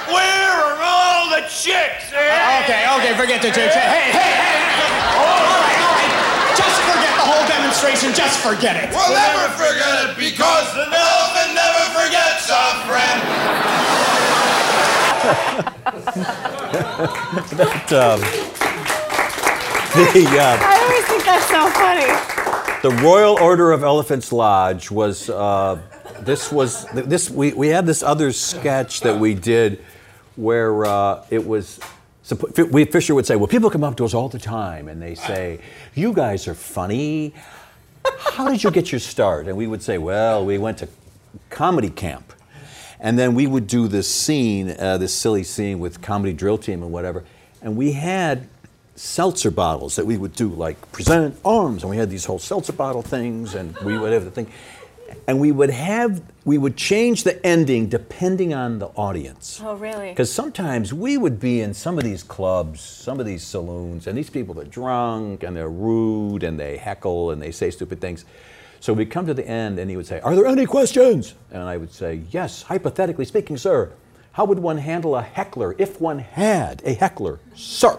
Where 0.08 0.48
are 0.64 0.80
all 0.80 1.28
the 1.36 1.44
chicks? 1.52 2.08
eh? 2.08 2.64
Okay, 2.64 2.80
okay, 2.96 3.12
forget 3.20 3.44
the 3.44 3.52
chicks. 3.52 3.76
Hey, 3.76 3.84
hey, 3.84 4.16
hey, 4.16 4.32
hey, 4.32 4.64
hey. 4.64 4.92
All 5.12 5.44
right, 5.44 5.76
all 5.76 5.92
right. 5.92 6.12
Just 6.56 6.80
forget 6.88 7.12
the 7.20 7.26
whole 7.28 7.44
demonstration. 7.44 8.16
Just 8.16 8.40
forget 8.40 8.80
it. 8.80 8.88
We'll 8.96 9.12
never 9.12 9.52
forget 9.60 10.08
it 10.08 10.16
because 10.16 10.72
an 10.80 10.88
elephant 10.88 11.52
never 11.52 11.84
forgets 12.00 12.48
a 12.48 12.80
friend. 12.88 13.59
Um, 17.92 18.20
the, 19.92 20.24
uh, 20.38 20.56
I 20.60 20.78
always 20.84 21.04
think 21.06 21.24
that's 21.24 21.48
so 21.48 21.68
funny. 21.70 22.06
the 22.82 22.90
Royal 23.02 23.36
Order 23.40 23.72
of 23.72 23.82
Elephants 23.82 24.30
Lodge 24.32 24.90
was 24.90 25.28
uh, 25.28 25.80
this 26.20 26.52
was 26.52 26.84
this 26.92 27.28
we, 27.28 27.52
we 27.52 27.68
had 27.68 27.86
this 27.86 28.02
other 28.02 28.30
sketch 28.32 29.00
that 29.00 29.18
we 29.18 29.34
did 29.34 29.84
where 30.36 30.84
uh, 30.84 31.24
it 31.30 31.44
was 31.44 31.80
we 32.70 32.84
Fisher 32.84 33.14
would 33.14 33.26
say 33.26 33.34
well 33.34 33.48
people 33.48 33.70
come 33.70 33.82
up 33.82 33.96
to 33.96 34.04
us 34.04 34.14
all 34.14 34.28
the 34.28 34.38
time 34.38 34.86
and 34.86 35.02
they 35.02 35.16
say 35.16 35.60
you 35.94 36.12
guys 36.12 36.46
are 36.46 36.54
funny. 36.54 37.34
How 38.18 38.48
did 38.48 38.62
you 38.62 38.70
get 38.70 38.92
your 38.92 39.00
start? 39.00 39.48
And 39.48 39.56
we 39.56 39.66
would 39.66 39.82
say 39.82 39.98
well 39.98 40.44
we 40.46 40.56
went 40.58 40.78
to 40.78 40.88
comedy 41.50 41.90
camp 41.90 42.32
and 43.00 43.18
then 43.18 43.34
we 43.34 43.46
would 43.46 43.66
do 43.66 43.88
this 43.88 44.12
scene 44.12 44.74
uh, 44.78 44.98
this 44.98 45.14
silly 45.14 45.42
scene 45.42 45.78
with 45.80 46.02
comedy 46.02 46.32
drill 46.32 46.58
team 46.58 46.82
and 46.82 46.92
whatever. 46.92 47.24
And 47.62 47.76
we 47.76 47.92
had 47.92 48.48
seltzer 48.94 49.50
bottles 49.50 49.96
that 49.96 50.06
we 50.06 50.18
would 50.18 50.34
do 50.34 50.48
like 50.48 50.92
present 50.92 51.34
arms 51.44 51.82
and 51.82 51.90
we 51.90 51.96
had 51.96 52.10
these 52.10 52.26
whole 52.26 52.38
seltzer 52.38 52.72
bottle 52.72 53.02
things 53.02 53.54
and 53.54 53.76
we 53.78 53.96
would 53.96 54.12
have 54.12 54.24
the 54.24 54.30
thing. 54.30 54.46
And 55.26 55.40
we 55.40 55.50
would 55.50 55.70
have 55.70 56.22
we 56.44 56.56
would 56.56 56.76
change 56.76 57.24
the 57.24 57.44
ending 57.44 57.88
depending 57.88 58.54
on 58.54 58.78
the 58.78 58.86
audience. 58.88 59.60
Oh, 59.62 59.74
really? 59.74 60.10
because 60.10 60.30
sometimes 60.32 60.92
we 60.92 61.16
would 61.16 61.40
be 61.40 61.60
in 61.62 61.74
some 61.74 61.98
of 61.98 62.04
these 62.04 62.22
clubs 62.22 62.80
some 62.80 63.18
of 63.18 63.26
these 63.26 63.42
saloons 63.42 64.06
and 64.06 64.16
these 64.16 64.30
people 64.30 64.60
are 64.60 64.64
drunk 64.64 65.42
and 65.42 65.56
they're 65.56 65.70
rude 65.70 66.42
and 66.42 66.60
they 66.60 66.76
heckle 66.76 67.30
and 67.30 67.40
they 67.40 67.50
say 67.50 67.70
stupid 67.70 68.00
things 68.00 68.24
so 68.80 68.92
we'd 68.92 69.10
come 69.10 69.26
to 69.26 69.34
the 69.34 69.46
end 69.46 69.78
and 69.78 69.90
he 69.90 69.96
would 69.96 70.06
say 70.06 70.20
are 70.20 70.34
there 70.34 70.46
any 70.46 70.66
questions 70.66 71.34
and 71.50 71.62
i 71.62 71.76
would 71.76 71.92
say 71.92 72.22
yes 72.30 72.62
hypothetically 72.62 73.24
speaking 73.24 73.56
sir 73.56 73.92
how 74.32 74.44
would 74.44 74.58
one 74.58 74.78
handle 74.78 75.16
a 75.16 75.22
heckler 75.22 75.74
if 75.78 76.00
one 76.00 76.18
had 76.18 76.82
a 76.84 76.94
heckler 76.94 77.38
sir 77.54 77.98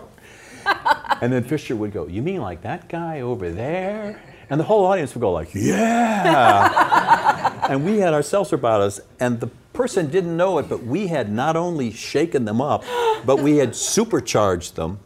and 1.22 1.32
then 1.32 1.44
Fisher 1.44 1.76
would 1.76 1.92
go, 1.92 2.08
"You 2.08 2.22
mean 2.22 2.42
like 2.42 2.62
that 2.62 2.90
guy 2.90 3.22
over 3.22 3.52
there?" 3.52 4.22
And 4.50 4.60
the 4.60 4.64
whole 4.64 4.86
audience 4.86 5.14
would 5.16 5.22
go 5.22 5.32
like, 5.32 5.54
"Yeah." 5.54 7.66
and 7.70 7.86
we 7.86 8.00
had 8.00 8.14
our 8.14 8.24
seltzer 8.24 8.58
bottles, 8.58 9.00
and 9.20 9.40
the 9.40 9.48
person 9.74 10.10
didn't 10.10 10.36
know 10.36 10.58
it, 10.58 10.68
but 10.68 10.84
we 10.84 11.08
had 11.08 11.32
not 11.32 11.56
only 11.56 11.92
shaken 11.92 12.46
them 12.46 12.62
up, 12.62 12.84
but 13.26 13.40
we 13.40 13.58
had 13.58 13.76
supercharged 13.76 14.76
them. 14.76 15.00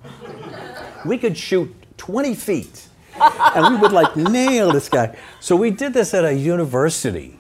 We 1.06 1.18
could 1.18 1.38
shoot 1.38 1.74
20 1.98 2.34
feet, 2.34 2.88
and 3.20 3.76
we 3.76 3.82
would 3.82 3.92
like 3.92 4.16
nail 4.16 4.72
this 4.72 4.90
guy. 4.90 5.18
So 5.40 5.56
we 5.56 5.72
did 5.72 5.94
this 5.94 6.14
at 6.14 6.26
a 6.26 6.34
university. 6.34 7.40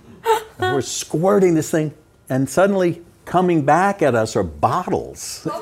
We're 0.60 0.82
squirting 0.82 1.56
this 1.56 1.70
thing, 1.70 1.94
and 2.30 2.50
suddenly 2.50 3.02
coming 3.26 3.66
back 3.66 4.02
at 4.02 4.16
us 4.16 4.36
are 4.36 4.44
bottles. 4.44 5.48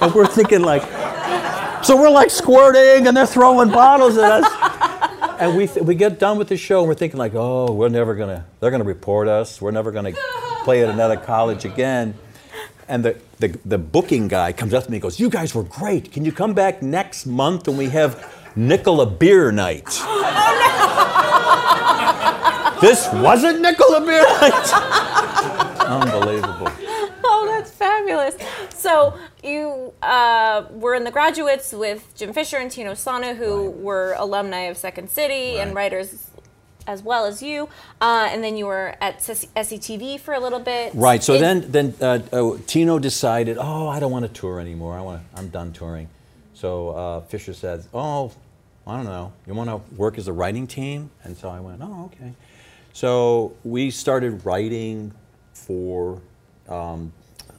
and 0.00 0.14
we're 0.14 0.26
thinking 0.26 0.62
like, 0.62 0.82
so 1.84 1.96
we're 1.96 2.10
like 2.10 2.30
squirting 2.30 3.06
and 3.06 3.16
they're 3.16 3.26
throwing 3.26 3.70
bottles 3.70 4.16
at 4.16 4.42
us. 4.44 5.38
And 5.40 5.56
we, 5.56 5.66
th- 5.66 5.84
we 5.84 5.94
get 5.94 6.18
done 6.18 6.38
with 6.38 6.48
the 6.48 6.56
show 6.56 6.80
and 6.80 6.88
we're 6.88 6.94
thinking 6.94 7.18
like, 7.18 7.32
oh, 7.34 7.72
we're 7.72 7.88
never 7.88 8.14
gonna, 8.14 8.44
they're 8.60 8.70
gonna 8.70 8.84
report 8.84 9.28
us. 9.28 9.60
We're 9.60 9.70
never 9.70 9.92
gonna 9.92 10.12
play 10.64 10.82
at 10.82 10.88
another 10.88 11.16
college 11.16 11.64
again. 11.64 12.14
And 12.88 13.04
the, 13.04 13.20
the, 13.38 13.48
the 13.64 13.78
booking 13.78 14.28
guy 14.28 14.52
comes 14.52 14.72
up 14.74 14.84
to 14.84 14.90
me 14.90 14.96
and 14.96 15.02
goes, 15.02 15.20
you 15.20 15.28
guys 15.28 15.54
were 15.54 15.62
great. 15.62 16.10
Can 16.10 16.24
you 16.24 16.32
come 16.32 16.54
back 16.54 16.82
next 16.82 17.26
month 17.26 17.68
when 17.68 17.76
we 17.76 17.90
have 17.90 18.16
Nicola 18.58 19.06
Beer 19.06 19.52
Night? 19.52 19.84
this 22.80 23.08
wasn't 23.12 23.60
Nicola 23.60 24.00
Beer 24.00 24.22
Night. 24.22 24.72
Unbelievable. 25.80 26.68
Oh, 27.24 27.46
that's 27.48 27.70
fabulous. 27.70 28.36
So 28.70 29.16
you 29.44 29.92
uh, 30.02 30.64
were 30.72 30.94
in 30.94 31.04
the 31.04 31.12
graduates 31.12 31.72
with 31.72 32.12
Jim 32.16 32.32
Fisher 32.32 32.56
and 32.56 32.68
Tino 32.68 32.94
Sana, 32.94 33.34
who 33.34 33.70
were 33.70 34.16
alumni 34.18 34.62
of 34.62 34.76
Second 34.76 35.08
City 35.08 35.60
and 35.60 35.72
writers 35.72 36.28
as 36.88 37.02
well 37.02 37.26
as 37.26 37.40
you. 37.40 37.68
Uh, 38.00 38.28
and 38.32 38.42
then 38.42 38.56
you 38.56 38.66
were 38.66 38.96
at 39.00 39.20
SCTV 39.20 40.18
for 40.18 40.34
a 40.34 40.40
little 40.40 40.58
bit. 40.58 40.92
Right. 40.94 41.22
So 41.22 41.34
Is- 41.34 41.40
then, 41.40 41.70
then 41.70 41.94
uh, 42.00 42.20
uh, 42.32 42.58
Tino 42.66 42.98
decided, 42.98 43.56
oh, 43.58 43.88
I 43.88 44.00
don't 44.00 44.10
want 44.10 44.24
to 44.24 44.32
tour 44.32 44.58
anymore. 44.58 44.98
I 44.98 45.02
want, 45.02 45.22
I'm 45.36 45.48
done 45.48 45.72
touring. 45.72 46.08
So 46.54 46.90
uh, 46.90 47.20
Fisher 47.20 47.54
said, 47.54 47.84
oh, 47.94 48.32
I 48.88 48.96
don't 48.96 49.04
know. 49.04 49.32
You 49.46 49.52
want 49.54 49.68
to 49.68 49.96
work 49.96 50.16
as 50.16 50.28
a 50.28 50.32
writing 50.32 50.66
team? 50.66 51.10
And 51.22 51.36
so 51.36 51.50
I 51.50 51.60
went, 51.60 51.82
oh, 51.82 52.06
okay. 52.06 52.32
So 52.94 53.54
we 53.62 53.90
started 53.90 54.44
writing 54.46 55.12
for 55.52 56.20
um, 56.68 57.12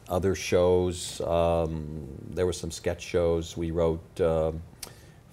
other 0.07 0.33
shows. 0.33 1.21
Um, 1.21 2.07
there 2.31 2.45
were 2.47 2.53
some 2.53 2.71
sketch 2.71 3.01
shows 3.03 3.55
we 3.55 3.69
wrote 3.69 4.21
um, 4.21 4.61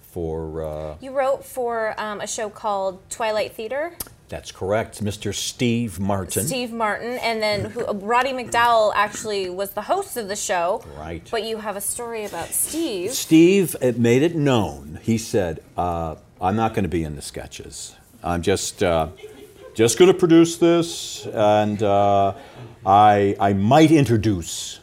for. 0.01 0.63
Uh, 0.63 0.95
You 1.01 1.11
wrote 1.11 1.43
for 1.43 1.99
um, 1.99 2.21
a 2.21 2.27
show 2.27 2.49
called 2.49 2.99
Twilight 3.09 3.53
Theater. 3.53 3.97
That's 4.29 4.51
correct, 4.51 5.01
Mr. 5.01 5.33
Steve 5.33 5.99
Martin. 5.99 6.45
Steve 6.45 6.73
Martin, 6.73 7.17
and 7.19 7.41
then 7.41 7.65
who, 7.71 7.85
Roddy 7.93 8.31
McDowall 8.31 8.91
actually 8.93 9.49
was 9.49 9.71
the 9.71 9.83
host 9.83 10.17
of 10.17 10.27
the 10.27 10.35
show. 10.35 10.83
Right. 10.97 11.25
But 11.31 11.43
you 11.43 11.57
have 11.57 11.77
a 11.77 11.81
story 11.81 12.25
about 12.25 12.49
Steve. 12.49 13.11
Steve 13.11 13.75
made 13.97 14.23
it 14.23 14.35
known. 14.35 14.99
He 15.01 15.17
said, 15.17 15.63
uh, 15.77 16.15
"I'm 16.41 16.57
not 16.57 16.73
going 16.73 16.83
to 16.83 16.89
be 16.89 17.03
in 17.05 17.15
the 17.15 17.21
sketches. 17.21 17.95
I'm 18.21 18.41
just 18.41 18.83
uh, 18.83 19.09
just 19.73 19.97
going 19.97 20.11
to 20.11 20.17
produce 20.17 20.57
this, 20.57 21.25
and 21.27 21.81
uh, 21.81 22.33
I 22.85 23.35
I 23.39 23.53
might 23.53 23.91
introduce 23.91 24.81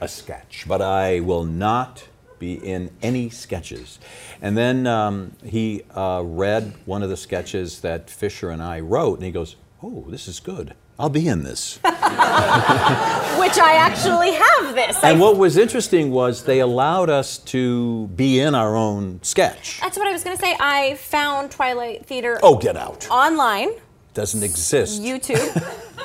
a 0.00 0.08
sketch, 0.08 0.64
but 0.66 0.82
I 0.82 1.20
will 1.20 1.44
not 1.44 2.08
be 2.40 2.54
in 2.54 2.90
any 3.02 3.30
sketches." 3.30 4.00
And 4.42 4.58
then 4.58 4.88
um, 4.88 5.36
he 5.44 5.82
uh, 5.94 6.22
read 6.24 6.72
one 6.86 7.04
of 7.04 7.08
the 7.08 7.16
sketches 7.16 7.80
that 7.82 8.10
Fisher 8.10 8.50
and 8.50 8.60
I 8.60 8.80
wrote, 8.80 9.14
and 9.18 9.24
he 9.24 9.30
goes, 9.30 9.54
"Oh, 9.82 10.04
this 10.08 10.26
is 10.26 10.40
good. 10.40 10.74
I'll 10.98 11.08
be 11.08 11.28
in 11.28 11.44
this." 11.44 11.78
Which 11.84 13.58
I 13.58 13.74
actually 13.78 14.32
have 14.32 14.74
this. 14.74 15.02
I- 15.02 15.10
and 15.12 15.20
what 15.20 15.36
was 15.38 15.56
interesting 15.56 16.10
was 16.10 16.44
they 16.44 16.60
allowed 16.60 17.08
us 17.08 17.38
to 17.38 18.06
be 18.08 18.38
in 18.40 18.54
our 18.54 18.76
own 18.76 19.20
sketch. 19.22 19.80
that's 19.80 19.96
what 19.96 20.06
I 20.06 20.12
was 20.12 20.22
going 20.24 20.36
to 20.36 20.42
say. 20.42 20.54
I 20.60 20.94
found 20.96 21.50
Twilight 21.50 22.04
Theater 22.06 22.38
Oh, 22.42 22.56
get 22.58 22.76
out. 22.76 23.08
online, 23.10 23.70
Doesn't 24.14 24.42
exist. 24.42 25.00
YouTube. 25.02 25.48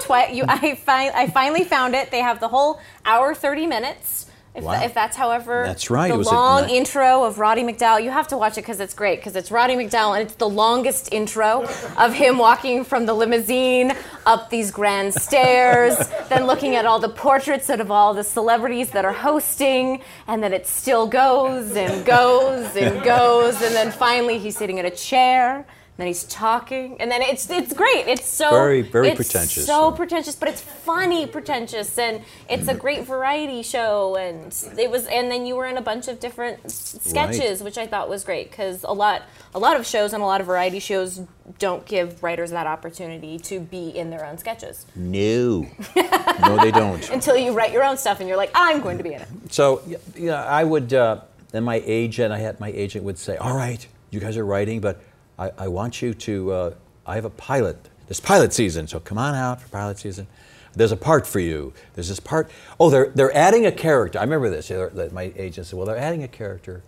Twi- 0.02 0.30
you, 0.30 0.45
I, 0.48 0.76
fi- 0.76 1.10
I 1.10 1.28
finally 1.28 1.63
found 1.65 1.93
it. 1.95 2.10
They 2.12 2.19
have 2.21 2.39
the 2.39 2.48
whole 2.48 2.80
hour, 3.06 3.34
30 3.36 3.67
minutes. 3.67 4.28
If, 4.56 4.63
Wow. 4.63 4.82
if 4.84 4.94
that's 4.94 5.18
however 5.18 5.63
That's 5.65 5.89
right, 5.89 6.08
the 6.08 6.13
it 6.15 6.18
was 6.18 6.28
a 6.28 6.34
long 6.34 6.68
ni- 6.68 6.78
intro 6.78 7.24
of 7.26 7.39
Roddy 7.39 7.62
McDowall. 7.63 8.02
You 8.02 8.10
have 8.12 8.30
to 8.30 8.38
watch 8.38 8.54
it 8.54 8.62
because 8.62 8.80
it's 8.80 8.94
great 8.94 9.20
because 9.20 9.36
it's 9.36 9.52
Roddy 9.52 9.76
McDowall 9.76 10.13
and 10.18 10.24
it's 10.26 10.36
the 10.36 10.48
longest 10.48 11.12
intro 11.12 11.68
of 11.98 12.13
him 12.13 12.38
walking 12.38 12.86
from 12.86 13.06
the 13.06 13.13
limousine 13.13 13.91
up 14.26 14.50
these 14.50 14.72
grand 14.72 15.13
stairs, 15.13 15.98
then 16.30 16.48
looking 16.48 16.76
at 16.76 16.86
all 16.86 17.00
the 17.00 17.10
portraits 17.10 17.70
of 17.70 17.91
all 17.91 18.13
the 18.13 18.24
celebrities 18.24 18.91
that 18.91 19.04
are 19.04 19.13
hosting, 19.13 20.02
and 20.28 20.41
then 20.41 20.54
it 20.54 20.65
still 20.65 21.06
goes 21.06 21.76
and 21.76 22.06
goes 22.06 22.76
and 22.78 23.04
goes, 23.04 23.62
and 23.62 23.76
then 23.76 23.91
finally 23.91 24.39
he's 24.39 24.58
sitting 24.58 24.78
in 24.78 24.86
a 24.86 24.91
chair. 24.91 25.65
Then 25.97 26.08
he's 26.08 26.25
talking, 26.25 26.97
and 26.99 27.10
then 27.10 27.21
it's 27.21 27.49
it's 27.49 27.71
great. 27.73 28.05
It's 28.08 28.25
so 28.25 28.49
Very, 28.51 28.81
very 28.81 29.08
it's 29.10 29.15
pretentious. 29.15 29.65
So 29.65 29.91
pretentious, 29.93 30.36
but 30.36 30.49
it's 30.49 30.60
funny 30.60 31.25
pretentious, 31.25 31.97
and 31.97 32.21
it's 32.49 32.67
a 32.67 32.73
great 32.73 33.05
variety 33.05 33.62
show. 33.63 34.17
And 34.17 34.53
it 34.77 34.91
was, 34.91 35.08
and 35.08 35.31
then 35.31 35.45
you 35.45 35.55
were 35.55 35.65
in 35.65 35.77
a 35.77 35.81
bunch 35.81 36.10
of 36.10 36.19
different 36.19 36.69
sketches, 36.69 37.63
which 37.63 37.77
I 37.77 37.88
thought 37.88 38.10
was 38.10 38.25
great 38.25 38.51
because 38.51 38.84
a 38.84 38.91
lot, 38.91 39.21
a 39.53 39.60
lot 39.60 39.77
of 39.77 39.88
shows 39.88 40.12
and 40.12 40.21
a 40.21 40.25
lot 40.25 40.41
of 40.41 40.47
variety 40.47 40.79
shows 40.79 41.21
don't 41.60 41.86
give 41.86 42.21
writers 42.21 42.51
that 42.51 42.67
opportunity 42.67 43.39
to 43.39 43.62
be 43.62 43.88
in 43.89 44.10
their 44.10 44.25
own 44.25 44.38
sketches 44.38 44.86
No. 44.95 45.65
no, 45.95 46.58
they 46.58 46.71
don't. 46.71 47.10
until 47.12 47.38
you 47.38 47.53
write 47.53 47.71
your 47.71 47.84
own 47.86 47.95
stuff, 47.97 48.19
and 48.19 48.27
you're 48.27 48.38
like, 48.38 48.51
I'm 48.53 48.81
going 48.81 48.97
to 48.97 49.03
be 49.03 49.13
in 49.13 49.21
it. 49.21 49.27
So 49.49 49.81
yeah, 50.17 50.43
I 50.43 50.65
would. 50.65 50.93
Uh, 50.93 51.21
then 51.51 51.63
my 51.63 51.81
agent, 51.86 52.34
I 52.34 52.39
had 52.39 52.60
my 52.60 52.69
agent 52.69 53.05
would 53.05 53.17
say, 53.17 53.38
"All 53.38 53.55
right, 53.55 53.88
you 54.12 54.19
guys 54.19 54.36
are 54.36 54.45
writing, 54.45 54.81
but 54.81 54.99
I, 55.38 55.52
I 55.58 55.67
want 55.67 56.02
you 56.02 56.13
to. 56.13 56.52
Uh, 56.52 56.74
I 57.06 57.15
have 57.15 57.26
a 57.26 57.30
pilot. 57.30 57.89
This 58.08 58.19
pilot 58.19 58.54
season, 58.54 58.88
so 58.88 59.00
come 59.00 59.17
on 59.17 59.34
out 59.36 59.62
for 59.62 59.67
pilot 59.69 59.98
season. 60.00 60.28
There's 60.74 60.91
a 60.91 60.98
part 60.98 61.26
for 61.26 61.39
you. 61.39 61.74
There's 61.93 62.10
this 62.10 62.19
part. 62.19 62.50
Oh, 62.80 62.89
they're 62.89 63.10
they're 63.15 63.36
adding 63.36 63.65
a 63.65 63.71
character. 63.71 64.19
I 64.19 64.24
remember 64.24 64.50
this. 64.50 64.69
My 65.12 65.32
agent 65.36 65.67
said, 65.67 65.78
"Well, 65.78 65.86
they're 65.88 65.98
adding 65.98 66.21
a 66.24 66.28
character 66.28 66.84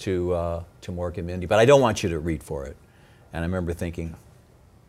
to 0.00 0.32
uh, 0.32 0.62
to 0.82 0.92
Mork 0.92 1.18
and 1.18 1.26
Mindy, 1.26 1.46
but 1.46 1.58
I 1.58 1.64
don't 1.64 1.80
want 1.80 2.02
you 2.02 2.08
to 2.10 2.18
read 2.18 2.42
for 2.42 2.66
it." 2.66 2.76
And 3.32 3.42
I 3.42 3.46
remember 3.46 3.72
thinking, 3.72 4.14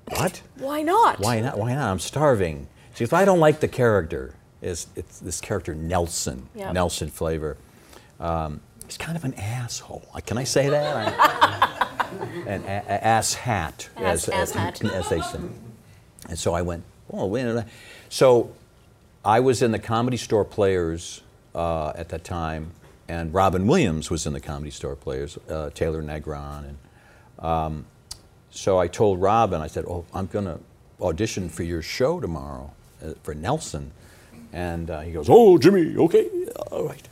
"What? 0.10 0.42
Why 0.58 0.82
not? 0.84 1.20
Why 1.20 1.40
not? 1.40 1.58
Why 1.58 1.74
not? 1.74 1.90
I'm 1.92 2.00
starving. 2.00 2.68
See, 2.94 3.04
if 3.04 3.14
I 3.14 3.24
don't 3.26 3.40
like 3.40 3.60
the 3.62 3.68
character, 3.70 4.36
is 4.62 4.88
it's 4.96 5.20
this 5.20 5.40
character 5.42 5.74
Nelson, 5.74 6.50
Yep. 6.56 6.74
Nelson 6.74 7.10
Flavor. 7.10 7.58
Um, 8.20 8.60
he's 8.86 8.98
kind 8.98 9.18
of 9.18 9.24
an 9.24 9.34
asshole. 9.36 10.06
Can 10.26 10.38
I 10.38 10.44
say 10.44 10.70
that? 10.70 11.70
An 12.48 12.64
ass 12.66 13.34
hat, 13.34 13.90
as, 13.98 14.30
ass 14.30 14.52
hat. 14.52 14.84
as 14.84 15.10
they 15.10 15.22
say. 15.22 15.40
And 16.30 16.38
so 16.38 16.54
I 16.54 16.62
went. 16.62 16.84
Oh, 17.12 17.26
wait 17.26 17.42
a 17.42 17.46
minute. 17.46 17.68
So 18.10 18.54
I 19.24 19.40
was 19.40 19.62
in 19.62 19.72
the 19.72 19.80
Comedy 19.80 20.18
Store 20.18 20.46
Players 20.46 21.22
uh, 21.54 21.90
at 21.96 22.10
that 22.10 22.24
time, 22.24 22.72
and 23.08 23.34
Robin 23.34 23.68
Williams 23.68 24.10
was 24.10 24.26
in 24.26 24.34
the 24.34 24.40
Comedy 24.40 24.72
Store 24.72 24.96
Players, 24.96 25.38
uh, 25.50 25.70
Taylor 25.72 26.02
Negron, 26.02 26.70
and 26.70 26.78
um, 27.46 27.86
so 28.52 28.78
I 28.78 28.88
told 28.88 29.22
Robin, 29.22 29.62
I 29.62 29.68
said, 29.68 29.86
"Oh, 29.88 30.06
I'm 30.14 30.28
going 30.28 30.46
to 30.46 30.60
audition 31.02 31.50
for 31.50 31.64
your 31.64 31.82
show 31.82 32.20
tomorrow 32.20 32.72
uh, 33.04 33.14
for 33.24 33.34
Nelson," 33.34 33.92
and 34.54 34.90
uh, 34.90 35.02
he 35.02 35.12
goes, 35.12 35.28
"Oh, 35.30 35.58
Jimmy, 35.58 35.96
okay, 35.98 36.30
all 36.72 36.86
right." 36.86 37.10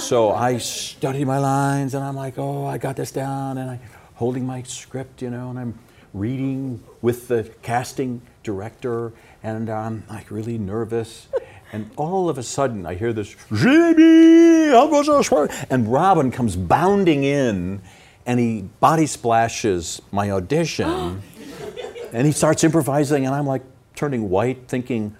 so 0.00 0.32
I 0.32 0.58
study 0.58 1.24
my 1.24 1.38
lines, 1.38 1.94
and 1.94 2.04
I'm 2.04 2.16
like, 2.16 2.38
"Oh, 2.38 2.66
I 2.66 2.78
got 2.78 2.96
this 2.96 3.10
down," 3.10 3.58
and 3.58 3.70
I 3.70 3.80
holding 4.22 4.46
my 4.46 4.62
script, 4.62 5.20
you 5.20 5.28
know, 5.28 5.50
and 5.50 5.58
I'm 5.58 5.76
reading 6.14 6.80
with 7.00 7.26
the 7.26 7.42
casting 7.60 8.22
director, 8.44 9.12
and 9.42 9.68
I'm 9.68 10.04
like 10.08 10.30
really 10.30 10.58
nervous. 10.58 11.26
And 11.74 11.90
all 11.96 12.28
of 12.28 12.36
a 12.36 12.42
sudden, 12.42 12.84
I 12.84 12.94
hear 12.94 13.14
this, 13.14 13.34
Jimmy, 13.50 14.68
how 14.68 14.88
was 14.88 15.08
I 15.08 15.22
swear?" 15.22 15.48
and 15.70 15.90
Robin 15.90 16.30
comes 16.30 16.54
bounding 16.54 17.24
in, 17.24 17.80
and 18.26 18.38
he 18.38 18.68
body 18.78 19.06
splashes 19.06 20.02
my 20.12 20.30
audition, 20.30 21.22
and 22.12 22.26
he 22.26 22.32
starts 22.32 22.62
improvising, 22.62 23.24
and 23.24 23.34
I'm 23.34 23.46
like 23.46 23.62
turning 23.96 24.28
white, 24.28 24.68
thinking, 24.68 25.16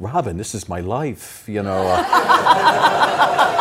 Robin, 0.00 0.36
this 0.36 0.52
is 0.52 0.68
my 0.68 0.80
life, 0.80 1.44
you 1.48 1.62
know. 1.62 1.84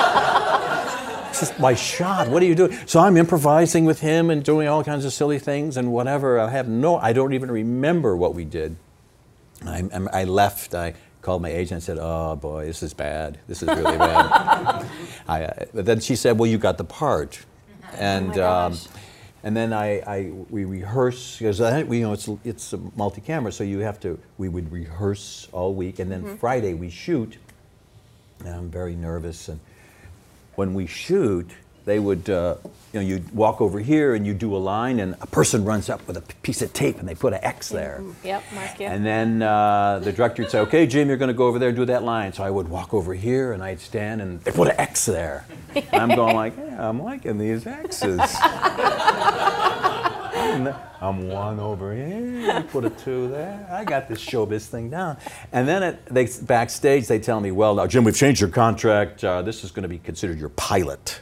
my 1.59 1.73
shot. 1.73 2.29
What 2.29 2.41
are 2.43 2.45
you 2.45 2.55
doing? 2.55 2.77
So 2.85 2.99
I'm 2.99 3.17
improvising 3.17 3.85
with 3.85 3.99
him 4.01 4.29
and 4.29 4.43
doing 4.43 4.67
all 4.67 4.83
kinds 4.83 5.05
of 5.05 5.13
silly 5.13 5.39
things 5.39 5.77
and 5.77 5.91
whatever. 5.91 6.39
I 6.39 6.49
have 6.49 6.67
no, 6.67 6.97
I 6.97 7.13
don't 7.13 7.33
even 7.33 7.49
remember 7.51 8.15
what 8.15 8.33
we 8.35 8.45
did. 8.45 8.75
I, 9.65 9.77
I'm- 9.93 10.27
left. 10.27 10.73
I 10.75 10.93
called 11.21 11.41
my 11.41 11.49
agent 11.49 11.71
and 11.71 11.83
said, 11.83 11.97
"Oh 11.99 12.35
boy, 12.35 12.65
this 12.65 12.83
is 12.83 12.93
bad. 12.93 13.39
This 13.47 13.63
is 13.63 13.69
really 13.69 13.97
bad." 13.97 14.85
I, 15.27 15.43
uh, 15.45 15.65
but 15.73 15.85
then 15.85 15.99
she 15.99 16.15
said, 16.15 16.37
"Well, 16.37 16.49
you 16.49 16.57
got 16.57 16.77
the 16.77 16.83
part," 16.83 17.39
and 17.97 18.37
Oh 18.37 18.51
um, 18.51 18.77
and 19.43 19.55
then 19.55 19.73
I, 19.73 19.99
I 19.99 20.31
we 20.49 20.63
rehearse 20.63 21.37
because 21.37 21.59
we, 21.87 21.97
you 21.99 22.03
know 22.03 22.13
it's 22.13 22.29
it's 22.45 22.73
a 22.73 22.77
multi-camera, 22.95 23.51
so 23.51 23.63
you 23.63 23.79
have 23.79 23.99
to. 24.01 24.17
We 24.37 24.47
would 24.49 24.71
rehearse 24.71 25.49
all 25.51 25.73
week, 25.73 25.99
and 25.99 26.11
then 26.11 26.37
Friday 26.37 26.73
we 26.73 26.89
shoot. 26.89 27.37
And 28.39 28.49
I'm 28.49 28.69
very 28.69 28.95
nervous, 28.95 29.49
and 29.49 29.59
when 30.55 30.73
we 30.73 30.87
shoot, 30.87 31.49
they 31.85 31.99
would, 31.99 32.29
uh, 32.29 32.55
you 32.93 32.99
know, 32.99 33.05
you 33.05 33.23
walk 33.33 33.59
over 33.59 33.79
here 33.79 34.15
and 34.15 34.25
you 34.25 34.33
do 34.33 34.55
a 34.55 34.57
line, 34.57 34.99
and 34.99 35.15
a 35.19 35.27
person 35.27 35.65
runs 35.65 35.89
up 35.89 36.05
with 36.07 36.15
a 36.15 36.21
piece 36.41 36.61
of 36.61 36.71
tape 36.73 36.99
and 36.99 37.07
they 37.07 37.15
put 37.15 37.33
an 37.33 37.39
X 37.43 37.69
there. 37.69 38.01
Yep, 38.23 38.43
mark 38.53 38.79
you. 38.79 38.87
And 38.87 39.05
then 39.05 39.41
uh, 39.41 39.99
the 39.99 40.13
director 40.13 40.43
would 40.43 40.51
say, 40.51 40.59
"Okay, 40.59 40.87
Jim, 40.87 41.07
you're 41.07 41.17
going 41.17 41.27
to 41.27 41.33
go 41.33 41.47
over 41.47 41.59
there 41.59 41.69
and 41.69 41.75
do 41.77 41.85
that 41.85 42.03
line." 42.03 42.31
So 42.33 42.43
I 42.43 42.49
would 42.49 42.69
walk 42.69 42.93
over 42.93 43.13
here 43.13 43.51
and 43.51 43.61
I'd 43.63 43.79
stand, 43.81 44.21
and 44.21 44.39
they 44.41 44.51
put 44.51 44.69
an 44.69 44.75
X 44.79 45.05
there. 45.05 45.45
And 45.75 46.11
I'm 46.11 46.15
going 46.15 46.35
like, 46.35 46.53
"Yeah, 46.55 46.87
I'm 46.87 47.01
liking 47.01 47.39
these 47.39 47.65
X's." 47.65 48.19
And 50.53 50.75
I'm 51.01 51.29
one 51.29 51.59
over 51.59 51.95
here. 51.95 52.61
Put 52.71 52.85
a 52.85 52.91
two 52.91 53.27
there. 53.27 53.67
I 53.71 53.83
got 53.83 54.07
this 54.07 54.23
showbiz 54.23 54.67
thing 54.67 54.91
down. 54.91 55.17
And 55.51 55.67
then 55.67 55.81
it, 55.81 56.05
they 56.05 56.27
backstage 56.43 57.07
they 57.07 57.17
tell 57.17 57.39
me, 57.39 57.49
"Well, 57.51 57.73
now 57.75 57.87
Jim, 57.87 58.03
we've 58.03 58.15
changed 58.15 58.39
your 58.39 58.51
contract. 58.51 59.23
Uh, 59.23 59.41
this 59.41 59.63
is 59.63 59.71
going 59.71 59.81
to 59.83 59.89
be 59.89 59.97
considered 59.97 60.37
your 60.37 60.49
pilot. 60.49 61.21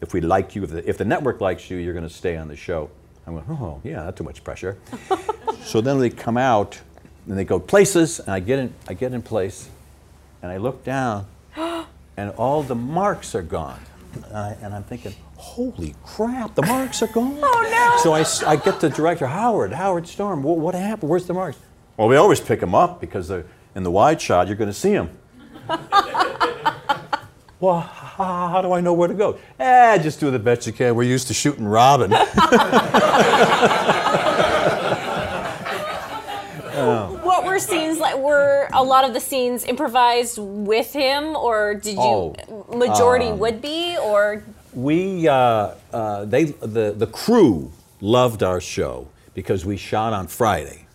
If 0.00 0.14
we 0.14 0.22
like 0.22 0.56
you, 0.56 0.64
if 0.64 0.70
the, 0.70 0.88
if 0.88 0.96
the 0.96 1.04
network 1.04 1.42
likes 1.42 1.70
you, 1.70 1.76
you're 1.76 1.92
going 1.92 2.08
to 2.08 2.14
stay 2.14 2.36
on 2.38 2.48
the 2.48 2.56
show." 2.56 2.90
I 3.26 3.30
went, 3.30 3.46
"Oh, 3.50 3.82
yeah, 3.84 4.04
not 4.04 4.16
too 4.16 4.24
much 4.24 4.42
pressure." 4.42 4.78
so 5.62 5.82
then 5.82 5.98
they 5.98 6.08
come 6.08 6.38
out 6.38 6.80
and 7.26 7.36
they 7.36 7.44
go 7.44 7.60
places, 7.60 8.18
and 8.20 8.30
I 8.30 8.40
get 8.40 8.58
in, 8.58 8.72
I 8.88 8.94
get 8.94 9.12
in 9.12 9.20
place, 9.20 9.68
and 10.40 10.50
I 10.50 10.56
look 10.56 10.84
down, 10.84 11.26
and 12.16 12.30
all 12.38 12.62
the 12.62 12.74
marks 12.74 13.34
are 13.34 13.42
gone. 13.42 13.80
And, 14.14 14.24
I, 14.36 14.56
and 14.62 14.74
I'm 14.74 14.84
thinking, 14.84 15.14
holy 15.36 15.94
crap, 16.04 16.54
the 16.54 16.62
marks 16.62 17.02
are 17.02 17.06
gone. 17.08 17.38
Oh, 17.42 17.68
no. 17.70 18.02
So 18.02 18.12
I 18.46 18.56
get 18.56 18.80
the 18.80 18.88
director, 18.90 19.26
Howard, 19.26 19.72
Howard 19.72 20.06
Storm, 20.08 20.42
"Wha- 20.42 20.54
what 20.54 20.74
happened? 20.74 21.10
Where's 21.10 21.26
the 21.26 21.34
marks? 21.34 21.58
Well, 21.96 22.08
we 22.08 22.16
always 22.16 22.40
pick 22.40 22.60
them 22.60 22.74
up 22.74 23.00
because 23.00 23.28
they're, 23.28 23.44
in 23.74 23.82
the 23.82 23.90
wide 23.90 24.20
shot, 24.20 24.46
you're 24.46 24.56
going 24.56 24.70
to 24.70 24.74
see 24.74 24.92
them. 24.92 25.10
well, 27.60 27.80
how, 27.80 28.48
how 28.48 28.62
do 28.62 28.72
I 28.72 28.80
know 28.80 28.92
where 28.94 29.08
to 29.08 29.14
go? 29.14 29.38
Eh, 29.58 29.98
just 29.98 30.20
do 30.20 30.30
the 30.30 30.38
best 30.38 30.66
you 30.66 30.72
can. 30.72 30.94
We're 30.94 31.02
used 31.02 31.28
to 31.28 31.34
shooting 31.34 31.66
Robin. 31.66 32.12
What 36.78 37.44
were 37.66 37.72
scenes 37.78 37.98
like? 37.98 38.16
Were 38.18 38.68
a 38.72 38.82
lot 38.82 39.04
of 39.04 39.12
the 39.14 39.20
scenes 39.20 39.64
improvised 39.64 40.38
with 40.38 40.92
him, 40.92 41.36
or 41.36 41.74
did 41.74 41.94
you 41.94 42.00
Oh, 42.00 42.66
majority 42.74 43.30
would 43.32 43.60
be, 43.60 43.96
or 43.98 44.42
We, 44.72 45.26
uh, 45.28 45.70
uh, 45.92 46.24
they, 46.24 46.44
the, 46.44 46.92
the 46.96 47.06
crew 47.06 47.72
loved 48.00 48.42
our 48.42 48.60
show 48.60 49.08
because 49.34 49.64
we 49.64 49.76
shot 49.76 50.12
on 50.12 50.26
Friday. 50.26 50.86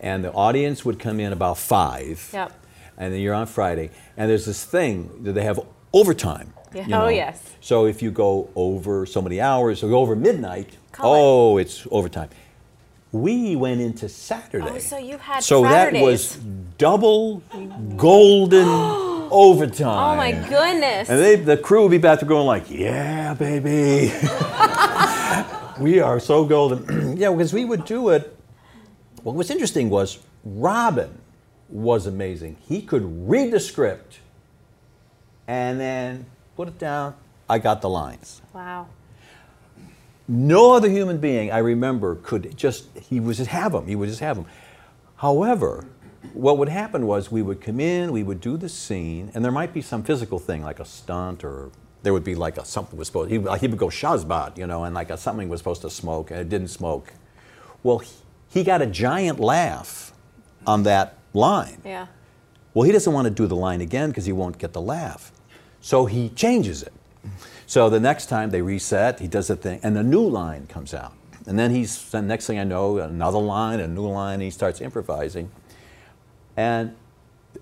And 0.00 0.24
the 0.24 0.32
audience 0.32 0.84
would 0.84 0.98
come 0.98 1.20
in 1.20 1.32
about 1.32 1.58
five. 1.58 2.28
Yep. 2.32 2.52
And 2.98 3.12
then 3.12 3.20
you're 3.20 3.34
on 3.34 3.46
Friday. 3.46 3.90
And 4.16 4.28
there's 4.28 4.46
this 4.46 4.64
thing 4.64 5.22
that 5.24 5.32
they 5.32 5.44
have 5.44 5.60
overtime. 5.92 6.52
Yeah. 6.74 6.86
you 6.86 6.94
Oh, 6.94 7.08
yes. 7.08 7.40
So 7.60 7.86
if 7.86 8.02
you 8.02 8.10
go 8.10 8.50
over 8.56 9.06
so 9.06 9.22
many 9.22 9.40
hours 9.40 9.82
or 9.82 9.88
go 9.88 10.00
over 10.00 10.16
midnight, 10.16 10.76
Call 10.92 11.14
it. 11.14 11.18
oh, 11.18 11.56
it's 11.58 11.86
overtime. 11.90 12.30
We 13.12 13.56
went 13.56 13.80
into 13.82 14.08
Saturday. 14.08 14.66
Oh, 14.70 14.78
so 14.78 14.96
you 14.96 15.18
had 15.18 15.42
So 15.44 15.62
that 15.62 15.92
was 15.92 16.36
double 16.78 17.42
golden 17.96 18.66
overtime. 19.30 20.14
oh 20.14 20.16
my 20.16 20.32
goodness! 20.32 21.10
And 21.10 21.18
they, 21.20 21.36
the 21.36 21.56
crew 21.58 21.82
would 21.82 21.90
be 21.90 21.98
back 21.98 22.20
there 22.20 22.28
going 22.28 22.46
like, 22.46 22.70
"Yeah, 22.70 23.34
baby, 23.34 24.12
we 25.82 26.00
are 26.00 26.18
so 26.20 26.44
golden." 26.46 27.16
yeah, 27.18 27.30
because 27.30 27.52
we 27.52 27.64
would 27.66 27.84
do 27.84 28.08
it. 28.08 28.34
What 29.22 29.34
was 29.36 29.50
interesting 29.50 29.90
was 29.90 30.18
Robin 30.44 31.18
was 31.68 32.06
amazing. 32.06 32.56
He 32.66 32.80
could 32.82 33.28
read 33.28 33.52
the 33.52 33.60
script 33.60 34.20
and 35.46 35.78
then 35.78 36.26
put 36.56 36.68
it 36.68 36.78
down. 36.78 37.14
I 37.48 37.58
got 37.58 37.82
the 37.82 37.88
lines. 37.90 38.40
wow. 38.54 38.86
No 40.28 40.72
other 40.72 40.88
human 40.88 41.18
being 41.18 41.50
I 41.50 41.58
remember 41.58 42.16
could 42.16 42.56
just 42.56 42.86
he 42.98 43.20
would 43.20 43.36
just 43.36 43.50
have 43.50 43.72
them. 43.72 43.86
He 43.86 43.96
would 43.96 44.08
just 44.08 44.20
have 44.20 44.36
them. 44.36 44.46
However, 45.16 45.86
what 46.32 46.58
would 46.58 46.68
happen 46.68 47.06
was 47.06 47.30
we 47.30 47.42
would 47.42 47.60
come 47.60 47.80
in, 47.80 48.12
we 48.12 48.22
would 48.22 48.40
do 48.40 48.56
the 48.56 48.68
scene, 48.68 49.30
and 49.34 49.44
there 49.44 49.52
might 49.52 49.72
be 49.72 49.82
some 49.82 50.02
physical 50.02 50.38
thing 50.38 50.62
like 50.62 50.80
a 50.80 50.84
stunt 50.84 51.44
or 51.44 51.70
there 52.02 52.12
would 52.12 52.24
be 52.24 52.34
like 52.34 52.58
a 52.58 52.64
something 52.64 52.98
was 52.98 53.08
supposed 53.08 53.30
he, 53.30 53.38
like 53.38 53.60
he 53.60 53.68
would 53.68 53.78
go 53.78 53.88
shazbot, 53.88 54.58
you 54.58 54.66
know, 54.66 54.84
and 54.84 54.94
like 54.94 55.10
a, 55.10 55.16
something 55.16 55.48
was 55.48 55.60
supposed 55.60 55.82
to 55.82 55.90
smoke 55.90 56.30
and 56.30 56.40
it 56.40 56.48
didn't 56.48 56.68
smoke. 56.68 57.12
Well, 57.82 57.98
he, 57.98 58.12
he 58.48 58.64
got 58.64 58.82
a 58.82 58.86
giant 58.86 59.40
laugh 59.40 60.12
on 60.66 60.84
that 60.84 61.18
line. 61.34 61.80
Yeah. 61.84 62.06
Well, 62.74 62.84
he 62.84 62.92
doesn't 62.92 63.12
want 63.12 63.26
to 63.26 63.30
do 63.30 63.46
the 63.46 63.56
line 63.56 63.80
again 63.80 64.10
because 64.10 64.24
he 64.24 64.32
won't 64.32 64.58
get 64.58 64.72
the 64.72 64.80
laugh. 64.80 65.32
So 65.80 66.06
he 66.06 66.30
changes 66.30 66.82
it. 66.82 66.92
So 67.72 67.88
the 67.88 68.00
next 68.00 68.26
time 68.26 68.50
they 68.50 68.60
reset, 68.60 69.18
he 69.18 69.26
does 69.26 69.48
the 69.48 69.56
thing, 69.56 69.80
and 69.82 69.96
a 69.96 70.02
new 70.02 70.28
line 70.28 70.66
comes 70.66 70.92
out. 70.92 71.14
And 71.46 71.58
then 71.58 71.70
he's, 71.74 72.10
the 72.10 72.20
next 72.20 72.46
thing 72.46 72.58
I 72.58 72.64
know, 72.64 72.98
another 72.98 73.38
line, 73.38 73.80
a 73.80 73.88
new 73.88 74.06
line, 74.08 74.34
and 74.34 74.42
he 74.42 74.50
starts 74.50 74.82
improvising. 74.82 75.50
And 76.54 76.94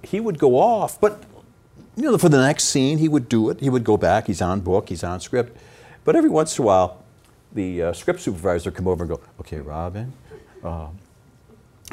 he 0.03 0.19
would 0.19 0.37
go 0.41 0.59
off, 0.59 1.01
but 1.01 1.23
you 1.95 2.03
know, 2.03 2.19
for 2.19 2.29
the 2.29 2.45
next 2.45 2.65
scene, 2.65 2.99
he 2.99 3.09
would 3.09 3.29
do 3.29 3.51
it. 3.51 3.61
He 3.61 3.71
would 3.71 3.85
go 3.85 3.97
back, 3.97 4.27
he's 4.27 4.43
on 4.43 4.63
book, 4.63 4.89
he's 4.89 5.05
on 5.05 5.21
script. 5.21 5.57
But 6.05 6.17
every 6.17 6.29
once 6.29 6.59
in 6.59 6.65
a 6.65 6.67
while, 6.67 7.05
the 7.53 7.81
uh, 7.81 7.93
script 7.93 8.19
supervisor 8.19 8.71
would 8.71 8.77
come 8.77 8.89
over 8.89 9.05
and 9.05 9.11
go, 9.11 9.21
okay, 9.39 9.61
Robin, 9.61 10.13
uh, 10.65 10.89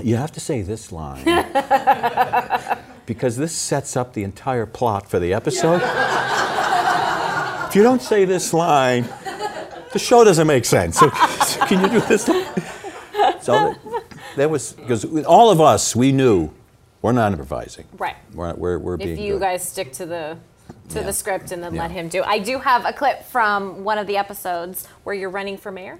you 0.01 0.15
have 0.15 0.31
to 0.31 0.39
say 0.39 0.63
this 0.63 0.91
line 0.91 1.23
because 3.05 3.37
this 3.37 3.53
sets 3.53 3.95
up 3.95 4.13
the 4.13 4.23
entire 4.23 4.65
plot 4.65 5.07
for 5.07 5.19
the 5.19 5.35
episode. 5.35 5.83
if 5.83 6.56
you 7.77 7.83
don't 7.83 8.01
say 8.01 8.25
this 8.25 8.53
line, 8.53 9.03
the 9.93 9.99
show 9.99 10.23
doesn't 10.23 10.47
make 10.47 10.65
sense. 10.65 10.97
So, 10.97 11.09
so 11.45 11.65
can 11.67 11.83
you 11.83 11.99
do 11.99 12.05
this? 12.07 12.27
Line? 12.27 12.45
So 13.41 13.75
that, 14.35 14.49
was 14.49 14.73
because 14.73 15.05
all 15.25 15.51
of 15.51 15.61
us 15.61 15.95
we 15.95 16.11
knew 16.11 16.49
we're 17.01 17.11
not 17.11 17.31
improvising. 17.31 17.85
Right. 17.97 18.15
We're 18.33 18.53
we're, 18.55 18.79
we're 18.79 18.97
being 18.97 19.11
If 19.11 19.19
you 19.19 19.33
good. 19.33 19.41
guys 19.41 19.67
stick 19.67 19.93
to 19.93 20.05
the 20.07 20.37
to 20.89 20.99
Yeah. 20.99 21.05
the 21.05 21.13
script 21.13 21.51
and 21.51 21.63
then 21.63 21.75
Yeah. 21.75 21.83
let 21.83 21.91
him 21.91 22.09
do. 22.09 22.23
I 22.23 22.39
do 22.39 22.57
have 22.59 22.83
a 22.85 22.93
clip 22.93 23.23
from 23.25 23.83
one 23.83 23.97
of 23.99 24.07
the 24.07 24.17
episodes 24.17 24.87
where 25.03 25.15
you're 25.15 25.29
running 25.29 25.57
for 25.57 25.71
mayor. 25.71 25.99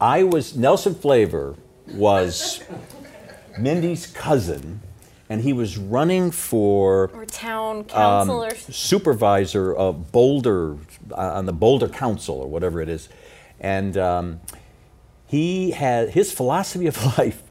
I 0.00 0.22
was 0.24 0.56
Nelson 0.56 0.94
Flavor 0.94 1.54
was 1.86 2.62
Mindy's 3.58 4.06
cousin, 4.06 4.80
and 5.32 5.40
he 5.40 5.54
was 5.54 5.78
running 5.78 6.30
for 6.30 7.10
Or 7.14 7.24
town 7.24 7.78
um, 7.78 7.84
council 7.84 8.44
or 8.44 8.54
supervisor 8.54 9.74
of 9.74 10.12
Boulder 10.12 10.76
uh, 11.10 11.38
on 11.38 11.46
the 11.46 11.54
Boulder 11.54 11.88
Council 11.88 12.34
or 12.38 12.46
whatever 12.48 12.82
it 12.82 12.90
is, 12.90 13.08
and 13.58 13.96
um, 13.96 14.40
he 15.26 15.70
had 15.70 16.10
his 16.10 16.30
philosophy 16.32 16.86
of 16.86 17.02
life. 17.18 17.42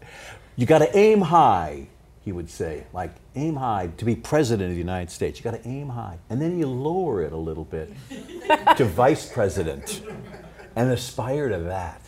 You 0.55 0.67
got 0.67 0.79
to 0.79 0.95
aim 0.95 1.21
high, 1.21 1.87
he 2.23 2.31
would 2.31 2.51
say, 2.51 2.85
like 2.93 3.15
aim 3.33 3.55
high 3.55 3.89
to 3.97 4.05
be 4.05 4.15
president 4.15 4.69
of 4.69 4.75
the 4.75 4.77
United 4.77 5.09
States. 5.09 5.39
You 5.39 5.43
got 5.43 5.63
to 5.63 5.67
aim 5.67 5.89
high, 5.89 6.19
and 6.29 6.39
then 6.39 6.59
you 6.59 6.67
lower 6.67 7.23
it 7.23 7.33
a 7.33 7.37
little 7.37 7.65
bit 7.65 7.91
to 8.77 8.85
vice 8.85 9.27
president, 9.27 10.03
and 10.75 10.91
aspire 10.91 11.49
to 11.49 11.57
that. 11.57 11.99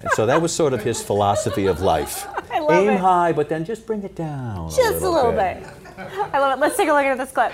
And 0.00 0.10
so 0.12 0.26
that 0.26 0.40
was 0.40 0.52
sort 0.52 0.72
of 0.72 0.82
his 0.82 1.02
philosophy 1.02 1.66
of 1.66 1.80
life. 1.80 2.26
I 2.52 2.60
love 2.60 2.70
aim 2.84 2.90
it. 2.90 3.00
high, 3.00 3.32
but 3.32 3.48
then 3.48 3.64
just 3.64 3.86
bring 3.86 4.02
it 4.02 4.14
down. 4.14 4.70
just 4.70 5.02
a 5.02 5.08
little 5.10 5.32
bit. 5.32 5.62
I 5.96 6.38
love 6.38 6.56
it. 6.58 6.60
Let's 6.60 6.76
take 6.76 6.88
a 6.88 6.92
look 6.92 7.04
at 7.04 7.18
this 7.18 7.32
clip. 7.32 7.52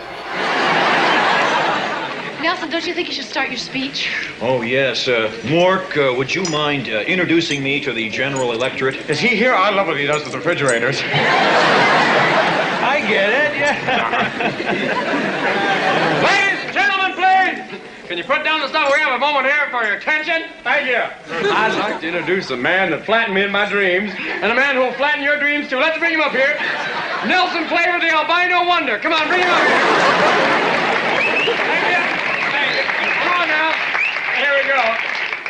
Nelson, 2.42 2.68
don't 2.68 2.86
you 2.86 2.92
think 2.92 3.08
you 3.08 3.14
should 3.14 3.24
start 3.24 3.48
your 3.48 3.56
speech? 3.56 4.10
Oh, 4.42 4.60
yes. 4.60 5.08
Uh, 5.08 5.30
Mork, 5.44 5.96
uh, 5.96 6.12
would 6.14 6.34
you 6.34 6.42
mind 6.50 6.88
uh, 6.88 7.00
introducing 7.06 7.62
me 7.62 7.80
to 7.80 7.90
the 7.94 8.10
general 8.10 8.52
electorate? 8.52 8.96
Is 9.08 9.18
he 9.18 9.28
here? 9.28 9.54
I 9.54 9.70
love 9.70 9.86
what 9.86 9.96
he 9.98 10.04
does 10.04 10.24
with 10.24 10.34
refrigerators. 10.34 11.00
I 11.02 13.00
get 13.08 13.30
it, 13.30 13.56
yeah. 13.56 13.80
Ladies 16.22 16.64
and 16.66 16.72
gentlemen, 16.74 17.12
please! 17.16 17.80
Can 18.14 18.22
you 18.22 18.30
put 18.30 18.44
down 18.44 18.60
the 18.60 18.68
stuff? 18.68 18.92
We 18.94 19.00
have 19.00 19.14
a 19.14 19.18
moment 19.18 19.44
here 19.44 19.66
for 19.72 19.82
your 19.82 19.96
attention. 19.96 20.44
Thank 20.62 20.86
you. 20.86 21.02
I'd 21.50 21.74
like 21.76 21.98
to 22.00 22.06
introduce 22.06 22.48
a 22.50 22.56
man 22.56 22.92
that 22.92 23.04
flattened 23.04 23.34
me 23.34 23.42
in 23.42 23.50
my 23.50 23.68
dreams, 23.68 24.12
and 24.16 24.52
a 24.52 24.54
man 24.54 24.76
who 24.76 24.82
will 24.82 24.92
flatten 24.92 25.20
your 25.20 25.36
dreams 25.36 25.68
too. 25.68 25.80
Let's 25.80 25.98
bring 25.98 26.14
him 26.14 26.20
up 26.20 26.30
here. 26.30 26.54
Nelson 27.26 27.66
Flavor, 27.66 27.98
the 27.98 28.14
albino 28.14 28.68
wonder. 28.70 29.00
Come 29.00 29.14
on, 29.14 29.26
bring 29.26 29.42
him 29.42 29.50
up 29.50 29.66
here. 29.66 29.82
Thank 31.26 31.90
you. 31.90 31.98
Thank 32.54 32.70
you. 32.78 32.86
Come 33.18 33.34
on 33.34 33.48
now. 33.50 33.74
Here 34.38 34.54
we 34.62 34.70
go. 34.70 34.78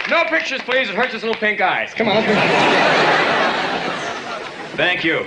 No 0.08 0.24
pictures, 0.24 0.62
please. 0.62 0.88
It 0.88 0.94
hurts 0.94 1.12
his 1.12 1.22
little 1.22 1.36
pink 1.36 1.60
eyes. 1.60 1.92
Come 1.92 2.08
on. 2.08 2.24
Thank 4.72 5.04
you. 5.04 5.26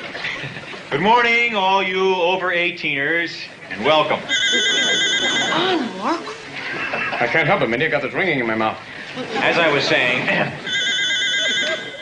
Good 0.90 1.02
morning, 1.02 1.56
all 1.56 1.84
you 1.84 2.16
over 2.16 2.48
18ers, 2.48 3.46
and 3.70 3.86
welcome. 3.86 4.22
On, 5.54 5.98
Mark. 6.00 6.37
I 7.20 7.26
can't 7.26 7.48
help 7.48 7.62
it, 7.62 7.70
Mindy. 7.70 7.88
I 7.88 7.90
got 7.90 8.04
this 8.04 8.14
ringing 8.14 8.40
in 8.40 8.46
my 8.46 8.56
mouth. 8.56 8.78
As 9.38 9.58
I 9.58 9.72
was 9.72 9.84
saying, 9.84 10.26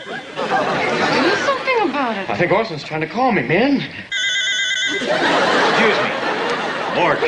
Do 0.06 1.36
something 1.46 1.88
about 1.88 2.18
it. 2.18 2.28
I 2.28 2.36
think 2.36 2.52
Orson's 2.52 2.84
trying 2.84 3.00
to 3.00 3.06
call 3.06 3.32
me, 3.32 3.42
man. 3.42 3.76
excuse 3.76 5.08
me, 5.08 6.10
Mork, 6.96 7.20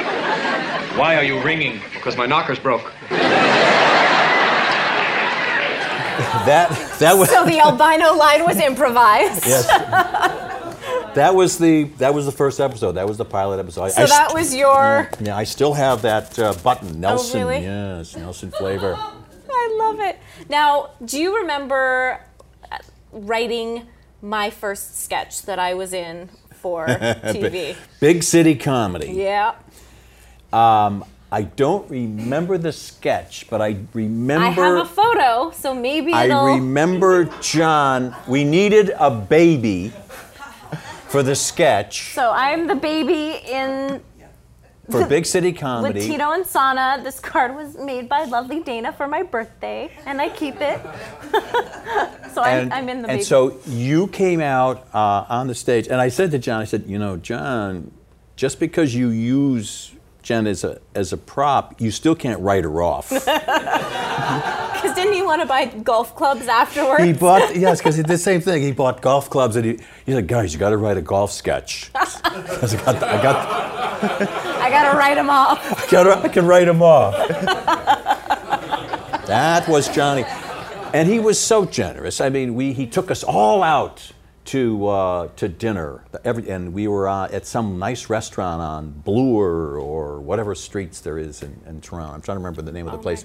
why 0.99 1.17
are 1.17 1.25
you 1.25 1.41
ringing? 1.43 1.81
Because 1.95 2.17
my 2.17 2.27
knocker's 2.27 2.59
broke. 2.59 2.93
That 6.45 6.71
that 6.99 7.17
was 7.17 7.31
So 7.31 7.45
the 7.45 7.59
albino 7.61 8.13
line 8.15 8.45
was 8.45 8.59
improvised. 8.59 9.47
yes. 9.47 9.67
That 11.15 11.35
was 11.35 11.59
the 11.59 11.85
that 11.99 12.15
was 12.15 12.27
the 12.27 12.33
first 12.33 12.61
episode. 12.61 12.93
That 12.93 13.09
was 13.09 13.17
the 13.17 13.25
pilot 13.25 13.59
episode. 13.59 13.91
So 13.91 14.03
I 14.03 14.07
that 14.07 14.33
was 14.35 14.55
your. 14.55 15.11
yeah. 15.21 15.37
I 15.37 15.45
still 15.45 15.73
have 15.75 16.03
that 16.03 16.39
uh, 16.39 16.55
button. 16.63 17.01
Nelson. 17.01 17.41
really? 17.47 17.63
Yes, 17.65 18.17
Nelson 18.17 18.51
flavor. 18.51 18.95
I 19.51 19.77
love 19.81 20.01
it. 20.01 20.19
Now, 20.49 20.91
do 21.05 21.19
you 21.19 21.39
remember 21.39 22.21
uh, 22.71 22.79
writing 23.13 23.87
my 24.23 24.51
first 24.51 25.01
sketch 25.03 25.43
that 25.43 25.59
I 25.59 25.75
was 25.75 25.93
in 25.93 26.29
for 26.55 26.87
TV? 26.87 27.77
Big 28.01 28.23
city 28.23 28.55
comedy. 28.55 29.13
yeah. 29.13 29.55
I 31.31 31.43
don't 31.43 31.89
remember 31.91 32.57
the 32.57 32.73
sketch, 32.73 33.51
but 33.51 33.61
I 33.61 33.77
remember. 33.93 34.47
I 34.47 34.51
have 34.51 34.77
a 34.79 34.85
photo, 34.89 35.51
so 35.51 35.75
maybe 35.75 36.13
I 36.15 36.25
it'll. 36.25 36.47
remember 36.47 37.27
John. 37.43 38.17
We 38.27 38.45
needed 38.45 38.93
a 38.99 39.11
baby 39.11 39.93
for 41.09 41.23
the 41.23 41.35
sketch 41.35 42.13
so 42.13 42.31
I'm 42.33 42.67
the 42.67 42.77
baby 42.77 43.41
in 43.47 44.03
for 44.91 45.07
Big 45.09 45.27
City 45.27 45.53
with 45.53 45.61
Comedy. 45.61 46.01
Tito 46.01 46.31
and 46.33 46.47
Sana. 46.47 47.01
This 47.03 47.21
card 47.21 47.55
was 47.55 47.77
made 47.77 48.09
by 48.09 48.25
lovely 48.25 48.61
Dana 48.61 48.93
for 48.93 49.07
my 49.07 49.23
birthday, 49.23 49.91
and 50.07 50.21
I 50.21 50.29
keep 50.29 50.57
it. 50.61 50.81
so 52.35 52.43
I'm, 52.43 52.73
I'm 52.73 52.89
in 52.89 53.03
the 53.03 53.09
and 53.09 53.19
baby. 53.19 53.23
so 53.23 53.59
you 53.67 54.09
came 54.09 54.41
out 54.41 54.89
uh, 54.95 55.27
on 55.29 55.47
the 55.47 55.55
stage, 55.55 55.89
and 55.89 56.01
I 56.01 56.09
said 56.09 56.31
to 56.33 56.39
John, 56.39 56.61
I 56.61 56.65
said, 56.65 56.85
you 56.87 56.99
know, 56.99 57.17
John, 57.17 57.93
just 58.37 58.61
because 58.61 58.95
you 58.95 59.09
use 59.09 59.93
Jen 60.29 60.47
as 60.47 60.63
a 60.63 60.79
as 60.95 61.11
a 61.15 61.17
prop, 61.17 61.81
you 61.81 61.91
still 61.91 62.15
can't 62.15 62.39
write 62.43 62.65
her 62.65 62.83
off. 62.83 63.11
Because 64.79 64.95
didn't 64.95 65.15
he 65.15 65.23
want 65.23 65.43
to 65.43 65.47
buy 65.47 65.65
golf 65.65 66.15
clubs 66.15 66.47
afterwards? 66.47 67.03
he 67.03 67.13
bought 67.13 67.57
yes, 67.57 67.79
because 67.79 67.97
he 67.97 68.03
did 68.03 68.11
the 68.11 68.19
same 68.19 68.41
thing. 68.41 68.63
He 68.63 68.71
bought 68.71 69.03
golf 69.03 69.29
clubs, 69.29 69.57
and 69.57 69.65
he 69.65 69.81
he's 70.07 70.15
like, 70.15 70.29
guys, 70.29 70.53
you 70.53 70.61
got 70.61 70.71
to 70.71 70.77
write 70.77 70.97
a 70.97 71.03
golf 71.03 71.33
sketch. 71.33 71.91
I 71.97 72.05
got, 72.05 73.03
I 73.03 73.23
got, 73.23 73.49
I 74.63 74.71
gotta 74.71 74.97
write 74.97 75.17
them 75.17 75.31
off. 75.31 75.59
I, 75.89 75.91
got, 75.91 76.25
I 76.25 76.29
can 76.29 76.47
write 76.47 76.67
them 76.67 76.81
off. 76.81 77.17
that 79.27 79.67
was 79.67 79.89
Johnny, 79.89 80.25
and 80.95 81.09
he 81.09 81.19
was 81.19 81.41
so 81.41 81.65
generous. 81.65 82.21
I 82.21 82.29
mean, 82.29 82.55
we 82.55 82.73
he 82.73 82.87
took 82.87 83.11
us 83.11 83.25
all 83.25 83.65
out 83.65 84.13
to 84.49 84.87
uh, 84.89 85.29
to 85.37 85.47
dinner. 85.47 86.03
Every, 86.25 86.49
and 86.49 86.73
we 86.73 86.89
were 86.89 87.07
uh, 87.07 87.29
at 87.31 87.47
some 87.47 87.79
nice 87.79 88.09
restaurant 88.09 88.63
on 88.63 88.91
Bloor 88.91 89.79
or 89.79 90.21
whatever 90.21 90.55
streets 90.55 91.01
there 91.01 91.19
is 91.19 91.43
in, 91.43 91.61
in 91.67 91.83
Toronto. 91.83 92.15
I'm 92.15 92.23
trying 92.23 92.37
to 92.37 92.41
remember 92.41 92.63
the 92.63 92.73
name 92.73 92.87
of 92.87 92.93
the 92.93 92.97
my 92.97 93.03
place. 93.03 93.25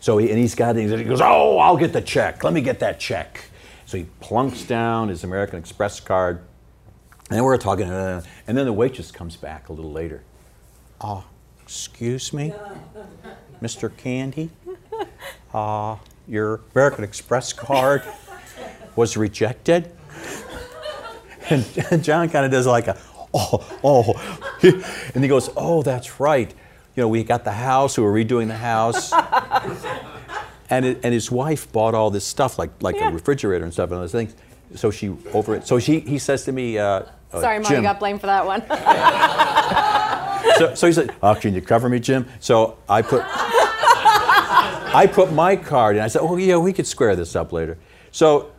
So 0.00 0.16
he, 0.16 0.30
and 0.30 0.38
he's 0.38 0.54
got 0.54 0.76
he 0.76 0.86
goes, 1.04 1.20
oh, 1.20 1.58
I'll 1.58 1.76
get 1.76 1.92
the 1.92 2.00
check. 2.00 2.42
Let 2.42 2.54
me 2.54 2.62
get 2.62 2.80
that 2.80 2.98
check. 2.98 3.44
So 3.84 3.98
he 3.98 4.06
plunks 4.20 4.62
down 4.62 5.08
his 5.08 5.24
American 5.24 5.58
Express 5.58 6.00
card, 6.00 6.38
and 7.28 7.36
then 7.36 7.44
we're 7.44 7.58
talking, 7.58 7.90
uh, 7.90 8.22
and 8.46 8.56
then 8.56 8.64
the 8.64 8.72
waitress 8.72 9.10
comes 9.10 9.36
back 9.36 9.68
a 9.68 9.74
little 9.74 9.92
later. 9.92 10.22
Uh, 11.02 11.20
excuse 11.62 12.32
me, 12.32 12.54
Mr. 13.60 13.94
Candy. 13.94 14.50
Uh, 15.52 15.96
your 16.26 16.62
American 16.74 17.04
Express 17.04 17.52
card 17.52 18.02
was 18.96 19.18
rejected. 19.18 19.94
And, 21.50 21.64
John 22.04 22.28
kind 22.28 22.44
of 22.44 22.50
does 22.50 22.66
like 22.66 22.88
a, 22.88 22.96
oh, 23.34 23.78
oh, 23.84 24.50
and 25.14 25.22
he 25.24 25.28
goes, 25.28 25.50
oh, 25.56 25.82
that's 25.82 26.20
right. 26.20 26.52
You 26.94 27.02
know, 27.02 27.08
we 27.08 27.24
got 27.24 27.44
the 27.44 27.52
house, 27.52 27.96
we 27.96 28.04
were 28.04 28.12
redoing 28.12 28.48
the 28.48 28.56
house. 28.56 29.12
and, 30.70 30.84
it, 30.84 31.00
and 31.02 31.14
his 31.14 31.30
wife 31.30 31.70
bought 31.72 31.94
all 31.94 32.10
this 32.10 32.24
stuff, 32.26 32.58
like, 32.58 32.70
like 32.82 32.96
Yeah. 32.96 33.08
a 33.08 33.12
refrigerator 33.12 33.64
and 33.64 33.72
stuff 33.72 33.90
and 33.90 33.98
other 33.98 34.08
things. 34.08 34.34
So 34.74 34.90
she 34.90 35.14
over 35.34 35.54
it. 35.54 35.66
So 35.66 35.78
she 35.78 36.00
he 36.00 36.18
says 36.18 36.44
to 36.44 36.52
me, 36.52 36.78
uh, 36.78 37.02
uh, 37.32 37.40
Sorry, 37.40 37.58
Mom, 37.58 37.68
Jim. 37.68 37.76
you 37.76 37.82
got 37.82 37.98
blamed 37.98 38.20
for 38.22 38.26
that 38.26 38.46
one. 38.46 38.62
so, 40.58 40.74
so 40.74 40.86
he 40.86 40.92
said, 40.94 41.14
"Oh, 41.22 41.34
can 41.34 41.52
you 41.54 41.60
cover 41.60 41.90
me, 41.90 42.00
Jim?" 42.00 42.26
So 42.40 42.78
I 42.88 43.02
put 43.02 43.22
I 43.26 45.06
put 45.12 45.32
my 45.32 45.56
card 45.56 45.96
in. 45.96 46.02
I 46.02 46.08
said, 46.08 46.20
"Oh 46.22 46.36
yeah, 46.36 46.56
we 46.56 46.72
could 46.72 46.86
square 46.86 47.16
this 47.16 47.36
up 47.36 47.52
later." 47.52 47.76
So 48.12 48.51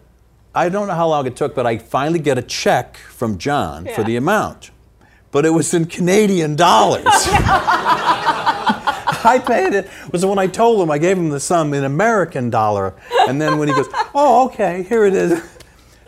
I 0.56 0.70
don't 0.70 0.88
know 0.88 0.93
how 0.93 1.08
long 1.08 1.26
it 1.26 1.36
took, 1.36 1.56
but 1.56 1.66
I 1.66 1.78
finally 1.78 2.20
get 2.20 2.38
a 2.38 2.41
check 2.41 2.97
from 2.97 3.38
John 3.39 3.88
for 3.95 4.04
the 4.04 4.16
amount, 4.16 4.70
but 5.32 5.45
it 5.45 5.49
was 5.49 5.74
in 5.74 5.86
Canadian 5.86 6.56
dollars. 6.56 7.06
I 9.26 9.41
paid 9.45 9.74
it. 9.74 9.89
Was 10.12 10.26
when 10.26 10.38
I 10.38 10.47
told 10.47 10.82
him 10.82 10.91
I 10.91 10.97
gave 10.97 11.18
him 11.18 11.30
the 11.30 11.39
sum 11.39 11.74
in 11.74 11.84
American 11.84 12.49
dollar, 12.49 12.93
and 13.28 13.41
then 13.41 13.58
when 13.58 13.68
he 13.68 13.74
goes, 13.74 13.88
"Oh, 14.14 14.45
okay, 14.47 14.84
here 14.84 15.06
it 15.06 15.14
is." 15.16 15.41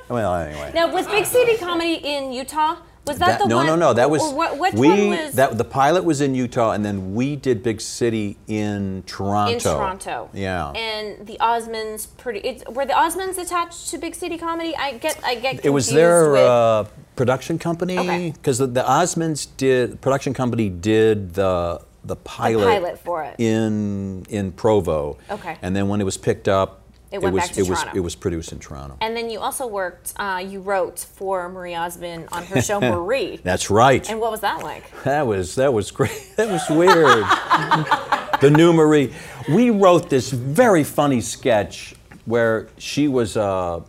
Well, 0.10 0.36
anyway. 0.36 0.72
now, 0.76 0.94
was 0.94 1.08
Big 1.08 1.26
City 1.26 1.58
Comedy 1.58 1.96
in 1.96 2.32
Utah? 2.32 2.76
Was 3.08 3.20
that, 3.20 3.40
the 3.40 3.48
no, 3.48 3.58
one? 3.58 3.66
no, 3.68 3.76
no. 3.76 3.94
That 3.94 4.10
was 4.10 4.22
what, 4.34 4.58
which 4.58 4.74
we. 4.74 4.88
one 4.88 5.10
was 5.10 5.34
that 5.34 5.58
the 5.58 5.64
pilot 5.64 6.04
was 6.04 6.22
in 6.22 6.34
Utah, 6.34 6.72
and 6.72 6.84
then 6.84 7.14
we 7.14 7.36
did 7.36 7.62
Big 7.62 7.80
City 7.80 8.38
in 8.48 9.04
Toronto. 9.06 9.54
in 9.54 9.60
Toronto? 9.60 10.30
Yeah. 10.34 10.72
And 10.72 11.28
the 11.28 11.38
Osmonds 11.40 12.08
pretty. 12.18 12.40
It's, 12.40 12.64
were 12.66 12.86
the 12.86 12.94
Osmonds 12.94 13.38
attached 13.38 13.90
to 13.92 14.00
Big 14.00 14.16
City 14.16 14.38
Comedy? 14.38 14.76
I 14.76 14.94
get. 14.98 15.20
I 15.24 15.36
get. 15.36 15.64
it 15.64 15.70
was 15.70 15.88
their 15.90 16.32
with- 16.32 16.42
uh, 16.42 16.84
production 17.16 17.60
company 17.60 17.98
Okay. 18.00 18.32
because 18.32 18.58
the, 18.58 18.68
the 18.68 18.82
Osmonds 18.84 19.48
did 19.58 20.02
production 20.02 20.34
company 20.34 20.70
did 20.70 21.34
the 21.36 21.82
the 22.04 22.16
pilot, 22.18 22.60
the 22.60 22.66
pilot 22.66 23.00
for 23.00 23.24
it. 23.24 23.36
in 23.40 24.26
in 24.30 24.52
Provo. 24.52 25.18
Okay. 25.30 25.58
And 25.62 25.76
then 25.76 25.88
when 25.88 26.02
it 26.02 26.06
was 26.06 26.18
picked 26.18 26.48
up, 26.48 26.82
It 27.12 27.22
went 27.22 27.36
was 27.36 27.44
back 27.46 27.52
to 27.54 27.60
it 27.62 27.70
was 27.70 27.80
Toronto. 27.80 27.98
it 27.98 28.02
was 28.02 28.16
produced 28.16 28.52
in 28.52 28.60
Toronto. 28.60 28.98
And 29.00 29.16
then 29.16 29.30
you 29.30 29.40
also 29.40 29.68
worked. 29.68 30.14
Uh, 30.18 30.44
you 30.46 30.60
wrote 30.60 31.00
for 31.00 31.48
Marie 31.50 31.76
Osmond 31.76 32.28
on 32.32 32.44
her 32.46 32.62
show 32.62 32.80
Marie. 32.96 33.38
That's 33.44 33.70
right. 33.70 34.10
And 34.10 34.20
what 34.20 34.32
was 34.32 34.42
that 34.42 34.64
like? 34.64 34.84
That 35.04 35.28
was 35.28 35.56
that 35.56 35.74
was 35.74 35.92
great. 35.92 36.12
That 36.36 36.50
was 36.50 36.70
weird. 36.70 37.26
the 38.42 38.50
new 38.50 38.74
Marie. 38.74 39.14
We 39.50 39.70
wrote 39.70 40.10
this 40.10 40.30
very 40.32 40.84
funny 40.84 41.22
sketch 41.22 41.96
where 42.26 42.68
she 42.78 43.08
was 43.08 43.38
a 43.38 43.84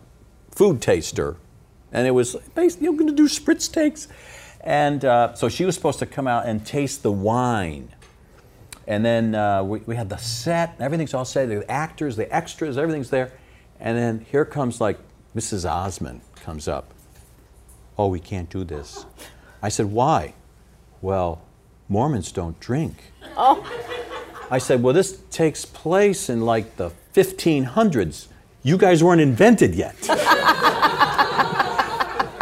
food 0.51 0.81
taster, 0.81 1.35
and 1.91 2.07
it 2.07 2.11
was 2.11 2.35
basically 2.55 2.85
you're 2.85 2.93
going 2.93 3.07
to 3.07 3.15
do 3.15 3.27
spit 3.27 3.59
takes, 3.73 4.07
and 4.61 5.03
uh, 5.03 5.33
so 5.33 5.49
she 5.49 5.65
was 5.65 5.75
supposed 5.75 5.99
to 5.99 6.05
come 6.05 6.27
out 6.27 6.45
and 6.45 6.65
taste 6.65 7.03
the 7.03 7.11
wine. 7.11 7.89
And 8.87 9.03
then 9.03 9.35
uh, 9.35 9.63
we, 9.63 9.79
we 9.79 9.95
had 9.95 10.09
the 10.09 10.17
set, 10.17 10.75
everything's 10.79 11.13
all 11.13 11.25
set, 11.25 11.49
the 11.49 11.69
actors, 11.69 12.15
the 12.15 12.33
extras, 12.33 12.77
everything's 12.77 13.09
there. 13.09 13.33
And 13.79 13.97
then 13.97 14.25
here 14.31 14.45
comes 14.45 14.79
like 14.79 14.97
Mrs. 15.35 15.69
Osmond 15.69 16.21
comes 16.35 16.67
up. 16.67 16.93
Oh, 17.97 18.07
we 18.07 18.19
can't 18.19 18.49
do 18.49 18.63
this. 18.63 19.05
I 19.61 19.69
said, 19.69 19.87
why? 19.87 20.35
Well, 21.01 21.41
Mormons 21.89 22.31
don't 22.31 22.59
drink. 22.59 22.95
Oh. 23.35 23.69
I 24.49 24.59
said, 24.59 24.81
well, 24.81 24.93
this 24.93 25.19
takes 25.29 25.65
place 25.65 26.29
in 26.29 26.41
like 26.41 26.77
the 26.77 26.91
1500s. 27.13 28.27
You 28.63 28.77
guys 28.77 29.03
weren't 29.03 29.21
invented 29.21 29.75
yet. 29.75 29.95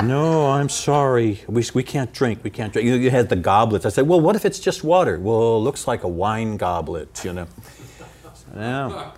no, 0.08 0.48
I'm 0.52 0.70
sorry. 0.70 1.42
We, 1.48 1.64
we 1.74 1.84
can't 1.84 2.12
drink. 2.14 2.40
We 2.44 2.50
can't 2.50 2.72
drink. 2.74 2.88
You, 2.88 2.96
you 2.96 3.10
had 3.10 3.30
the 3.30 3.36
goblets. 3.36 3.86
I 3.86 3.90
said, 3.90 4.08
well, 4.08 4.22
what 4.22 4.36
if 4.36 4.46
it's 4.46 4.60
just 4.60 4.84
water? 4.84 5.20
Well, 5.20 5.58
it 5.58 5.60
looks 5.60 5.88
like 5.88 6.04
a 6.04 6.08
wine 6.08 6.58
goblet, 6.58 7.24
you 7.24 7.34
know. 7.34 7.48
Yeah, 8.58 9.12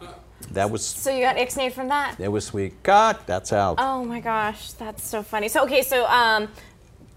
that 0.54 0.72
was 0.72 0.84
So 0.84 1.12
you 1.12 1.22
got 1.22 1.36
ixnayed 1.36 1.72
from 1.74 1.90
that? 1.90 2.18
that 2.18 2.32
was 2.32 2.46
sweet. 2.46 2.82
God, 2.82 3.20
that's 3.28 3.54
out. 3.54 3.76
Oh 3.78 4.04
my 4.04 4.20
gosh, 4.20 4.72
that's 4.72 5.04
so 5.04 5.22
funny. 5.22 5.48
So 5.48 5.64
okay, 5.66 5.84
so 5.84 6.08
um, 6.08 6.48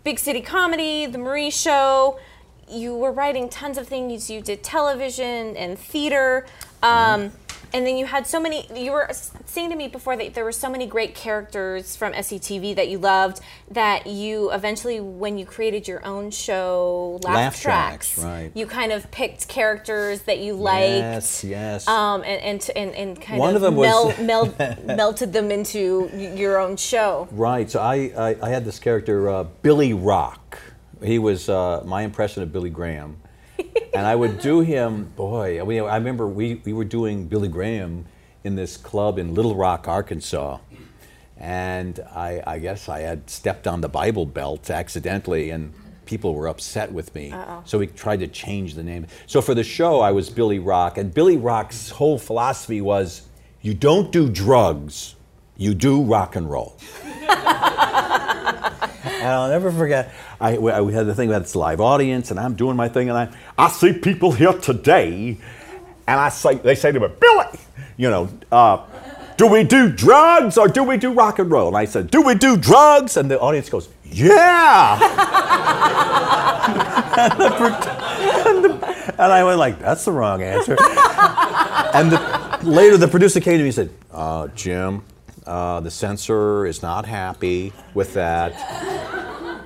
Big 0.05 0.19
City 0.19 0.43
Comedy, 0.43 1.07
The 1.07 1.17
Marie 1.17 1.51
Show. 1.51 2.19
You 2.69 2.95
were 2.95 3.11
writing 3.11 3.49
tons 3.49 3.79
of 3.79 3.89
things. 3.89 4.29
You 4.31 4.43
did 4.43 4.63
television 4.63 5.57
and 5.57 5.79
theater, 5.79 6.47
um, 6.83 7.33
and 7.73 7.87
then 7.87 7.97
you 7.97 8.07
had 8.07 8.27
so 8.27 8.41
many. 8.41 8.67
You 8.75 8.93
were 8.93 9.11
saying 9.47 9.71
to 9.71 9.77
me 9.77 9.89
before 9.89 10.17
that 10.17 10.35
there 10.35 10.45
were 10.45 10.53
so 10.53 10.71
many 10.71 10.87
great 10.87 11.15
characters 11.15 11.97
from 11.97 12.13
SCTV 12.13 12.75
that 12.77 12.89
you 12.89 12.99
loved. 12.99 13.41
That 13.71 14.07
you 14.07 14.53
eventually, 14.53 15.01
when 15.01 15.39
you 15.39 15.47
created 15.47 15.87
your 15.87 16.05
own 16.05 16.31
show, 16.31 17.21
Laugh, 17.23 17.35
Laugh 17.35 17.61
Tracks, 17.61 18.19
right. 18.19 18.51
You 18.55 18.67
kind 18.67 18.93
of 18.93 19.11
picked 19.11 19.49
characters 19.49 20.23
that 20.23 20.39
you 20.39 20.55
liked. 20.55 20.91
Yes, 20.91 21.45
yes. 21.45 21.89
Um, 21.89 22.23
and, 22.25 22.43
and, 22.43 22.71
and, 22.77 22.95
and 22.95 23.21
kind 23.21 23.39
One 23.39 23.57
of, 23.57 23.63
of 23.63 23.75
meld, 23.75 24.19
meld, 24.19 24.59
melted 24.85 25.33
them 25.33 25.51
into 25.51 26.11
your 26.15 26.59
own 26.59 26.77
show. 26.77 27.29
Right. 27.31 27.71
So 27.71 27.81
I, 27.81 28.13
I, 28.17 28.37
I 28.43 28.49
had 28.49 28.65
this 28.65 28.79
character, 28.79 29.29
uh, 29.29 29.45
Billy 29.63 29.93
Rock. 29.93 30.59
He 31.03 31.19
was 31.19 31.49
uh, 31.49 31.83
my 31.87 32.03
impression 32.03 32.43
of 32.43 32.53
Billy 32.53 32.71
Graham. 32.71 33.17
and 33.95 34.07
I 34.07 34.15
would 34.15 34.41
do 34.41 34.61
him, 34.61 35.13
boy, 35.17 35.61
I, 35.61 35.65
mean, 35.65 35.83
I 35.83 35.97
remember 35.97 36.27
we, 36.27 36.57
we 36.65 36.73
were 36.73 36.85
doing 36.85 37.27
Billy 37.27 37.49
Graham 37.49 38.07
in 38.45 38.57
this 38.57 38.77
club 38.77 39.19
in 39.19 39.35
Little 39.35 39.55
Rock, 39.55 39.89
Arkansas. 39.89 40.59
And 41.37 42.01
I, 42.15 42.43
I 42.47 42.59
guess 42.59 42.89
I 42.89 43.01
had 43.01 43.29
stepped 43.31 43.67
on 43.67 43.81
the 43.81 43.89
Bible 43.89 44.27
belt 44.27 44.69
accidentally, 44.69 45.51
and 45.51 45.73
people 46.05 46.35
were 46.35 46.49
upset 46.49 46.93
with 46.93 47.15
me. 47.15 47.33
So 47.65 47.79
we 47.79 47.87
tried 47.87 48.21
to 48.21 48.29
change 48.29 48.75
the 48.75 48.83
name. 48.83 49.07
So 49.27 49.41
for 49.41 49.55
the 49.55 49.65
show, 49.65 50.01
I 50.01 50.13
was 50.13 50.29
Billy 50.29 50.59
Rock. 50.59 50.99
And 50.99 51.15
Billy 51.15 51.37
Rock's 51.37 51.91
whole 51.91 52.19
philosophy 52.19 52.81
was 52.81 53.23
you 53.63 53.75
don't 53.75 54.11
do 54.11 54.29
drugs, 54.29 55.15
you 55.57 55.75
do 55.75 56.03
rock 56.03 56.37
and 56.37 56.51
roll. 56.51 56.77
And 58.45 59.29
I'll 59.29 59.49
never 59.51 59.71
forget, 59.71 60.13
I, 60.41 60.57
we 60.59 60.93
had 60.95 61.07
the 61.07 61.15
thing 61.15 61.29
about 61.29 61.43
this 61.43 61.55
live 61.55 61.81
audience, 61.81 62.31
and 62.31 62.41
I'm 62.41 62.55
doing 62.55 62.77
my 62.77 62.89
thing, 62.89 63.11
and 63.11 63.19
I, 63.19 63.29
I 63.59 63.69
see 63.69 63.93
people 63.93 64.33
here 64.33 64.53
today, 64.55 65.37
and 66.07 66.21
I 66.21 66.31
say, 66.31 66.55
they 66.55 66.75
say 66.75 66.91
to 66.93 67.01
me, 67.01 67.09
Billy, 67.21 67.61
you 67.97 68.09
know, 68.11 68.31
uh, 68.51 68.85
do 69.37 69.47
we 69.47 69.63
do 69.65 69.91
drugs 69.91 70.57
or 70.59 70.69
do 70.69 70.83
we 70.85 70.97
do 70.97 71.13
rock 71.13 71.39
and 71.39 71.51
roll? 71.51 71.69
And 71.69 71.77
I 71.77 71.85
said, 71.87 72.11
do 72.11 72.23
we 72.23 72.35
do 72.35 72.57
drugs? 72.57 73.17
And 73.17 73.31
the 73.31 73.39
audience 73.41 73.69
goes, 73.71 73.89
yeah. 74.05 74.99
and, 77.17 77.33
the, 77.41 77.47
and, 78.47 78.65
the- 78.65 79.15
and 79.19 79.33
I 79.33 79.45
went 79.45 79.59
like, 79.59 79.79
that's 79.79 80.05
the 80.05 80.13
wrong 80.13 80.43
answer. 80.43 80.77
and 81.95 82.11
the, 82.13 82.59
later 82.63 82.97
the 82.97 83.09
producer 83.09 83.41
came 83.41 83.55
to 83.59 83.63
me 83.63 83.69
and 83.69 83.75
said, 83.75 83.91
uh, 84.13 84.49
Jim, 84.49 85.03
uh, 85.51 85.81
the 85.81 85.91
censor 85.91 86.65
is 86.65 86.81
not 86.81 87.05
happy 87.07 87.73
with 87.93 88.15
that. 88.15 88.55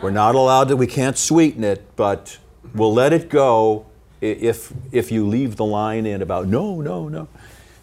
We're 0.03 0.11
not 0.11 0.35
allowed 0.35 0.68
to, 0.68 0.76
we 0.76 0.87
can't 0.87 1.16
sweeten 1.18 1.62
it, 1.62 1.82
but 1.97 2.39
we'll 2.74 2.95
let 2.95 3.12
it 3.12 3.28
go 3.28 3.85
if, 4.22 4.72
if 4.93 5.12
you 5.12 5.26
leave 5.28 5.57
the 5.57 5.64
line 5.64 6.07
in 6.07 6.22
about 6.22 6.47
no, 6.49 6.80
no, 6.80 7.09
no. 7.09 7.28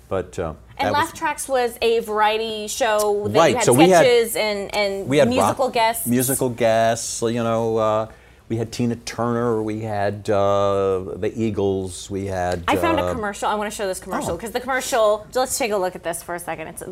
But 0.09 0.37
uh, 0.39 0.53
And 0.77 0.91
Laugh 0.91 1.11
was- 1.11 1.19
Tracks 1.19 1.47
was 1.47 1.77
a 1.81 1.99
variety 1.99 2.67
show 2.67 3.27
that 3.27 3.37
Right, 3.39 3.49
you 3.51 3.55
had 3.57 3.63
so 3.65 3.73
we 3.73 3.89
had- 3.89 4.05
and, 4.35 4.75
and 4.75 5.07
we 5.07 5.17
had 5.19 5.29
musical 5.29 5.65
rock- 5.65 5.73
guests. 5.73 6.07
Musical 6.07 6.49
guests, 6.49 7.21
you 7.21 7.43
know. 7.43 7.77
Uh, 7.77 8.07
we 8.51 8.57
had 8.57 8.69
Tina 8.69 8.97
Turner, 8.97 9.63
we 9.63 9.79
had 9.79 10.29
uh, 10.29 11.05
the 11.15 11.31
Eagles, 11.33 12.09
we 12.09 12.25
had. 12.25 12.61
I 12.67 12.75
found 12.75 12.99
uh, 12.99 13.05
a 13.05 13.13
commercial. 13.13 13.47
I 13.47 13.55
want 13.55 13.71
to 13.71 13.75
show 13.75 13.87
this 13.87 14.01
commercial 14.01 14.31
Oh. 14.31 14.35
because 14.35 14.51
the 14.51 14.59
commercial. 14.59 15.25
Let's 15.33 15.57
take 15.57 15.71
a 15.71 15.77
look 15.77 15.95
at 15.95 16.03
this 16.03 16.21
for 16.21 16.35
a 16.35 16.39
second. 16.39 16.67
It's 16.67 16.81
This 16.81 16.91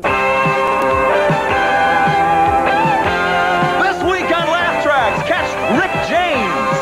week 4.08 4.24
on 4.32 4.46
Laugh 4.48 4.82
Tracks, 4.82 5.20
catch 5.28 5.52
Rick 5.76 5.92
James, 6.08 6.80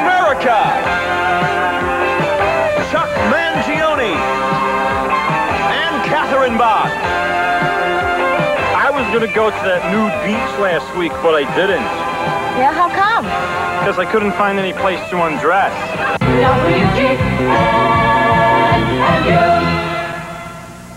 America, 0.00 0.56
Chuck 2.90 3.10
Mangione, 3.28 4.16
and 5.76 5.94
Catherine 6.08 6.56
Bach. 6.56 6.88
I 8.80 8.88
was 8.90 9.04
gonna 9.12 9.28
go 9.34 9.50
to 9.50 9.56
that 9.68 9.92
new 9.92 10.08
beach 10.24 10.58
last 10.58 10.88
week, 10.96 11.12
but 11.22 11.34
I 11.34 11.44
didn't. 11.54 12.09
Yeah, 12.58 12.72
how 12.72 12.88
come? 12.88 13.24
Because 13.80 13.98
I 13.98 14.10
couldn't 14.10 14.32
find 14.32 14.58
any 14.58 14.72
place 14.72 15.00
to 15.10 15.22
undress. 15.22 15.72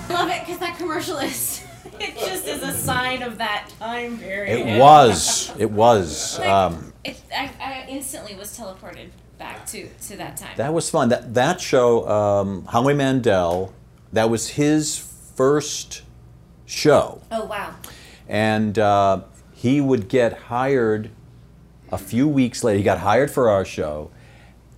love 0.10 0.30
it 0.30 0.40
because 0.42 0.60
that 0.60 0.76
commercial 0.78 1.18
is. 1.20 1.60
It 2.00 2.18
just 2.18 2.48
is 2.48 2.64
a 2.64 2.74
sign 2.74 3.22
of 3.22 3.38
that 3.38 3.70
time 3.80 4.18
period. 4.18 4.68
It 4.68 4.80
was. 4.80 5.52
It 5.58 5.70
was. 5.72 6.40
Um, 6.40 6.92
It, 7.04 7.22
I, 7.34 7.52
I 7.62 7.86
instantly 7.88 8.36
was 8.36 8.58
teleported 8.58 9.10
back 9.38 9.66
to, 9.68 9.88
to 10.08 10.18
that 10.18 10.36
time. 10.38 10.58
that 10.58 10.74
was 10.74 10.90
fun. 10.90 11.10
That 11.10 11.34
that 11.36 11.62
show, 11.62 12.08
um, 12.10 12.66
Howie 12.66 12.94
Mandel, 12.94 13.74
that 14.12 14.30
was 14.30 14.50
his 14.50 14.98
first 14.98 16.02
show, 16.66 17.22
oh 17.32 17.46
wow. 17.46 17.76
and 18.28 18.78
uh, 18.80 19.22
he 19.54 19.80
would 19.80 20.08
get 20.10 20.34
hired 20.34 21.10
a 21.94 21.98
few 21.98 22.28
weeks 22.28 22.64
later. 22.64 22.80
He 22.80 22.84
got 22.84 22.98
hired 22.98 23.30
for 23.30 23.50
our 23.50 23.64
show, 23.64 24.10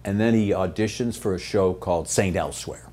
and 0.04 0.20
then 0.20 0.34
he 0.34 0.50
auditions 0.50 1.18
for 1.18 1.34
a 1.34 1.40
show 1.40 1.74
called 1.74 2.10
Saint 2.10 2.36
Elsewhere. 2.36 2.90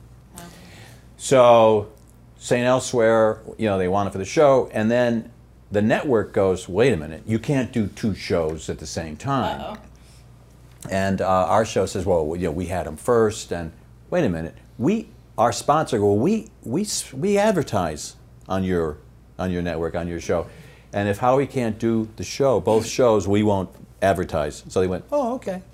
So, 1.17 1.91
Saint 2.39 2.65
Elsewhere, 2.65 3.43
you 3.59 3.67
know, 3.67 3.79
they 3.79 3.89
want 3.89 4.05
wanted 4.05 4.13
for 4.13 4.19
the 4.19 4.25
show, 4.25 4.71
and 4.73 4.91
then 4.91 5.31
the 5.73 5.83
network 5.83 6.33
goes, 6.33 6.69
wait 6.69 6.93
a 6.93 6.97
minute, 6.97 7.25
you 7.27 7.41
can't 7.41 7.73
do 7.73 7.89
two 7.89 8.15
shows 8.15 8.71
at 8.71 8.79
the 8.79 8.87
same 8.87 9.17
time. 9.17 9.61
Uh-oh. 9.61 9.77
And 10.91 11.21
uh, 11.21 11.27
our 11.29 11.65
show 11.65 11.87
says, 11.87 12.07
well, 12.07 12.37
you 12.37 12.47
know, 12.47 12.53
we 12.53 12.67
had 12.67 12.87
them 12.87 12.97
first, 12.97 13.53
and 13.53 13.73
wait 14.11 14.25
a 14.25 14.29
minute, 14.29 14.55
we, 14.79 15.09
our 15.37 15.53
sponsor, 15.53 16.01
well, 16.01 16.17
we, 16.17 16.49
we, 16.63 16.87
we 17.13 17.39
advertise 17.39 18.15
on 18.49 18.63
your, 18.63 18.99
on 19.39 19.51
your 19.51 19.63
network, 19.63 19.97
on 19.97 20.07
your 20.07 20.21
show. 20.21 20.47
And 20.93 21.09
if 21.09 21.19
Howie 21.19 21.47
can't 21.47 21.79
do 21.79 22.09
the 22.17 22.25
show, 22.25 22.61
both 22.61 22.87
shows, 22.87 23.27
we 23.27 23.43
won't 23.43 23.71
advertise. 24.03 24.65
So 24.69 24.81
they 24.81 24.87
went, 24.89 25.05
oh, 25.13 25.35
okay. 25.37 25.63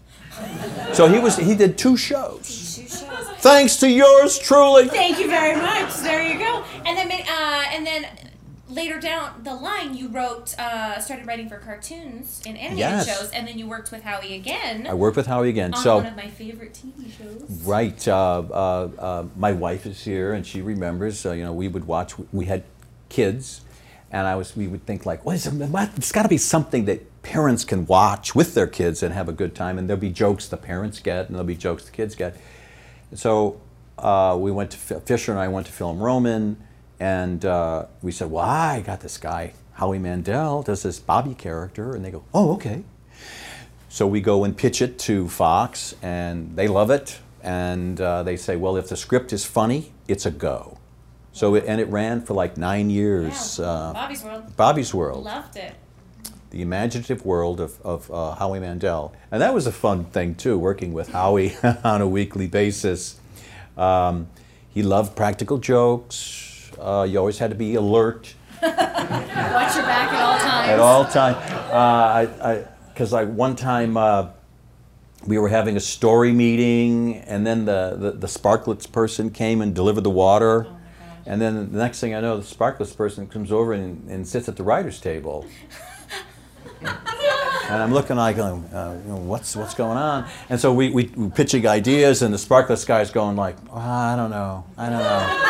So 0.92 1.06
he 1.08 1.18
was, 1.18 1.36
he 1.36 1.54
did 1.54 1.76
two 1.76 1.96
shows. 1.96 2.76
Two 2.76 2.82
shows. 2.88 3.04
Thanks 3.38 3.76
to 3.76 3.88
yours 3.90 4.38
truly. 4.38 4.88
Thank 4.88 5.18
you 5.18 5.26
very 5.28 5.56
much. 5.60 5.94
There 5.96 6.22
you 6.22 6.38
go. 6.38 6.64
And 6.86 6.96
then, 6.96 7.10
uh, 7.10 7.64
and 7.72 7.86
then 7.86 8.06
later 8.68 8.98
down 9.00 9.42
the 9.44 9.54
line, 9.54 9.94
you 9.94 10.08
wrote, 10.08 10.58
uh, 10.58 10.98
started 11.00 11.26
writing 11.26 11.48
for 11.48 11.58
cartoons 11.58 12.40
and 12.46 12.56
animated 12.56 12.78
Yes. 12.78 13.06
shows, 13.06 13.30
and 13.32 13.46
then 13.48 13.58
you 13.58 13.66
worked 13.66 13.90
with 13.92 14.02
Howie 14.02 14.34
again 14.34 14.86
I 14.86 14.94
worked 14.94 15.16
with 15.16 15.26
Howie 15.26 15.48
again. 15.50 15.74
on 15.74 15.82
so 15.82 15.96
one 15.96 16.06
of 16.06 16.16
my 16.16 16.28
favorite 16.28 16.74
TV 16.74 17.10
shows. 17.16 17.42
Right. 17.64 18.06
Uh, 18.08 18.42
uh, 18.50 18.88
uh, 18.98 19.24
my 19.36 19.52
wife 19.52 19.86
is 19.86 20.02
here, 20.04 20.32
and 20.32 20.46
she 20.46 20.62
remembers. 20.62 21.24
Uh, 21.26 21.32
you 21.32 21.44
know, 21.44 21.52
we 21.52 21.68
would 21.68 21.86
watch. 21.86 22.14
We 22.32 22.46
had 22.46 22.62
kids, 23.08 23.60
and 24.12 24.26
I 24.26 24.34
was. 24.36 24.56
We 24.56 24.66
would 24.68 24.84
think 24.86 25.04
like, 25.06 25.24
what 25.24 25.34
is 25.36 25.46
it? 25.46 25.52
What, 25.54 25.90
it's 25.96 26.12
got 26.12 26.22
to 26.22 26.28
be 26.28 26.38
something 26.38 26.84
that 26.86 27.17
parents 27.28 27.62
can 27.62 27.84
watch 27.84 28.34
with 28.34 28.54
their 28.54 28.66
kids 28.66 29.02
and 29.02 29.12
have 29.12 29.28
a 29.28 29.32
good 29.32 29.54
time. 29.54 29.78
And 29.78 29.86
there'll 29.88 30.00
be 30.00 30.10
jokes 30.10 30.48
the 30.48 30.56
parents 30.56 30.98
get, 30.98 31.26
and 31.26 31.34
there'll 31.34 31.46
be 31.46 31.56
jokes 31.56 31.84
the 31.84 31.90
kids 31.90 32.14
get. 32.14 32.36
So 33.14 33.60
uh, 33.98 34.36
we 34.40 34.50
went 34.50 34.70
to 34.70 34.78
Fisher 34.78 35.32
and 35.32 35.40
I 35.40 35.48
went 35.48 35.66
to 35.66 35.72
Film 35.72 35.98
Roman, 35.98 36.56
and 36.98 37.44
uh, 37.44 37.86
we 38.00 38.12
said, 38.12 38.30
"Well, 38.30 38.44
I 38.44 38.80
got 38.80 39.00
this 39.00 39.18
guy, 39.18 39.52
Howie 39.74 39.98
Mandel, 39.98 40.62
does 40.62 40.82
this 40.82 40.98
Bobby 40.98 41.34
character," 41.34 41.94
and 41.94 42.02
they 42.02 42.10
go, 42.10 42.24
"Oh, 42.32 42.54
okay." 42.54 42.84
So 43.90 44.06
we 44.06 44.20
go 44.20 44.44
and 44.44 44.56
pitch 44.56 44.80
it 44.80 44.98
to 45.00 45.28
Fox, 45.28 45.94
and 46.02 46.56
they 46.56 46.68
love 46.68 46.90
it. 46.90 47.18
And 47.42 48.00
uh, 48.00 48.22
they 48.22 48.36
say, 48.36 48.56
well, 48.56 48.76
if 48.76 48.88
the 48.88 48.96
script 48.96 49.32
is 49.32 49.44
funny, 49.44 49.92
it's 50.06 50.26
a 50.26 50.30
go. 50.30 50.78
So 51.32 51.54
it, 51.54 51.64
and 51.66 51.80
it 51.80 51.88
ran 51.88 52.20
for 52.20 52.34
like 52.34 52.56
nine 52.56 52.90
years. 52.90 53.58
Uh, 53.58 53.92
Bobby's 53.94 54.24
World. 54.24 54.56
Bobby's 54.56 54.94
World, 54.94 55.24
Loved 55.24 55.56
it. 55.56 55.74
The 56.50 56.62
imaginative 56.62 57.24
world 57.24 57.60
of, 57.60 57.80
of 57.82 58.10
uh, 58.10 58.34
Howie 58.34 58.60
Mandel, 58.60 59.12
and 59.30 59.42
that 59.42 59.52
was 59.54 59.66
a 59.66 59.72
fun 59.72 60.04
thing 60.06 60.34
too, 60.34 60.58
working 60.58 60.92
with 60.92 61.10
Howie 61.10 61.54
on 61.84 62.00
a 62.00 62.08
weekly 62.08 62.46
basis. 62.46 63.18
Um, 63.76 64.28
he 64.70 64.82
loved 64.82 65.16
practical 65.16 65.58
jokes. 65.58 66.70
Uh, 66.78 67.06
you 67.08 67.18
always 67.18 67.38
had 67.38 67.50
to 67.50 67.56
be 67.56 67.74
alert 67.74 68.34
Watch 68.62 68.72
your 68.72 69.84
back 69.84 70.12
at 70.12 70.20
all 70.20 70.38
times. 70.38 70.68
at 70.68 70.80
all 70.80 71.04
time. 71.04 71.34
Uh, 71.72 72.44
I, 72.44 72.64
because 72.88 73.12
I, 73.12 73.22
one 73.22 73.54
time 73.54 73.96
uh, 73.96 74.30
we 75.24 75.38
were 75.38 75.48
having 75.48 75.76
a 75.76 75.80
story 75.80 76.32
meeting, 76.32 77.16
and 77.18 77.46
then 77.46 77.66
the, 77.66 77.96
the, 77.96 78.10
the 78.12 78.26
Sparklets 78.26 78.90
person 78.90 79.30
came 79.30 79.60
and 79.60 79.76
delivered 79.76 80.00
the 80.00 80.10
water. 80.10 80.66
and 81.24 81.40
then 81.40 81.70
the 81.70 81.78
next 81.78 82.00
thing 82.00 82.16
I 82.16 82.20
know, 82.20 82.38
the 82.38 82.42
Sparklets 82.42 82.96
person 82.96 83.28
comes 83.28 83.52
over 83.52 83.72
and, 83.72 84.10
and 84.10 84.26
sits 84.26 84.48
at 84.48 84.56
the 84.56 84.64
writer's 84.64 85.00
table. 85.00 85.46
And 86.82 87.82
I'm 87.82 87.92
looking 87.92 88.16
like, 88.16 88.36
going, 88.36 88.64
uh, 88.72 88.98
you 89.04 89.10
know, 89.12 89.18
what's 89.18 89.54
what's 89.54 89.74
going 89.74 89.98
on? 89.98 90.26
And 90.48 90.58
so 90.58 90.72
we 90.72 90.90
we 90.90 91.04
we 91.16 91.28
pitching 91.28 91.66
ideas, 91.66 92.22
and 92.22 92.32
the 92.32 92.38
Sparklets 92.38 92.86
guy's 92.86 93.10
going 93.10 93.36
like, 93.36 93.56
oh, 93.70 93.78
I 93.78 94.16
don't 94.16 94.30
know, 94.30 94.64
I 94.76 94.88
don't 94.88 95.02
know. 95.02 95.44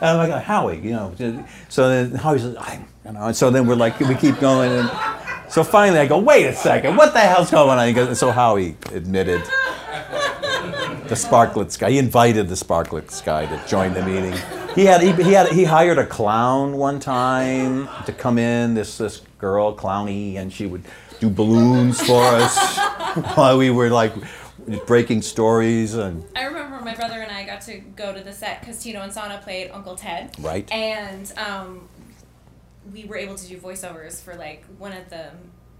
And 0.00 0.20
I'm 0.20 0.28
like, 0.28 0.42
Howie, 0.42 0.78
you 0.78 0.90
know. 0.90 1.14
So 1.68 1.88
then 1.88 2.12
Howie 2.18 2.38
says, 2.38 2.56
I, 2.56 2.84
you 3.06 3.12
know. 3.12 3.26
And 3.26 3.36
so 3.36 3.50
then 3.50 3.66
we're 3.66 3.74
like, 3.74 3.98
we 4.00 4.14
keep 4.14 4.38
going. 4.38 4.70
And 4.70 4.90
so 5.48 5.64
finally 5.64 5.98
I 5.98 6.06
go, 6.06 6.18
wait 6.18 6.44
a 6.46 6.54
second, 6.54 6.96
what 6.96 7.14
the 7.14 7.20
hell's 7.20 7.50
going 7.50 7.78
on? 7.78 7.92
Goes, 7.94 8.18
so 8.18 8.30
Howie 8.30 8.76
admitted 8.92 9.42
the 11.08 11.14
Sparklets 11.14 11.78
guy. 11.78 11.90
He 11.90 11.98
invited 11.98 12.48
the 12.48 12.54
Sparklets 12.54 13.24
guy 13.24 13.46
to 13.46 13.66
join 13.66 13.94
the 13.94 14.02
meeting. 14.04 14.34
He 14.74 14.84
had 14.86 15.02
he, 15.02 15.12
he 15.12 15.32
had 15.32 15.52
he 15.52 15.64
hired 15.64 15.98
a 15.98 16.06
clown 16.06 16.76
one 16.76 17.00
time 17.00 17.88
to 18.06 18.12
come 18.12 18.38
in. 18.38 18.74
This 18.74 18.98
this 18.98 19.22
girl 19.38 19.76
clowny, 19.76 20.36
and 20.36 20.52
she 20.52 20.66
would 20.66 20.84
do 21.20 21.30
balloons 21.30 22.00
for 22.00 22.22
us 22.22 22.78
while 23.36 23.56
we 23.56 23.70
were 23.70 23.90
like 23.90 24.12
breaking 24.86 25.22
stories 25.22 25.94
and 25.94 26.24
I 26.34 26.44
remember 26.44 26.80
my 26.80 26.94
brother 26.94 27.20
and 27.20 27.30
I 27.30 27.44
got 27.44 27.60
to 27.62 27.78
go 27.78 28.14
to 28.14 28.20
the 28.22 28.32
set 28.32 28.60
because 28.60 28.82
Tino 28.82 29.00
Insana 29.00 29.42
played 29.42 29.70
Uncle 29.70 29.94
Ted. 29.94 30.34
Right. 30.38 30.70
And 30.72 31.30
um, 31.36 31.88
we 32.92 33.04
were 33.04 33.16
able 33.16 33.34
to 33.34 33.46
do 33.46 33.58
voiceovers 33.58 34.22
for 34.22 34.34
like 34.34 34.64
one 34.78 34.92
of 34.92 35.08
the, 35.10 35.30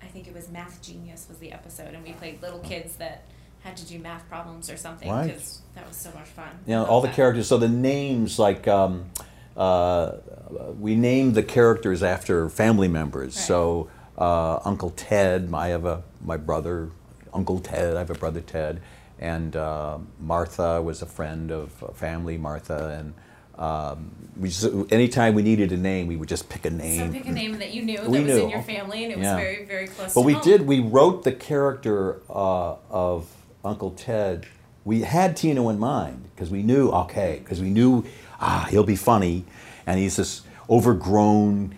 I 0.03 0.07
think 0.07 0.27
it 0.27 0.35
was 0.35 0.51
Math 0.51 0.83
Genius 0.83 1.27
was 1.29 1.39
the 1.39 1.53
episode, 1.53 1.95
and 1.95 2.05
we 2.05 2.13
played 2.13 2.43
little 2.43 2.61
kids 2.61 2.97
that 2.97 3.25
had 3.65 3.77
to 3.79 3.85
do 3.87 3.99
math 3.99 4.29
problems 4.29 4.71
or 4.71 4.77
something 4.77 5.09
Right. 5.11 5.27
because 5.27 5.61
that 5.75 5.89
was 5.89 5.97
so 5.97 6.11
much 6.15 6.29
fun. 6.29 6.51
you 6.67 6.75
know 6.75 6.83
Love 6.83 6.91
all 6.91 7.01
the 7.01 7.09
that. 7.09 7.17
characters. 7.17 7.49
So 7.49 7.59
the 7.59 7.69
names 7.69 8.39
like. 8.39 8.69
Um, 8.69 9.07
uh, 9.57 10.17
we 10.81 10.97
named 10.97 11.37
the 11.37 11.43
characters 11.43 12.03
after 12.03 12.49
family 12.49 12.89
members. 12.89 13.39
So 13.39 13.89
uh, 14.19 14.59
Uncle 14.65 14.91
Ted, 14.91 15.49
I 15.55 15.69
have 15.69 15.85
a 15.85 16.03
my 16.25 16.37
brother, 16.37 16.91
Uncle 17.33 17.61
Ted. 17.61 17.95
I 17.95 18.01
have 18.01 18.11
a 18.11 18.15
brother 18.15 18.41
Ted, 18.41 18.81
and 19.21 19.55
uh, 19.55 19.99
Martha 20.21 20.83
was 20.83 21.03
a 21.03 21.07
friend 21.07 21.53
of 21.53 21.71
family. 21.95 22.37
Martha 22.37 22.97
and 22.99 23.15
um, 23.57 24.11
we 24.37 24.49
just 24.49 24.65
anytime 24.93 25.35
we 25.35 25.43
needed 25.43 25.71
a 25.71 25.77
name, 25.77 26.09
we 26.09 26.17
would 26.17 26.29
just 26.29 26.49
pick 26.49 26.65
a 26.65 26.71
name. 26.71 27.13
So 27.13 27.19
pick 27.19 27.27
a 27.29 27.33
name 27.33 27.59
that 27.61 27.73
you 27.73 27.83
knew 27.83 27.99
that 27.99 28.09
We 28.11 28.19
was 28.25 28.27
knew. 28.35 28.43
in 28.45 28.51
your 28.51 28.63
family, 28.63 29.05
and 29.05 29.13
it 29.13 29.19
was 29.19 29.27
very, 29.29 29.65
very 29.67 29.87
close. 29.87 30.15
But 30.15 30.23
we 30.23 30.33
home. 30.33 30.43
did. 30.43 30.63
We 30.67 30.81
wrote 30.81 31.23
the 31.23 31.33
character 31.33 32.21
uh, 32.29 32.75
of 32.91 33.29
Uncle 33.65 33.91
Ted. 33.93 34.47
We 34.85 35.01
had 35.03 35.37
Tino 35.37 35.69
in 35.71 35.79
mind 35.79 36.25
because 36.35 36.51
we 36.51 36.63
knew 36.63 36.91
okay 36.91 37.41
because 37.43 37.61
we 37.61 37.71
knew 37.71 38.05
ah 38.41 38.67
he'll 38.71 38.85
be 38.85 38.97
funny, 38.97 39.45
and 39.87 39.99
he's 39.99 40.17
this 40.17 40.43
overgrown, 40.69 41.75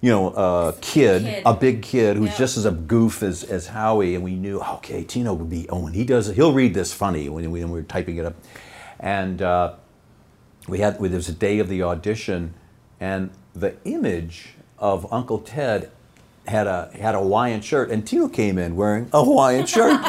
you 0.00 0.10
know, 0.10 0.28
uh, 0.30 0.72
kid, 0.80 1.22
Kid. 1.22 1.42
a 1.46 1.54
big 1.54 1.82
kid 1.82 2.16
who's 2.16 2.30
Yeah. 2.30 2.36
just 2.38 2.56
as 2.58 2.64
a 2.66 2.70
goof 2.70 3.22
as, 3.22 3.44
as 3.44 3.68
Howie, 3.68 4.14
and 4.14 4.22
we 4.24 4.34
knew 4.34 4.60
okay 4.60 5.04
Tino 5.04 5.32
would 5.34 5.48
be 5.50 5.68
oh 5.70 5.80
when 5.84 5.94
he 5.94 6.04
does 6.04 6.28
he'll 6.34 6.52
read 6.52 6.74
this 6.74 6.92
funny 6.92 7.28
when 7.28 7.50
we, 7.50 7.60
when 7.64 7.70
we 7.72 7.80
were 7.80 7.86
typing 7.86 8.16
it 8.16 8.24
up, 8.26 8.34
and. 8.98 9.40
Uh, 9.42 9.74
we 10.68 10.78
had 10.78 11.00
there 11.00 11.10
was 11.16 11.28
a 11.28 11.32
day 11.32 11.58
of 11.58 11.68
the 11.68 11.82
audition, 11.82 12.52
and 13.00 13.30
the 13.54 13.74
image 13.84 14.50
of 14.78 15.10
Uncle 15.12 15.38
Ted 15.40 15.90
had 16.46 16.66
a 16.68 16.90
had 17.00 17.14
a 17.14 17.18
Hawaiian 17.18 17.60
shirt, 17.62 17.90
and 17.90 18.06
Tino 18.06 18.28
came 18.28 18.56
in 18.58 18.76
wearing 18.76 19.08
a 19.12 19.24
Hawaiian 19.24 19.66
shirt, 19.66 19.98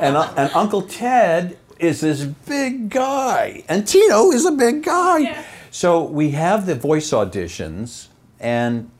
and 0.00 0.16
uh, 0.16 0.32
and 0.36 0.50
Uncle 0.54 0.82
Ted 0.82 1.58
is 1.78 2.00
this 2.00 2.24
big 2.24 2.90
guy, 2.90 3.64
and 3.68 3.86
Tino 3.86 4.30
is 4.30 4.44
a 4.44 4.52
big 4.52 4.82
guy. 4.82 5.18
Yeah. 5.18 5.44
So 5.70 6.02
we 6.02 6.30
have 6.32 6.66
the 6.66 6.74
voice 6.74 7.10
auditions, 7.10 8.08
and 8.40 8.90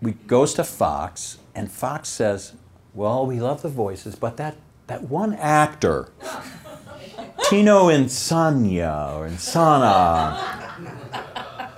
we 0.00 0.12
goes 0.12 0.54
to 0.54 0.64
Fox, 0.64 1.38
and 1.54 1.70
Fox 1.70 2.08
says, 2.08 2.54
"Well, 2.94 3.26
we 3.26 3.40
love 3.40 3.62
the 3.62 3.68
voices, 3.68 4.14
but 4.14 4.36
that 4.36 4.56
that 4.86 5.02
one 5.02 5.34
actor." 5.34 6.08
Tino 7.48 7.88
Insania 7.88 9.14
or 9.14 9.28
Insana. 9.28 10.66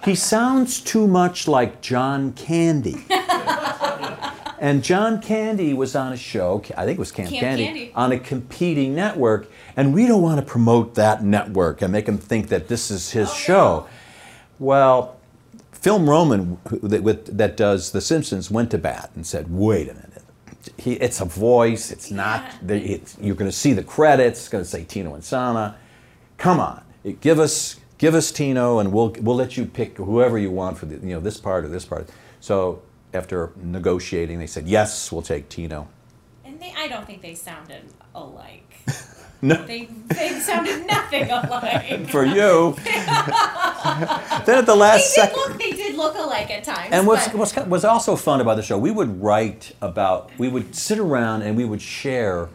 He 0.04 0.14
sounds 0.14 0.80
too 0.80 1.06
much 1.06 1.46
like 1.46 1.82
John 1.82 2.32
Candy. 2.32 3.04
and 4.60 4.82
John 4.82 5.20
Candy 5.20 5.74
was 5.74 5.94
on 5.96 6.12
a 6.12 6.16
show, 6.16 6.62
I 6.76 6.84
think 6.84 6.96
it 6.96 7.00
was 7.00 7.12
Camp, 7.12 7.30
Camp 7.30 7.40
Candy, 7.40 7.64
Candy. 7.64 7.92
on 7.94 8.12
a 8.12 8.18
competing 8.18 8.94
network, 8.94 9.50
and 9.76 9.94
we 9.94 10.06
don't 10.06 10.22
want 10.22 10.38
to 10.40 10.46
promote 10.46 10.94
that 10.96 11.22
network 11.24 11.82
and 11.82 11.92
make 11.92 12.06
him 12.06 12.18
think 12.18 12.48
that 12.48 12.68
this 12.68 12.90
is 12.90 13.10
his 13.10 13.28
oh, 13.30 13.34
show. 13.34 13.88
Well, 14.58 15.16
Film 15.72 16.08
Roman, 16.10 16.58
that, 16.82 17.02
with- 17.02 17.36
that 17.38 17.56
does 17.56 17.92
The 17.92 18.00
Simpsons, 18.00 18.50
went 18.50 18.70
to 18.72 18.78
bat 18.78 19.10
and 19.14 19.26
said, 19.26 19.46
wait 19.50 19.88
a 19.88 19.94
minute. 19.94 20.22
He, 20.76 20.94
it's 20.94 21.20
a 21.20 21.24
voice. 21.24 21.90
It's 21.90 22.10
not. 22.10 22.44
the- 22.62 22.76
It's, 22.94 23.16
you're 23.20 23.36
going 23.36 23.50
to 23.50 23.56
see 23.56 23.72
the 23.72 23.82
credits. 23.84 24.40
It's 24.40 24.48
going 24.48 24.64
to 24.64 24.68
say 24.68 24.84
Tino 24.84 25.16
Insana. 25.16 25.76
Come 26.36 26.60
on, 26.60 26.82
It- 27.04 27.20
give 27.20 27.38
us 27.38 27.76
give 27.98 28.14
us 28.14 28.30
Tino, 28.30 28.78
and 28.78 28.92
we'll 28.92 29.14
we'll 29.20 29.34
let 29.36 29.56
you 29.56 29.66
pick 29.66 29.96
whoever 29.96 30.38
you 30.38 30.50
want 30.50 30.78
for 30.78 30.86
the 30.86 30.94
you 30.96 31.14
know 31.14 31.20
this 31.20 31.38
part 31.38 31.64
or 31.64 31.68
this 31.68 31.84
part. 31.84 32.08
So 32.40 32.82
after 33.14 33.52
negotiating, 33.56 34.38
they 34.38 34.46
said 34.46 34.66
yes, 34.68 35.10
we'll 35.10 35.22
take 35.22 35.48
Tino. 35.48 35.88
And 36.44 36.60
they, 36.60 36.72
I 36.76 36.88
don't 36.88 37.06
think 37.06 37.22
they 37.22 37.34
sounded 37.34 37.82
alike. 38.14 38.64
No. 39.40 39.54
They, 39.66 39.84
they 40.06 40.30
sounded 40.40 40.84
nothing 40.86 41.30
alike. 41.30 42.10
For 42.10 42.24
you. 42.24 42.74
then 42.84 44.58
at 44.58 44.66
the 44.66 44.74
last 44.76 45.14
they 45.14 45.26
did, 45.26 45.36
look, 45.36 45.58
they 45.58 45.70
did 45.70 45.96
look 45.96 46.16
alike 46.16 46.50
at 46.50 46.64
times. 46.64 46.88
And 46.90 47.06
what's, 47.06 47.32
what's, 47.32 47.54
was 47.54 47.84
also 47.84 48.16
fun 48.16 48.40
about 48.40 48.56
the 48.56 48.62
show, 48.62 48.76
we 48.76 48.90
would 48.90 49.22
write 49.22 49.76
about, 49.80 50.30
we 50.38 50.48
would 50.48 50.74
sit 50.74 50.98
around 50.98 51.42
and 51.42 51.56
we 51.56 51.64
would 51.64 51.80
share 51.80 52.48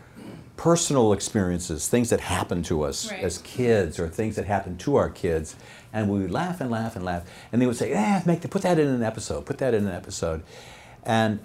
personal 0.57 1.13
experiences, 1.13 1.87
things 1.87 2.09
that 2.09 2.19
happened 2.19 2.65
to 2.65 2.83
us 2.83 3.09
Right. 3.09 3.23
as 3.23 3.37
kids 3.39 3.97
or 3.99 4.09
things 4.09 4.35
that 4.35 4.45
happened 4.45 4.79
to 4.81 4.97
our 4.97 5.09
kids. 5.09 5.55
And 5.93 6.09
we 6.09 6.19
would 6.19 6.31
laugh 6.31 6.59
and 6.59 6.71
laugh 6.71 6.95
and 6.95 7.05
laugh. 7.05 7.23
And 7.51 7.61
they 7.61 7.67
would 7.67 7.75
say, 7.77 7.91
"Yeah, 7.91 8.21
make 8.25 8.41
the, 8.41 8.47
put 8.47 8.63
that 8.63 8.79
in 8.79 8.87
an 8.87 9.03
episode. 9.03 9.45
Put 9.45 9.59
that 9.59 9.73
in 9.75 9.85
an 9.87 9.93
episode." 9.93 10.41
And 11.03 11.39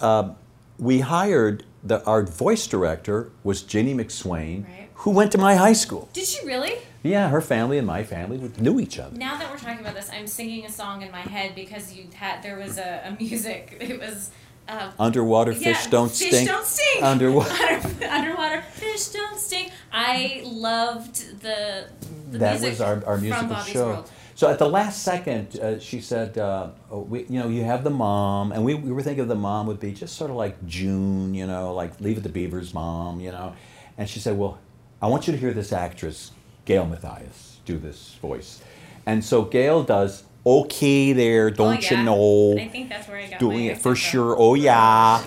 um, 0.00 0.36
we 0.78 1.00
hired 1.00 1.64
the, 1.82 2.04
our 2.04 2.22
voice 2.22 2.66
director 2.66 3.30
was 3.42 3.62
Ginny 3.62 3.94
McSwain, 3.94 4.64
Right. 4.64 4.88
who 4.94 5.10
went 5.10 5.32
to 5.32 5.38
my 5.38 5.54
high 5.54 5.72
school. 5.72 6.08
Did 6.12 6.26
she 6.26 6.44
really? 6.46 6.74
Yeah, 7.02 7.28
her 7.28 7.40
family 7.42 7.76
and 7.78 7.86
my 7.86 8.02
family 8.02 8.50
knew 8.58 8.80
each 8.80 8.98
other. 8.98 9.16
Now 9.16 9.36
that 9.38 9.50
we're 9.50 9.58
talking 9.58 9.80
about 9.80 9.94
this, 9.94 10.10
I'm 10.10 10.26
singing 10.26 10.64
a 10.64 10.70
song 10.70 11.02
in 11.02 11.10
my 11.12 11.20
head 11.20 11.54
because 11.54 11.92
you 11.94 12.06
had 12.14 12.42
there 12.42 12.58
was 12.58 12.78
a, 12.78 13.02
a 13.04 13.16
music. 13.22 13.76
It 13.80 14.00
was. 14.00 14.30
Uh, 14.66 14.90
Underwater 14.98 15.52
yeah, 15.52 15.74
fish 15.74 15.86
don't 15.88 16.10
fish 16.10 16.28
stink. 16.28 16.48
don't 16.48 16.66
stink. 16.66 17.02
Underwater. 17.02 17.50
Under- 17.74 18.06
underwater 18.06 18.62
fish 18.72 19.08
don't 19.08 19.38
stink. 19.38 19.70
I 19.92 20.42
loved 20.44 21.40
the, 21.40 21.88
the 22.30 22.38
that 22.38 22.60
was 22.60 22.80
our, 22.80 23.04
our 23.04 23.18
musical 23.18 23.56
show. 23.56 23.86
World. 23.88 24.10
So 24.36 24.50
at 24.50 24.58
the 24.58 24.68
last 24.68 25.02
second, 25.04 25.60
uh, 25.60 25.78
she 25.78 26.00
said, 26.00 26.36
uh, 26.38 26.70
oh, 26.90 27.00
we, 27.00 27.20
"You 27.26 27.38
know, 27.40 27.48
you 27.48 27.62
have 27.64 27.84
the 27.84 27.90
mom," 27.90 28.50
and 28.52 28.64
we, 28.64 28.74
we 28.74 28.90
were 28.90 29.02
thinking 29.02 29.28
the 29.28 29.34
mom 29.36 29.66
would 29.68 29.78
be 29.78 29.92
just 29.92 30.16
sort 30.16 30.30
of 30.30 30.36
like 30.36 30.66
June, 30.66 31.34
you 31.34 31.46
know, 31.46 31.72
like 31.72 32.00
Leave 32.00 32.18
It 32.18 32.22
to 32.24 32.28
Beaver's 32.30 32.74
mom, 32.74 33.20
you 33.20 33.30
know. 33.30 33.54
And 33.96 34.08
she 34.08 34.18
said, 34.18 34.36
"Well, 34.36 34.58
I 35.00 35.06
want 35.06 35.28
you 35.28 35.32
to 35.34 35.38
hear 35.38 35.52
this 35.52 35.72
actress, 35.72 36.32
Gail 36.64 36.84
Matthius, 36.86 37.58
do 37.64 37.78
this 37.78 38.16
voice." 38.20 38.60
And 39.06 39.22
so 39.24 39.42
Gail 39.42 39.84
does, 39.84 40.23
"Okay, 40.46 41.12
there, 41.12 41.50
don't 41.50 41.76
oh, 41.76 41.80
yeah. 41.80 41.98
you 41.98 42.04
know?" 42.04 42.56
I 42.58 42.68
think 42.68 42.88
that's 42.88 43.08
where 43.08 43.18
I 43.18 43.26
got 43.28 43.40
doing 43.40 43.66
it 43.66 43.78
for 43.78 43.94
sure. 43.94 44.36
Oh 44.38 44.54
yeah, 44.54 45.22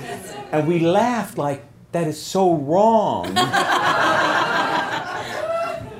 and 0.51 0.67
we 0.67 0.79
laughed 0.79 1.37
like 1.37 1.63
that 1.91 2.07
is 2.07 2.21
so 2.21 2.55
wrong. 2.55 3.25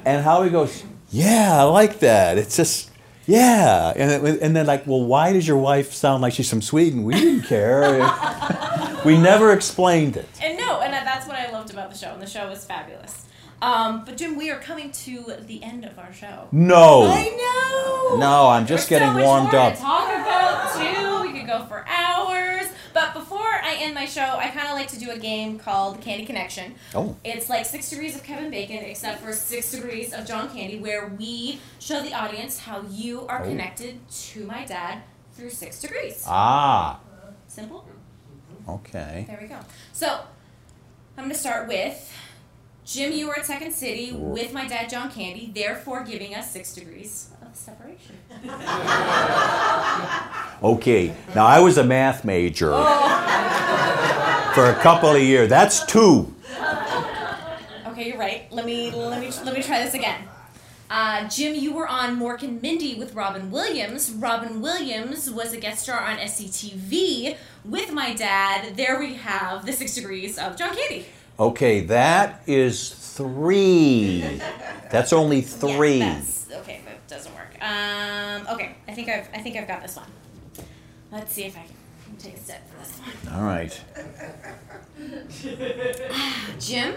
and 0.06 0.24
Howie 0.24 0.50
goes, 0.50 0.84
"Yeah, 1.10 1.58
I 1.60 1.64
like 1.64 2.00
that. 2.00 2.38
It's 2.38 2.56
just." 2.58 2.92
Yeah, 3.30 3.92
and, 3.94 4.26
it- 4.26 4.42
and 4.42 4.56
then 4.56 4.66
like, 4.68 4.88
well, 4.88 5.04
why 5.04 5.34
does 5.34 5.46
your 5.46 5.58
wife 5.58 5.94
sound 5.94 6.22
like 6.22 6.32
she's 6.32 6.50
from 6.50 6.62
Sweden? 6.62 7.04
We 7.04 7.14
didn't 7.14 7.42
care. 7.44 8.00
we 9.06 9.18
never 9.18 9.52
explained 9.52 10.16
it. 10.16 10.30
And 10.42 10.58
no, 10.58 10.80
and 10.80 10.94
that's 10.94 11.28
what 11.28 11.36
I 11.36 11.52
loved 11.52 11.70
about 11.72 11.92
the 11.92 11.98
show, 11.98 12.14
and 12.14 12.22
the 12.22 12.28
show 12.28 12.48
was 12.48 12.64
fabulous. 12.64 13.27
Um, 13.62 14.06
but 14.06 14.18
Jim, 14.18 14.38
we 14.38 14.52
are 14.52 14.60
coming 14.60 14.92
to 14.92 15.34
the 15.48 15.64
end 15.64 15.84
of 15.86 15.98
our 15.98 16.14
show. 16.14 16.48
No. 16.52 17.04
I 17.08 17.24
know. 18.12 18.18
No, 18.18 18.48
I'm 18.50 18.68
just 18.68 18.88
There's 18.90 19.00
getting 19.02 19.10
so 19.10 19.14
much 19.16 19.24
warmed 19.26 19.52
more 19.52 19.62
up. 19.62 19.76
To 19.76 19.82
talk 19.82 20.10
about 20.10 20.74
too. 20.76 21.22
We 21.32 21.40
could 21.40 21.48
go 21.48 21.66
for 21.66 21.84
hours. 21.88 22.68
But 22.94 23.14
before 23.14 23.40
I 23.40 23.78
end 23.80 23.94
my 23.94 24.06
show, 24.06 24.22
I 24.22 24.48
kind 24.50 24.68
of 24.68 24.74
like 24.74 24.88
to 24.90 25.00
do 25.00 25.12
a 25.12 25.18
game 25.18 25.60
called 25.60 26.02
Candy 26.02 26.26
Connection. 26.26 26.76
Oh. 26.96 27.16
It's 27.24 27.50
like 27.50 27.66
six 27.66 27.90
degrees 27.90 28.16
of 28.16 28.24
Kevin 28.24 28.50
Bacon, 28.50 28.78
except 28.78 29.22
for 29.22 29.34
six 29.34 29.72
degrees 29.72 30.14
of 30.14 30.26
John 30.26 30.50
Candy, 30.50 30.80
where 30.80 31.08
we 31.08 31.60
show 31.80 32.02
the 32.02 32.14
audience 32.14 32.60
how 32.60 32.82
you 32.90 33.28
are 33.28 33.44
Oh. 33.44 33.48
connected 33.50 34.00
to 34.10 34.46
my 34.46 34.66
dad 34.66 35.02
through 35.34 35.50
six 35.52 35.80
degrees. 35.82 36.24
Ah, 36.28 37.00
Simple. 37.48 37.86
okay. 38.68 39.26
There 39.28 39.38
we 39.42 39.48
go. 39.48 39.60
So 39.94 40.08
I'm 41.18 41.24
going 41.26 41.30
to 41.30 41.36
start 41.36 41.68
with 41.68 42.12
Jim. 42.88 43.12
You 43.12 43.28
were 43.28 43.38
at 43.38 43.46
Second 43.46 43.74
City 43.74 44.14
with 44.14 44.54
my 44.54 44.66
dad, 44.66 44.90
John 44.90 45.12
Candy, 45.12 45.52
therefore 45.54 46.06
giving 46.06 46.34
us 46.34 46.50
six 46.50 46.74
degrees 46.74 47.30
of 47.42 47.54
separation. 47.56 48.16
Okay, 50.64 51.14
now 51.36 51.46
I 51.46 51.60
was 51.60 51.78
a 51.78 51.84
math 51.84 52.26
major 52.26 52.72
Oh. 52.74 54.52
for 54.56 54.72
a 54.72 54.76
couple 54.82 55.10
of 55.12 55.22
years. 55.22 55.50
That's 55.50 55.86
two. 55.86 56.34
Okay, 57.88 58.08
you're 58.10 58.18
right. 58.18 58.52
Let 58.52 58.66
me 58.66 58.90
let 58.90 59.20
me 59.22 59.30
let 59.46 59.54
me 59.54 59.62
try 59.62 59.84
this 59.84 59.94
again. 59.94 60.22
Uh, 60.90 61.28
Jim, 61.30 61.54
you 61.54 61.74
were 61.74 61.88
on 61.88 62.18
Mork 62.18 62.42
and 62.42 62.60
Mindy 62.60 62.96
with 62.96 63.14
Robin 63.14 63.52
Williams. 63.52 64.10
Robin 64.12 64.62
Williams 64.62 65.30
was 65.30 65.54
a 65.54 65.58
guest 65.58 65.84
star 65.84 66.00
on 66.00 66.18
SCTV 66.18 67.38
with 67.64 67.92
my 67.92 68.14
dad. 68.16 68.76
There 68.78 68.98
we 69.00 69.14
have 69.16 69.64
the 69.66 69.74
six 69.74 69.94
degrees 69.94 70.40
of 70.40 70.58
John 70.58 70.76
Candy. 70.76 71.06
Okay, 71.40 71.82
that 71.82 72.42
is 72.48 72.90
three. 72.90 74.42
That's 74.90 75.14
only 75.14 75.42
three. 75.64 75.98
Yeah, 75.98 76.16
that's, 76.16 76.52
okay, 76.52 76.82
that 76.86 77.08
doesn't 77.08 77.34
work. 77.36 77.56
Um, 77.62 78.48
okay, 78.56 78.76
I 78.88 78.94
think 78.94 79.10
I've 79.10 79.30
I 79.34 79.40
think 79.40 79.56
I've 79.56 79.68
got 79.68 79.82
this 79.82 79.96
one. 79.96 80.10
Let's 81.12 81.34
see 81.34 81.44
if 81.44 81.56
I 81.56 81.66
can 82.06 82.18
take 82.18 82.36
a 82.36 82.40
step 82.40 82.68
for 82.70 82.78
this 82.80 83.00
one. 83.00 83.36
All 83.36 83.44
right. 83.44 83.80
Jim, 86.60 86.96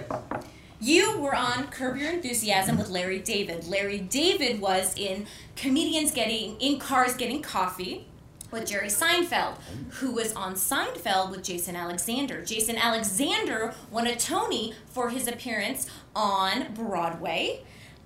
you 0.80 1.18
were 1.18 1.34
on 1.34 1.68
Curb 1.68 1.98
Your 1.98 2.10
Enthusiasm 2.10 2.78
with 2.78 2.88
Larry 2.88 3.18
David. 3.18 3.68
Larry 3.68 3.98
David 3.98 4.60
was 4.60 4.96
in 4.96 5.26
Comedians 5.54 6.12
Getting 6.12 6.58
in 6.60 6.78
Cars 6.78 7.14
Getting 7.14 7.42
Coffee 7.42 8.06
with 8.50 8.66
Jerry 8.66 8.88
Seinfeld, 8.88 9.56
who 9.94 10.12
was 10.12 10.32
on 10.34 10.54
Seinfeld 10.54 11.30
with 11.30 11.42
Jason 11.42 11.76
Alexander. 11.76 12.44
Jason 12.44 12.76
Alexander 12.76 13.74
won 13.90 14.06
a 14.06 14.16
Tony 14.16 14.74
for 14.86 15.10
his 15.10 15.28
appearance 15.28 15.88
on 16.14 16.72
Broadway. 16.74 17.62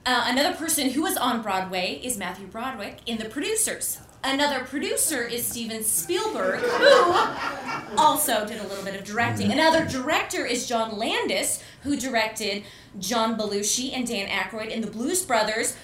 Uh, 0.07 0.25
another 0.27 0.55
person 0.55 0.91
who 0.91 1.03
was 1.03 1.17
on 1.17 1.41
Broadway 1.41 2.01
is 2.03 2.19
Matthew 2.19 2.47
Broderick 2.47 2.99
in 3.07 3.17
The 3.19 3.25
Producers. 3.25 4.01
Another 4.27 4.65
producer 4.65 5.23
is 5.23 5.47
Steven 5.47 5.85
Spielberg, 5.85 6.61
who 6.61 7.97
also 7.99 8.47
did 8.47 8.59
a 8.59 8.67
little 8.67 8.83
bit 8.83 8.95
of 8.95 9.05
directing. 9.05 9.53
Another 9.53 9.85
director 9.85 10.47
is 10.47 10.67
John 10.67 10.97
Landis, 10.97 11.63
who 11.83 11.95
directed 11.95 12.65
John 12.99 13.37
Belushi 13.37 13.93
and 13.93 14.07
Dan 14.07 14.27
Aykroyd 14.29 14.71
in 14.71 14.81
The 14.81 14.87
Blues 14.87 15.23
Brothers, 15.23 15.77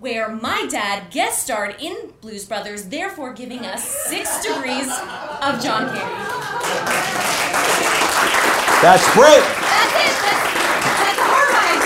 where 0.00 0.28
my 0.28 0.66
dad 0.70 1.10
guest 1.10 1.42
starred 1.42 1.76
in 1.80 2.12
Blues 2.20 2.44
Brothers, 2.44 2.88
therefore 2.88 3.32
giving 3.32 3.66
us 3.66 3.82
six 3.84 4.42
degrees 4.44 4.88
of 4.88 5.60
John 5.62 5.88
Candy. 5.88 6.24
That's 8.80 9.12
great. 9.12 9.42
That's 9.42 9.94
it. 9.98 10.14
That's, 10.22 10.42
that's 10.94 11.18
a 11.18 11.26
hard. 11.26 11.82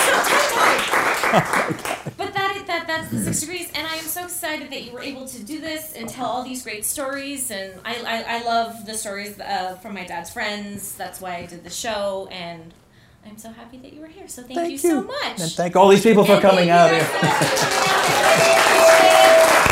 So 0.00 0.12
times. 0.54 2.14
But 2.16 2.32
that 2.34 2.56
is, 2.56 2.62
that 2.64 2.86
that's 2.86 3.10
the 3.10 3.20
six 3.24 3.40
degrees, 3.40 3.70
and 3.74 3.86
I 3.86 3.96
am 3.96 4.04
so 4.04 4.24
excited 4.24 4.70
that 4.70 4.84
you 4.84 4.92
were 4.92 5.02
able 5.02 5.26
to 5.26 5.42
do 5.42 5.60
this 5.60 5.92
and 5.94 6.08
tell 6.08 6.26
all 6.26 6.42
these 6.42 6.62
great 6.62 6.84
stories. 6.84 7.50
And 7.50 7.74
I 7.84 7.96
I, 7.96 8.38
I 8.38 8.42
love 8.44 8.86
the 8.86 8.94
stories 8.94 9.38
uh, 9.40 9.74
from 9.82 9.94
my 9.94 10.04
dad's 10.04 10.30
friends. 10.30 10.94
That's 10.94 11.20
why 11.20 11.36
I 11.36 11.46
did 11.46 11.64
the 11.64 11.70
show, 11.70 12.28
and 12.30 12.72
I'm 13.24 13.38
so 13.38 13.50
happy 13.50 13.78
that 13.78 13.92
you 13.92 14.00
were 14.00 14.08
here. 14.08 14.26
So 14.28 14.42
thank, 14.42 14.54
Thank 14.54 14.72
you, 14.72 14.78
so 14.78 15.02
much. 15.02 15.40
And 15.40 15.50
thank 15.52 15.76
all 15.76 15.88
these 15.88 16.02
people 16.02 16.24
And 16.24 16.40
thank 16.40 16.42
coming 16.42 16.68
you 16.68 16.72
out 16.74 16.90
guys 16.90 17.02
here. 17.02 17.20
so 17.20 17.26
much 17.26 17.36
for 17.38 17.48
coming 17.48 18.48
out 18.48 19.62
here. 19.62 19.68